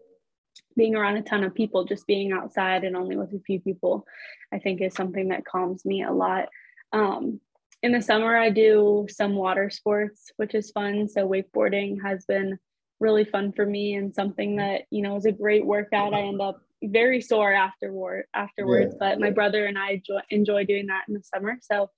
being 0.78 0.96
around 0.96 1.18
a 1.18 1.22
ton 1.22 1.44
of 1.44 1.54
people 1.54 1.84
just 1.84 2.08
being 2.08 2.32
outside 2.32 2.84
and 2.84 2.96
only 2.96 3.18
with 3.18 3.34
a 3.34 3.40
few 3.46 3.60
people 3.60 4.06
i 4.54 4.60
think 4.60 4.82
is 4.82 4.94
something 4.94 5.30
that 5.30 5.46
calms 5.46 5.84
me 5.84 6.04
a 6.04 6.12
lot 6.12 6.48
um, 6.94 7.40
in 7.84 7.92
the 7.92 8.02
summer, 8.02 8.36
I 8.36 8.50
do 8.50 9.08
some 9.10 9.36
water 9.36 9.70
sports, 9.70 10.32
which 10.38 10.56
is 10.56 10.72
fun. 10.72 11.10
So 11.10 11.28
wakeboarding 11.28 11.98
has 12.02 12.26
been 12.26 12.58
really 13.02 13.26
fun 13.26 13.52
for 13.52 13.66
me 13.66 13.96
and 13.96 14.16
something 14.16 14.56
that 14.56 14.84
you 14.90 15.02
know 15.02 15.18
is 15.18 15.26
a 15.26 15.32
great 15.34 15.66
workout. 15.66 16.14
I 16.14 16.22
end 16.22 16.42
up 16.42 16.62
very 16.84 17.22
sore 17.22 17.54
afterward 17.54 18.26
afterwards, 18.34 18.94
yeah. 18.94 19.10
but 19.10 19.20
my 19.20 19.30
brother 19.30 19.66
and 19.66 19.78
I 19.78 19.92
enjoy, 19.92 20.20
enjoy 20.30 20.66
doing 20.66 20.88
that 20.88 21.04
in 21.08 21.14
the 21.14 21.24
summer. 21.24 21.58
So 21.62 21.90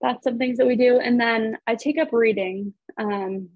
that's 0.00 0.24
some 0.24 0.38
things 0.38 0.58
that 0.58 0.66
we 0.66 0.76
do. 0.76 0.98
And 0.98 1.20
then 1.20 1.58
I 1.66 1.74
take 1.74 1.98
up 1.98 2.12
reading 2.12 2.74
um, 2.98 3.48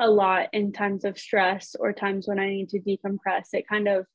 a 0.00 0.08
lot 0.08 0.48
in 0.52 0.72
times 0.72 1.04
of 1.04 1.18
stress 1.18 1.74
or 1.78 1.92
times 1.92 2.26
when 2.26 2.38
I 2.38 2.48
need 2.48 2.70
to 2.70 2.80
decompress. 2.80 3.48
It 3.52 3.68
kind 3.68 3.88
of 3.88 4.06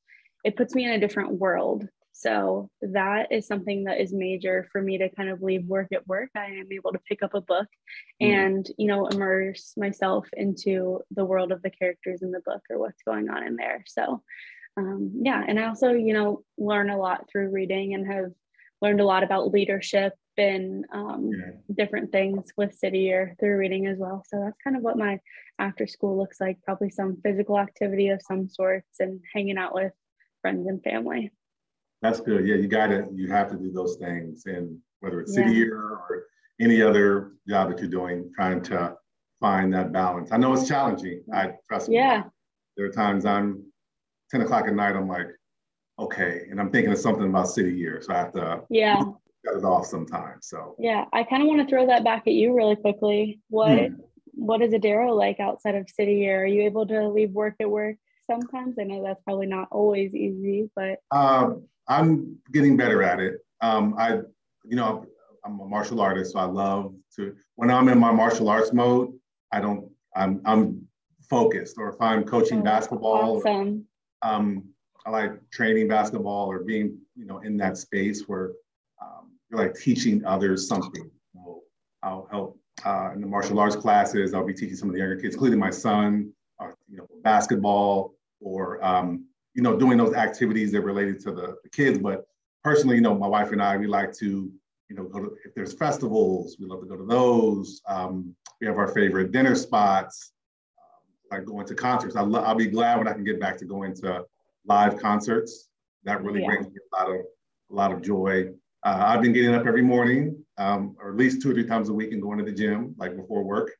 it 0.43 0.55
puts 0.55 0.74
me 0.74 0.86
in 0.86 0.91
a 0.91 0.99
different 0.99 1.34
world 1.34 1.88
so 2.20 2.72
that 2.82 3.32
is 3.32 3.45
something 3.45 3.84
that 3.84 4.01
is 4.01 4.11
major 4.11 4.68
for 4.72 4.82
me 4.82 4.97
to 4.97 5.07
kind 5.09 5.30
of 5.30 5.43
leave 5.43 5.65
work 5.65 5.89
at 5.93 6.07
work. 6.07 6.32
I 6.36 6.45
am 6.45 6.72
able 6.72 6.91
to 6.91 6.99
pick 7.07 7.22
up 7.22 7.36
a 7.36 7.41
book 7.41 7.68
mm. 8.20 8.28
and, 8.28 8.68
you 8.76 8.88
know, 8.88 9.05
immerse 9.05 9.74
myself 9.78 10.28
into 10.34 11.01
the 11.11 11.24
world 11.24 11.51
of 11.51 11.61
the 11.61 11.70
characters 11.70 12.24
in 12.24 12.32
the 12.32 12.41
book 12.43 12.63
or 12.72 12.80
what's 12.80 13.03
going 13.03 13.30
on 13.30 13.45
in 13.45 13.55
there. 13.55 13.84
So, 13.86 14.24
um, 14.78 15.11
yeah. 15.21 15.43
And 15.47 15.59
I 15.59 15.67
also, 15.67 15.91
you 15.91 16.13
know, 16.13 16.43
learn 16.57 16.89
a 16.89 16.97
lot 16.97 17.28
through 17.30 17.49
reading 17.49 17.95
and 17.95 18.05
have 18.11 18.32
learned 18.82 19.01
a 19.01 19.05
lot 19.05 19.23
about 19.23 19.51
leadership 19.51 20.13
and 20.38 20.86
um, 20.93 21.32
yeah. 21.34 21.75
different 21.75 22.11
things 22.11 22.51
with 22.55 22.78
City 22.78 22.99
Year 22.99 23.36
through 23.39 23.57
reading 23.57 23.88
as 23.88 23.97
well. 23.97 24.23
So 24.28 24.39
that's 24.39 24.57
kind 24.63 24.78
of 24.78 24.84
what 24.84 24.97
my 24.97 25.19
after 25.57 25.88
school 25.88 26.15
looks 26.15 26.39
like 26.39 26.61
probably 26.63 26.91
some 26.91 27.17
physical 27.23 27.57
activity 27.57 28.09
of 28.09 28.21
some 28.21 28.47
sorts 28.47 28.99
and 28.99 29.19
hanging 29.34 29.57
out 29.57 29.73
with 29.73 29.93
friends 30.41 30.67
and 30.67 30.82
family. 30.84 31.32
That's 32.03 32.19
good. 32.19 32.45
Yeah, 32.45 32.55
you 32.55 32.67
got 32.67 32.88
to, 32.88 33.07
you 33.11 33.28
have 33.32 33.49
to 33.49 33.57
do 33.57 33.71
those 33.71 33.95
things. 33.95 34.43
And 34.45 34.78
whether 34.99 35.19
it's 35.21 35.34
city 35.34 35.51
yeah. 35.51 35.57
year 35.57 35.82
or 35.82 36.25
any 36.61 36.84
other 36.84 37.32
job 37.47 37.69
that 37.69 37.80
you're 37.80 37.89
doing, 37.89 38.32
trying 38.36 38.61
to 38.63 38.95
find 39.39 39.73
that 39.73 39.91
balance. 39.91 40.32
I 40.32 40.38
know 40.38 40.53
it's 40.53 40.67
challenging. 40.67 41.23
I 41.34 41.53
trust 41.67 41.91
yeah. 41.91 42.19
me. 42.19 42.23
There 42.78 42.86
are 42.86 42.91
times 42.91 43.25
I'm 43.25 43.63
10 44.32 44.41
o'clock 44.41 44.67
at 44.67 44.73
night, 44.73 44.95
I'm 44.95 45.07
like, 45.07 45.28
okay. 45.99 46.47
And 46.49 46.59
I'm 46.59 46.71
thinking 46.71 46.91
of 46.91 46.99
something 46.99 47.28
about 47.30 47.49
city 47.49 47.73
year. 47.73 48.01
So 48.01 48.13
I 48.13 48.17
have 48.17 48.34
to 48.34 48.63
yeah 48.69 49.01
cut 49.47 49.57
it 49.57 49.63
off 49.63 49.86
sometimes. 49.86 50.47
So 50.47 50.75
yeah, 50.80 51.05
I 51.13 51.23
kind 51.23 51.41
of 51.41 51.47
want 51.47 51.61
to 51.61 51.67
throw 51.67 51.88
that 51.88 52.03
back 52.03 52.23
at 52.28 52.34
you 52.34 52.55
really 52.55 52.75
quickly. 52.75 53.39
What 53.49 53.78
hmm. 53.80 53.93
what 54.34 54.61
is 54.61 54.73
Adero 54.73 55.15
like 55.15 55.39
outside 55.39 55.75
of 55.75 55.89
city 55.89 56.15
year? 56.15 56.43
Are 56.43 56.47
you 56.47 56.63
able 56.63 56.86
to 56.88 57.07
leave 57.07 57.32
work 57.32 57.55
at 57.59 57.69
work 57.69 57.97
sometimes? 58.30 58.75
I 58.80 58.84
know 58.84 59.03
that's 59.03 59.21
probably 59.23 59.47
not 59.47 59.67
always 59.71 60.13
easy, 60.13 60.69
but 60.75 60.99
um, 61.11 61.63
I'm 61.88 62.38
getting 62.51 62.78
better 62.78 63.03
at 63.03 63.19
it. 63.19 63.36
Um, 63.61 63.95
I, 63.97 64.17
you 64.65 64.75
know, 64.75 65.05
I'm 65.43 65.59
a 65.59 65.65
martial 65.65 66.01
artist, 66.01 66.34
so 66.34 66.39
I 66.39 66.45
love 66.45 66.93
to. 67.15 67.36
When 67.55 67.71
I'm 67.71 67.89
in 67.89 67.99
my 67.99 68.11
martial 68.11 68.49
arts 68.49 68.73
mode, 68.73 69.13
I 69.51 69.61
don't. 69.61 69.89
I'm 70.15 70.41
I'm 70.45 70.88
focused. 71.30 71.78
Or 71.78 71.89
if 71.89 72.01
I'm 72.01 72.23
coaching 72.23 72.59
oh, 72.59 72.63
basketball, 72.63 73.38
awesome. 73.38 73.86
Um, 74.22 74.63
I 75.05 75.09
like 75.09 75.49
training 75.51 75.88
basketball 75.88 76.51
or 76.51 76.59
being, 76.59 76.97
you 77.15 77.26
know, 77.26 77.39
in 77.39 77.57
that 77.57 77.78
space 77.78 78.24
where 78.28 78.51
um, 79.01 79.32
you're 79.49 79.59
like 79.59 79.76
teaching 79.76 80.26
others 80.26 80.68
something. 80.68 81.09
I'll 82.03 82.28
help 82.30 82.59
uh, 82.86 83.11
in 83.13 83.22
the 83.22 83.28
martial 83.28 83.59
arts 83.59 83.76
classes. 83.76 84.34
I'll 84.34 84.45
be 84.45 84.53
teaching 84.53 84.76
some 84.76 84.89
of 84.89 84.93
the 84.93 84.99
younger 84.99 85.18
kids, 85.18 85.36
including 85.36 85.59
my 85.59 85.70
son, 85.70 86.32
uh, 86.59 86.72
you 86.89 86.97
know, 86.97 87.07
basketball 87.24 88.13
or, 88.39 88.84
um, 88.86 89.26
you 89.53 89.63
know, 89.63 89.76
doing 89.78 89.97
those 89.97 90.13
activities 90.13 90.72
that 90.72 90.82
related 90.82 91.20
to 91.22 91.32
the, 91.32 91.55
the 91.63 91.70
kids. 91.70 91.97
But 91.97 92.28
personally, 92.63 92.95
you 92.95 93.01
know, 93.01 93.15
my 93.15 93.28
wife 93.28 93.51
and 93.51 93.61
I, 93.61 93.78
we 93.78 93.88
like 93.88 94.13
to, 94.18 94.51
you 94.89 94.95
know, 94.95 95.03
go 95.03 95.20
to, 95.20 95.36
if 95.43 95.53
there's 95.55 95.74
festivals, 95.74 96.57
we 96.59 96.68
love 96.68 96.82
to 96.82 96.88
go 96.88 96.95
to 96.95 97.05
those. 97.05 97.82
Um, 97.88 98.36
we 98.61 98.68
have 98.68 98.78
our 98.78 98.88
favorite 98.89 99.32
dinner 99.32 99.55
spots, 99.55 100.32
like 101.32 101.45
going 101.45 101.65
to 101.67 101.75
concerts. 101.75 102.15
I 102.15 102.21
will 102.21 102.55
be 102.55 102.67
glad 102.67 102.97
when 102.97 103.07
I 103.07 103.13
can 103.13 103.23
get 103.23 103.39
back 103.39 103.57
to 103.57 103.65
going 103.65 103.93
to 103.95 104.25
live 104.65 104.99
concerts. 104.99 105.67
That 106.03 106.23
really 106.23 106.41
yeah. 106.41 106.47
brings 106.47 106.67
me 106.67 106.75
a 106.93 106.95
lot 106.95 107.09
of, 107.09 107.17
a 107.71 107.73
lot 107.73 107.91
of 107.91 108.01
joy. 108.01 108.49
Uh, 108.84 109.03
I've 109.07 109.21
been 109.21 109.34
getting 109.34 109.53
up 109.53 109.65
every 109.65 109.82
morning, 109.82 110.43
um, 110.57 110.95
or 111.01 111.09
at 111.09 111.17
least 111.17 111.41
two 111.41 111.51
or 111.51 111.53
three 111.53 111.65
times 111.65 111.89
a 111.89 111.93
week 111.93 112.11
and 112.11 112.21
going 112.21 112.38
to 112.38 112.45
the 112.45 112.51
gym, 112.51 112.95
like 112.97 113.15
before 113.15 113.43
work. 113.43 113.71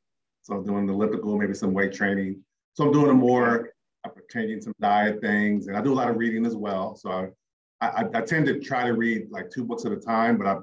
So 0.42 0.54
I'm 0.54 0.64
doing 0.64 0.86
the 0.86 0.92
elliptical, 0.92 1.36
maybe 1.38 1.54
some 1.54 1.72
weight 1.72 1.92
training. 1.92 2.42
So 2.74 2.84
I'm 2.84 2.92
doing 2.92 3.10
a 3.10 3.14
more, 3.14 3.70
I'm 4.04 4.12
changing 4.30 4.60
some 4.60 4.74
diet 4.80 5.20
things, 5.20 5.66
and 5.66 5.76
I 5.76 5.80
do 5.80 5.92
a 5.92 5.94
lot 5.96 6.08
of 6.08 6.16
reading 6.16 6.46
as 6.46 6.56
well. 6.56 6.96
So 6.96 7.30
I, 7.80 7.86
I, 7.86 8.04
I 8.14 8.20
tend 8.22 8.46
to 8.46 8.60
try 8.60 8.84
to 8.84 8.94
read 8.94 9.30
like 9.30 9.50
two 9.50 9.64
books 9.64 9.84
at 9.84 9.92
a 9.92 9.96
time, 9.96 10.38
but 10.38 10.46
I, 10.46 10.58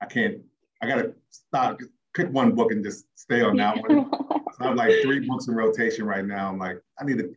I 0.00 0.06
can't. 0.06 0.38
I 0.82 0.86
gotta 0.86 1.14
stop, 1.30 1.78
pick 2.14 2.30
one 2.30 2.52
book 2.52 2.70
and 2.70 2.84
just 2.84 3.06
stay 3.14 3.40
on 3.42 3.56
that 3.56 3.76
one. 3.88 4.10
So 4.56 4.64
I 4.64 4.68
have 4.68 4.76
like 4.76 5.02
three 5.02 5.20
books 5.20 5.48
in 5.48 5.54
rotation 5.54 6.04
right 6.04 6.24
now. 6.24 6.48
I'm 6.48 6.58
like, 6.58 6.80
I 7.00 7.04
need 7.04 7.18
to 7.18 7.34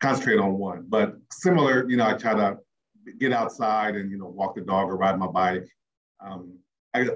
concentrate 0.00 0.38
on 0.38 0.58
one. 0.58 0.86
But 0.88 1.16
similar, 1.30 1.88
you 1.88 1.96
know, 1.96 2.06
I 2.06 2.14
try 2.14 2.34
to 2.34 2.58
get 3.18 3.32
outside 3.32 3.96
and 3.96 4.10
you 4.10 4.18
know 4.18 4.26
walk 4.26 4.54
the 4.54 4.60
dog 4.60 4.88
or 4.88 4.96
ride 4.96 5.18
my 5.18 5.26
bike. 5.26 5.68
Um, 6.20 6.58
I, 6.94 7.08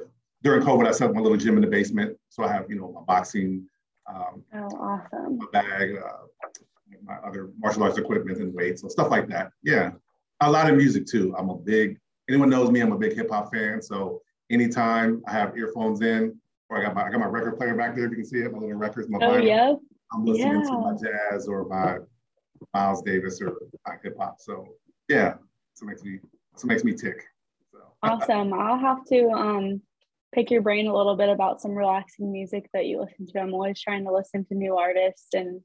during 0.42 0.62
COVID, 0.62 0.86
I 0.86 0.92
set 0.92 1.08
up 1.08 1.14
my 1.14 1.20
little 1.20 1.38
gym 1.38 1.56
in 1.56 1.62
the 1.62 1.68
basement, 1.68 2.16
so 2.28 2.44
I 2.44 2.52
have 2.52 2.66
you 2.68 2.76
know 2.76 2.92
my 2.92 3.00
boxing, 3.00 3.66
um, 4.06 4.44
oh, 4.54 4.68
awesome, 4.78 5.38
my 5.38 5.46
bag, 5.52 5.96
uh, 5.96 6.56
my 7.02 7.16
other 7.26 7.50
martial 7.58 7.82
arts 7.82 7.98
equipment 7.98 8.38
and 8.38 8.54
weights, 8.54 8.82
so 8.82 8.88
stuff 8.88 9.10
like 9.10 9.28
that. 9.28 9.50
Yeah, 9.62 9.92
a 10.40 10.50
lot 10.50 10.70
of 10.70 10.76
music 10.76 11.06
too. 11.06 11.34
I'm 11.36 11.50
a 11.50 11.56
big 11.56 11.98
anyone 12.28 12.50
knows 12.50 12.70
me. 12.70 12.80
I'm 12.80 12.92
a 12.92 12.98
big 12.98 13.14
hip 13.14 13.30
hop 13.30 13.52
fan, 13.52 13.82
so 13.82 14.22
anytime 14.50 15.22
I 15.26 15.32
have 15.32 15.56
earphones 15.56 16.02
in, 16.02 16.38
I 16.76 16.82
got 16.82 16.94
my 16.94 17.04
I 17.06 17.10
got 17.10 17.20
my 17.20 17.26
record 17.26 17.56
player 17.56 17.74
back 17.74 17.94
there. 17.94 18.06
If 18.06 18.10
you 18.10 18.16
can 18.18 18.26
see 18.26 18.38
it, 18.38 18.52
my 18.52 18.58
little 18.58 18.74
records, 18.74 19.08
my 19.08 19.18
oh 19.22 19.32
vinyl, 19.32 19.46
yeah, 19.46 19.74
I'm 20.12 20.24
listening 20.24 20.62
yeah. 20.62 20.70
to 20.70 20.78
my 20.78 20.94
jazz 20.94 21.48
or 21.48 21.64
my 21.66 21.98
Miles 22.72 23.02
Davis 23.02 23.40
or 23.40 23.56
my 23.86 23.94
hip 24.02 24.16
hop. 24.18 24.36
So 24.40 24.66
yeah, 25.08 25.34
so 25.74 25.84
it 25.84 25.88
makes 25.88 26.02
me 26.02 26.18
so 26.56 26.66
makes 26.66 26.84
me 26.84 26.92
tick. 26.92 27.24
So. 27.72 27.78
Awesome. 28.02 28.52
I'll 28.52 28.78
have 28.78 29.04
to 29.06 29.28
um 29.30 29.82
pick 30.32 30.50
your 30.50 30.62
brain 30.62 30.86
a 30.86 30.96
little 30.96 31.16
bit 31.16 31.28
about 31.28 31.60
some 31.60 31.72
relaxing 31.72 32.32
music 32.32 32.68
that 32.72 32.86
you 32.86 33.00
listen 33.00 33.26
to. 33.26 33.40
I'm 33.40 33.54
always 33.54 33.80
trying 33.80 34.04
to 34.04 34.12
listen 34.12 34.44
to 34.46 34.54
new 34.54 34.76
artists 34.76 35.28
and 35.34 35.60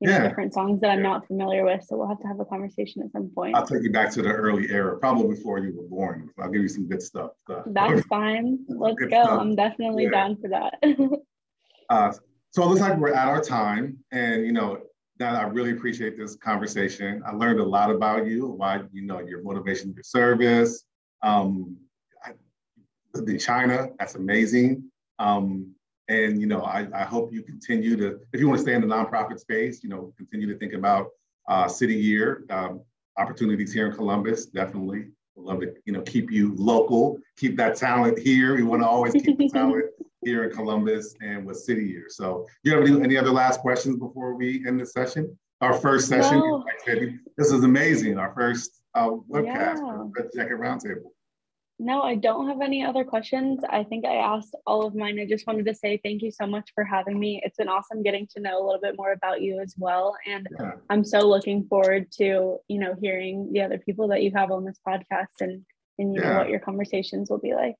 you 0.00 0.08
know, 0.08 0.16
yeah. 0.16 0.28
different 0.28 0.54
songs 0.54 0.80
that 0.80 0.90
I'm 0.90 1.02
not 1.02 1.26
familiar 1.26 1.64
with. 1.64 1.84
So 1.84 1.96
we'll 1.96 2.08
have 2.08 2.20
to 2.20 2.26
have 2.26 2.40
a 2.40 2.44
conversation 2.44 3.02
at 3.02 3.12
some 3.12 3.30
point. 3.34 3.54
I'll 3.54 3.66
take 3.66 3.82
you 3.82 3.92
back 3.92 4.10
to 4.12 4.22
the 4.22 4.30
early 4.30 4.70
era, 4.70 4.98
probably 4.98 5.34
before 5.34 5.58
you 5.58 5.76
were 5.76 5.88
born. 5.88 6.30
I'll 6.38 6.50
give 6.50 6.62
you 6.62 6.68
some 6.68 6.88
good 6.88 7.02
stuff. 7.02 7.32
So. 7.46 7.62
That's 7.66 8.00
fine. 8.08 8.60
Let's 8.68 8.98
go. 8.98 9.08
Stuff. 9.08 9.40
I'm 9.40 9.54
definitely 9.54 10.04
yeah. 10.04 10.10
down 10.10 10.38
for 10.40 10.48
that. 10.48 10.78
uh, 11.90 12.12
so 12.50 12.62
it 12.62 12.66
looks 12.66 12.80
like 12.80 12.96
we're 12.98 13.12
at 13.12 13.28
our 13.28 13.42
time. 13.42 13.98
And, 14.10 14.46
you 14.46 14.52
know, 14.52 14.78
that 15.18 15.36
I 15.36 15.42
really 15.42 15.72
appreciate 15.72 16.16
this 16.16 16.34
conversation. 16.36 17.22
I 17.26 17.32
learned 17.32 17.60
a 17.60 17.64
lot 17.64 17.90
about 17.90 18.26
you, 18.26 18.46
why, 18.46 18.82
you 18.90 19.02
know, 19.02 19.20
your 19.20 19.42
motivation, 19.42 19.92
your 19.92 20.02
service. 20.02 20.84
Um, 21.22 21.76
I, 22.24 22.32
the 23.12 23.36
China, 23.36 23.90
that's 23.98 24.14
amazing. 24.14 24.90
Um, 25.18 25.74
and, 26.10 26.40
you 26.40 26.48
know, 26.48 26.62
I, 26.62 26.88
I 26.92 27.04
hope 27.04 27.32
you 27.32 27.40
continue 27.40 27.96
to, 27.96 28.18
if 28.32 28.40
you 28.40 28.48
want 28.48 28.58
to 28.58 28.62
stay 28.62 28.74
in 28.74 28.80
the 28.80 28.86
nonprofit 28.88 29.38
space, 29.38 29.84
you 29.84 29.88
know, 29.88 30.12
continue 30.16 30.52
to 30.52 30.58
think 30.58 30.72
about 30.72 31.10
uh, 31.48 31.68
City 31.68 31.94
Year, 31.94 32.44
um, 32.50 32.80
opportunities 33.16 33.72
here 33.72 33.86
in 33.86 33.92
Columbus, 33.92 34.46
definitely. 34.46 35.06
We'd 35.36 35.44
love 35.44 35.60
to, 35.60 35.72
you 35.84 35.92
know, 35.92 36.02
keep 36.02 36.32
you 36.32 36.52
local, 36.56 37.18
keep 37.36 37.56
that 37.58 37.76
talent 37.76 38.18
here. 38.18 38.56
We 38.56 38.64
want 38.64 38.82
to 38.82 38.88
always 38.88 39.12
keep 39.12 39.38
the 39.38 39.48
talent 39.50 39.84
here 40.24 40.42
in 40.42 40.50
Columbus 40.50 41.14
and 41.22 41.46
with 41.46 41.58
City 41.58 41.86
Year. 41.86 42.06
So 42.08 42.48
do 42.64 42.70
you 42.70 42.76
have 42.76 42.88
any, 42.88 43.00
any 43.00 43.16
other 43.16 43.30
last 43.30 43.60
questions 43.60 43.96
before 43.96 44.34
we 44.34 44.66
end 44.66 44.80
this 44.80 44.92
session? 44.92 45.38
Our 45.60 45.74
first 45.74 46.08
session, 46.08 46.40
no. 46.40 46.64
this 47.36 47.52
is 47.52 47.62
amazing. 47.62 48.18
Our 48.18 48.34
first 48.34 48.82
uh, 48.94 49.10
webcast 49.30 49.44
yeah. 49.44 49.76
for 49.76 50.10
Red 50.16 50.30
Jacket 50.34 50.58
Roundtable. 50.58 51.12
No, 51.82 52.02
I 52.02 52.14
don't 52.14 52.46
have 52.46 52.60
any 52.60 52.84
other 52.84 53.04
questions. 53.04 53.60
I 53.70 53.84
think 53.84 54.04
I 54.04 54.16
asked 54.16 54.54
all 54.66 54.86
of 54.86 54.94
mine. 54.94 55.18
I 55.18 55.24
just 55.24 55.46
wanted 55.46 55.64
to 55.64 55.74
say 55.74 55.98
thank 56.04 56.20
you 56.20 56.30
so 56.30 56.46
much 56.46 56.68
for 56.74 56.84
having 56.84 57.18
me. 57.18 57.40
It's 57.42 57.56
been 57.56 57.70
awesome 57.70 58.02
getting 58.02 58.28
to 58.34 58.40
know 58.40 58.62
a 58.62 58.62
little 58.62 58.82
bit 58.82 58.98
more 58.98 59.12
about 59.12 59.40
you 59.40 59.60
as 59.60 59.74
well. 59.78 60.14
And 60.26 60.46
yeah. 60.60 60.72
I'm 60.90 61.02
so 61.02 61.20
looking 61.20 61.64
forward 61.64 62.12
to, 62.18 62.58
you 62.68 62.78
know, 62.78 62.94
hearing 63.00 63.50
the 63.54 63.62
other 63.62 63.78
people 63.78 64.08
that 64.08 64.22
you 64.22 64.30
have 64.34 64.50
on 64.50 64.66
this 64.66 64.78
podcast 64.86 65.40
and 65.40 65.64
and 65.98 66.14
you 66.14 66.20
yeah. 66.20 66.28
know 66.28 66.38
what 66.40 66.50
your 66.50 66.60
conversations 66.60 67.30
will 67.30 67.38
be 67.38 67.54
like. 67.54 67.76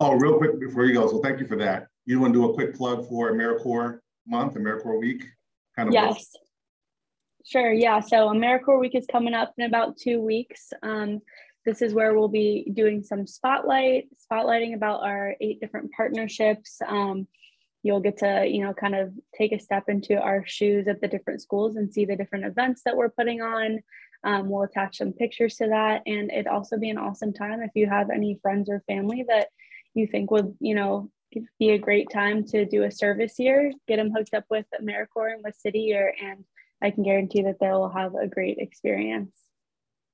Oh, 0.00 0.14
real 0.14 0.38
quick 0.38 0.58
before 0.58 0.86
you 0.86 0.94
go. 0.94 1.06
So 1.06 1.18
thank 1.18 1.38
you 1.38 1.46
for 1.46 1.56
that. 1.56 1.88
You 2.06 2.20
want 2.20 2.32
to 2.32 2.40
do 2.40 2.50
a 2.50 2.54
quick 2.54 2.74
plug 2.74 3.06
for 3.10 3.30
AmeriCorps 3.30 3.98
month, 4.26 4.54
AmeriCorps 4.54 5.00
week? 5.00 5.24
Kind 5.76 5.88
of 5.88 5.92
yes. 5.92 6.30
Sure. 7.44 7.74
Yeah. 7.74 8.00
So 8.00 8.28
AmeriCorps 8.28 8.80
week 8.80 8.94
is 8.94 9.06
coming 9.10 9.34
up 9.34 9.52
in 9.58 9.66
about 9.66 9.98
two 9.98 10.22
weeks. 10.22 10.72
Um, 10.82 11.20
this 11.64 11.82
is 11.82 11.94
where 11.94 12.14
we'll 12.14 12.28
be 12.28 12.70
doing 12.72 13.02
some 13.02 13.26
spotlight, 13.26 14.08
spotlighting 14.30 14.74
about 14.74 15.02
our 15.02 15.34
eight 15.40 15.60
different 15.60 15.92
partnerships. 15.92 16.78
Um, 16.86 17.26
you'll 17.82 18.00
get 18.00 18.18
to, 18.18 18.46
you 18.46 18.64
know, 18.64 18.72
kind 18.72 18.94
of 18.94 19.12
take 19.36 19.52
a 19.52 19.58
step 19.58 19.84
into 19.88 20.16
our 20.16 20.44
shoes 20.46 20.88
at 20.88 21.00
the 21.00 21.08
different 21.08 21.42
schools 21.42 21.76
and 21.76 21.92
see 21.92 22.04
the 22.04 22.16
different 22.16 22.44
events 22.44 22.82
that 22.84 22.96
we're 22.96 23.10
putting 23.10 23.40
on. 23.40 23.80
Um, 24.24 24.48
we'll 24.48 24.62
attach 24.62 24.98
some 24.98 25.12
pictures 25.12 25.56
to 25.56 25.68
that. 25.68 26.02
And 26.06 26.30
it'd 26.30 26.46
also 26.48 26.76
be 26.76 26.90
an 26.90 26.98
awesome 26.98 27.32
time 27.32 27.62
if 27.62 27.70
you 27.74 27.86
have 27.86 28.10
any 28.10 28.38
friends 28.42 28.68
or 28.68 28.82
family 28.86 29.24
that 29.28 29.48
you 29.94 30.06
think 30.06 30.30
would, 30.30 30.54
you 30.60 30.74
know, 30.74 31.10
be 31.58 31.70
a 31.70 31.78
great 31.78 32.10
time 32.10 32.44
to 32.46 32.64
do 32.64 32.84
a 32.84 32.90
service 32.90 33.34
here, 33.36 33.72
get 33.86 33.96
them 33.96 34.10
hooked 34.10 34.34
up 34.34 34.44
with 34.50 34.66
AmeriCorps 34.80 35.34
and 35.34 35.44
with 35.44 35.54
City 35.56 35.80
Year, 35.80 36.14
and 36.22 36.44
I 36.82 36.90
can 36.90 37.02
guarantee 37.02 37.42
that 37.42 37.58
they'll 37.60 37.88
have 37.90 38.14
a 38.14 38.26
great 38.26 38.58
experience. 38.58 39.30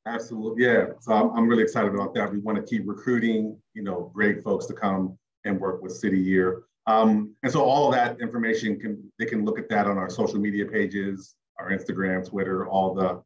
Absolutely, 0.07 0.65
yeah. 0.65 0.87
So 1.01 1.13
I'm, 1.13 1.31
I'm 1.31 1.49
really 1.49 1.63
excited 1.63 1.95
about 1.95 2.15
that. 2.15 2.31
We 2.31 2.39
want 2.39 2.59
to 2.59 2.63
keep 2.63 2.87
recruiting, 2.87 3.59
you 3.73 3.83
know, 3.83 4.11
great 4.15 4.43
folks 4.43 4.67
to 4.67 4.75
come 4.75 5.19
and 5.45 5.59
work 5.59 5.83
with 5.83 5.93
City 5.93 6.19
Year. 6.19 6.65
Um, 6.87 7.35
and 7.43 7.51
so 7.51 7.63
all 7.63 7.89
of 7.89 7.95
that 7.95 8.21
information 8.21 8.79
can 8.79 9.11
they 9.19 9.25
can 9.25 9.45
look 9.45 9.59
at 9.59 9.69
that 9.71 9.87
on 9.87 9.97
our 9.97 10.11
social 10.11 10.39
media 10.39 10.67
pages, 10.67 11.35
our 11.59 11.71
Instagram, 11.71 12.29
Twitter, 12.29 12.69
all 12.69 12.95
the 12.95 13.23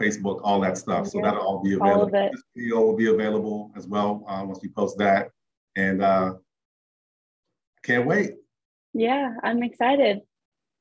Facebook, 0.00 0.40
all 0.44 0.60
that 0.60 0.76
stuff. 0.76 1.06
So 1.06 1.18
yeah, 1.18 1.24
that'll 1.24 1.42
all 1.42 1.62
be 1.62 1.74
available. 1.74 2.14
All 2.14 2.30
this 2.30 2.42
video 2.54 2.80
will 2.80 2.96
be 2.96 3.06
available 3.06 3.72
as 3.76 3.86
well 3.86 4.24
uh, 4.28 4.42
once 4.44 4.60
we 4.62 4.68
post 4.68 4.98
that. 4.98 5.30
And 5.76 6.02
uh, 6.02 6.34
can't 7.82 8.06
wait. 8.06 8.34
Yeah, 8.92 9.34
I'm 9.42 9.62
excited. 9.62 10.20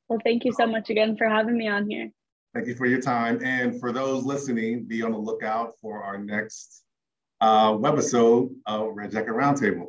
Well, 0.10 0.20
thank 0.24 0.44
you 0.44 0.52
so 0.54 0.68
much 0.68 0.90
again 0.90 1.16
for 1.16 1.28
having 1.28 1.58
me 1.58 1.68
on 1.68 1.90
here. 1.90 2.12
Thank 2.54 2.68
you 2.68 2.76
for 2.76 2.86
your 2.86 3.02
time. 3.02 3.40
And 3.44 3.80
for 3.80 3.92
those 3.92 4.26
listening, 4.26 4.86
be 4.86 5.02
on 5.02 5.12
the 5.12 5.18
lookout 5.18 5.74
for 5.82 6.04
our 6.04 6.18
next 6.18 6.84
uh, 7.42 7.72
webisode 7.72 8.54
of 8.68 8.96
Red 8.96 9.12
Jacket 9.12 9.32
Roundtable. 9.32 9.88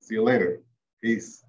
See 0.00 0.14
you 0.14 0.22
later. 0.22 0.60
Peace. 1.02 1.43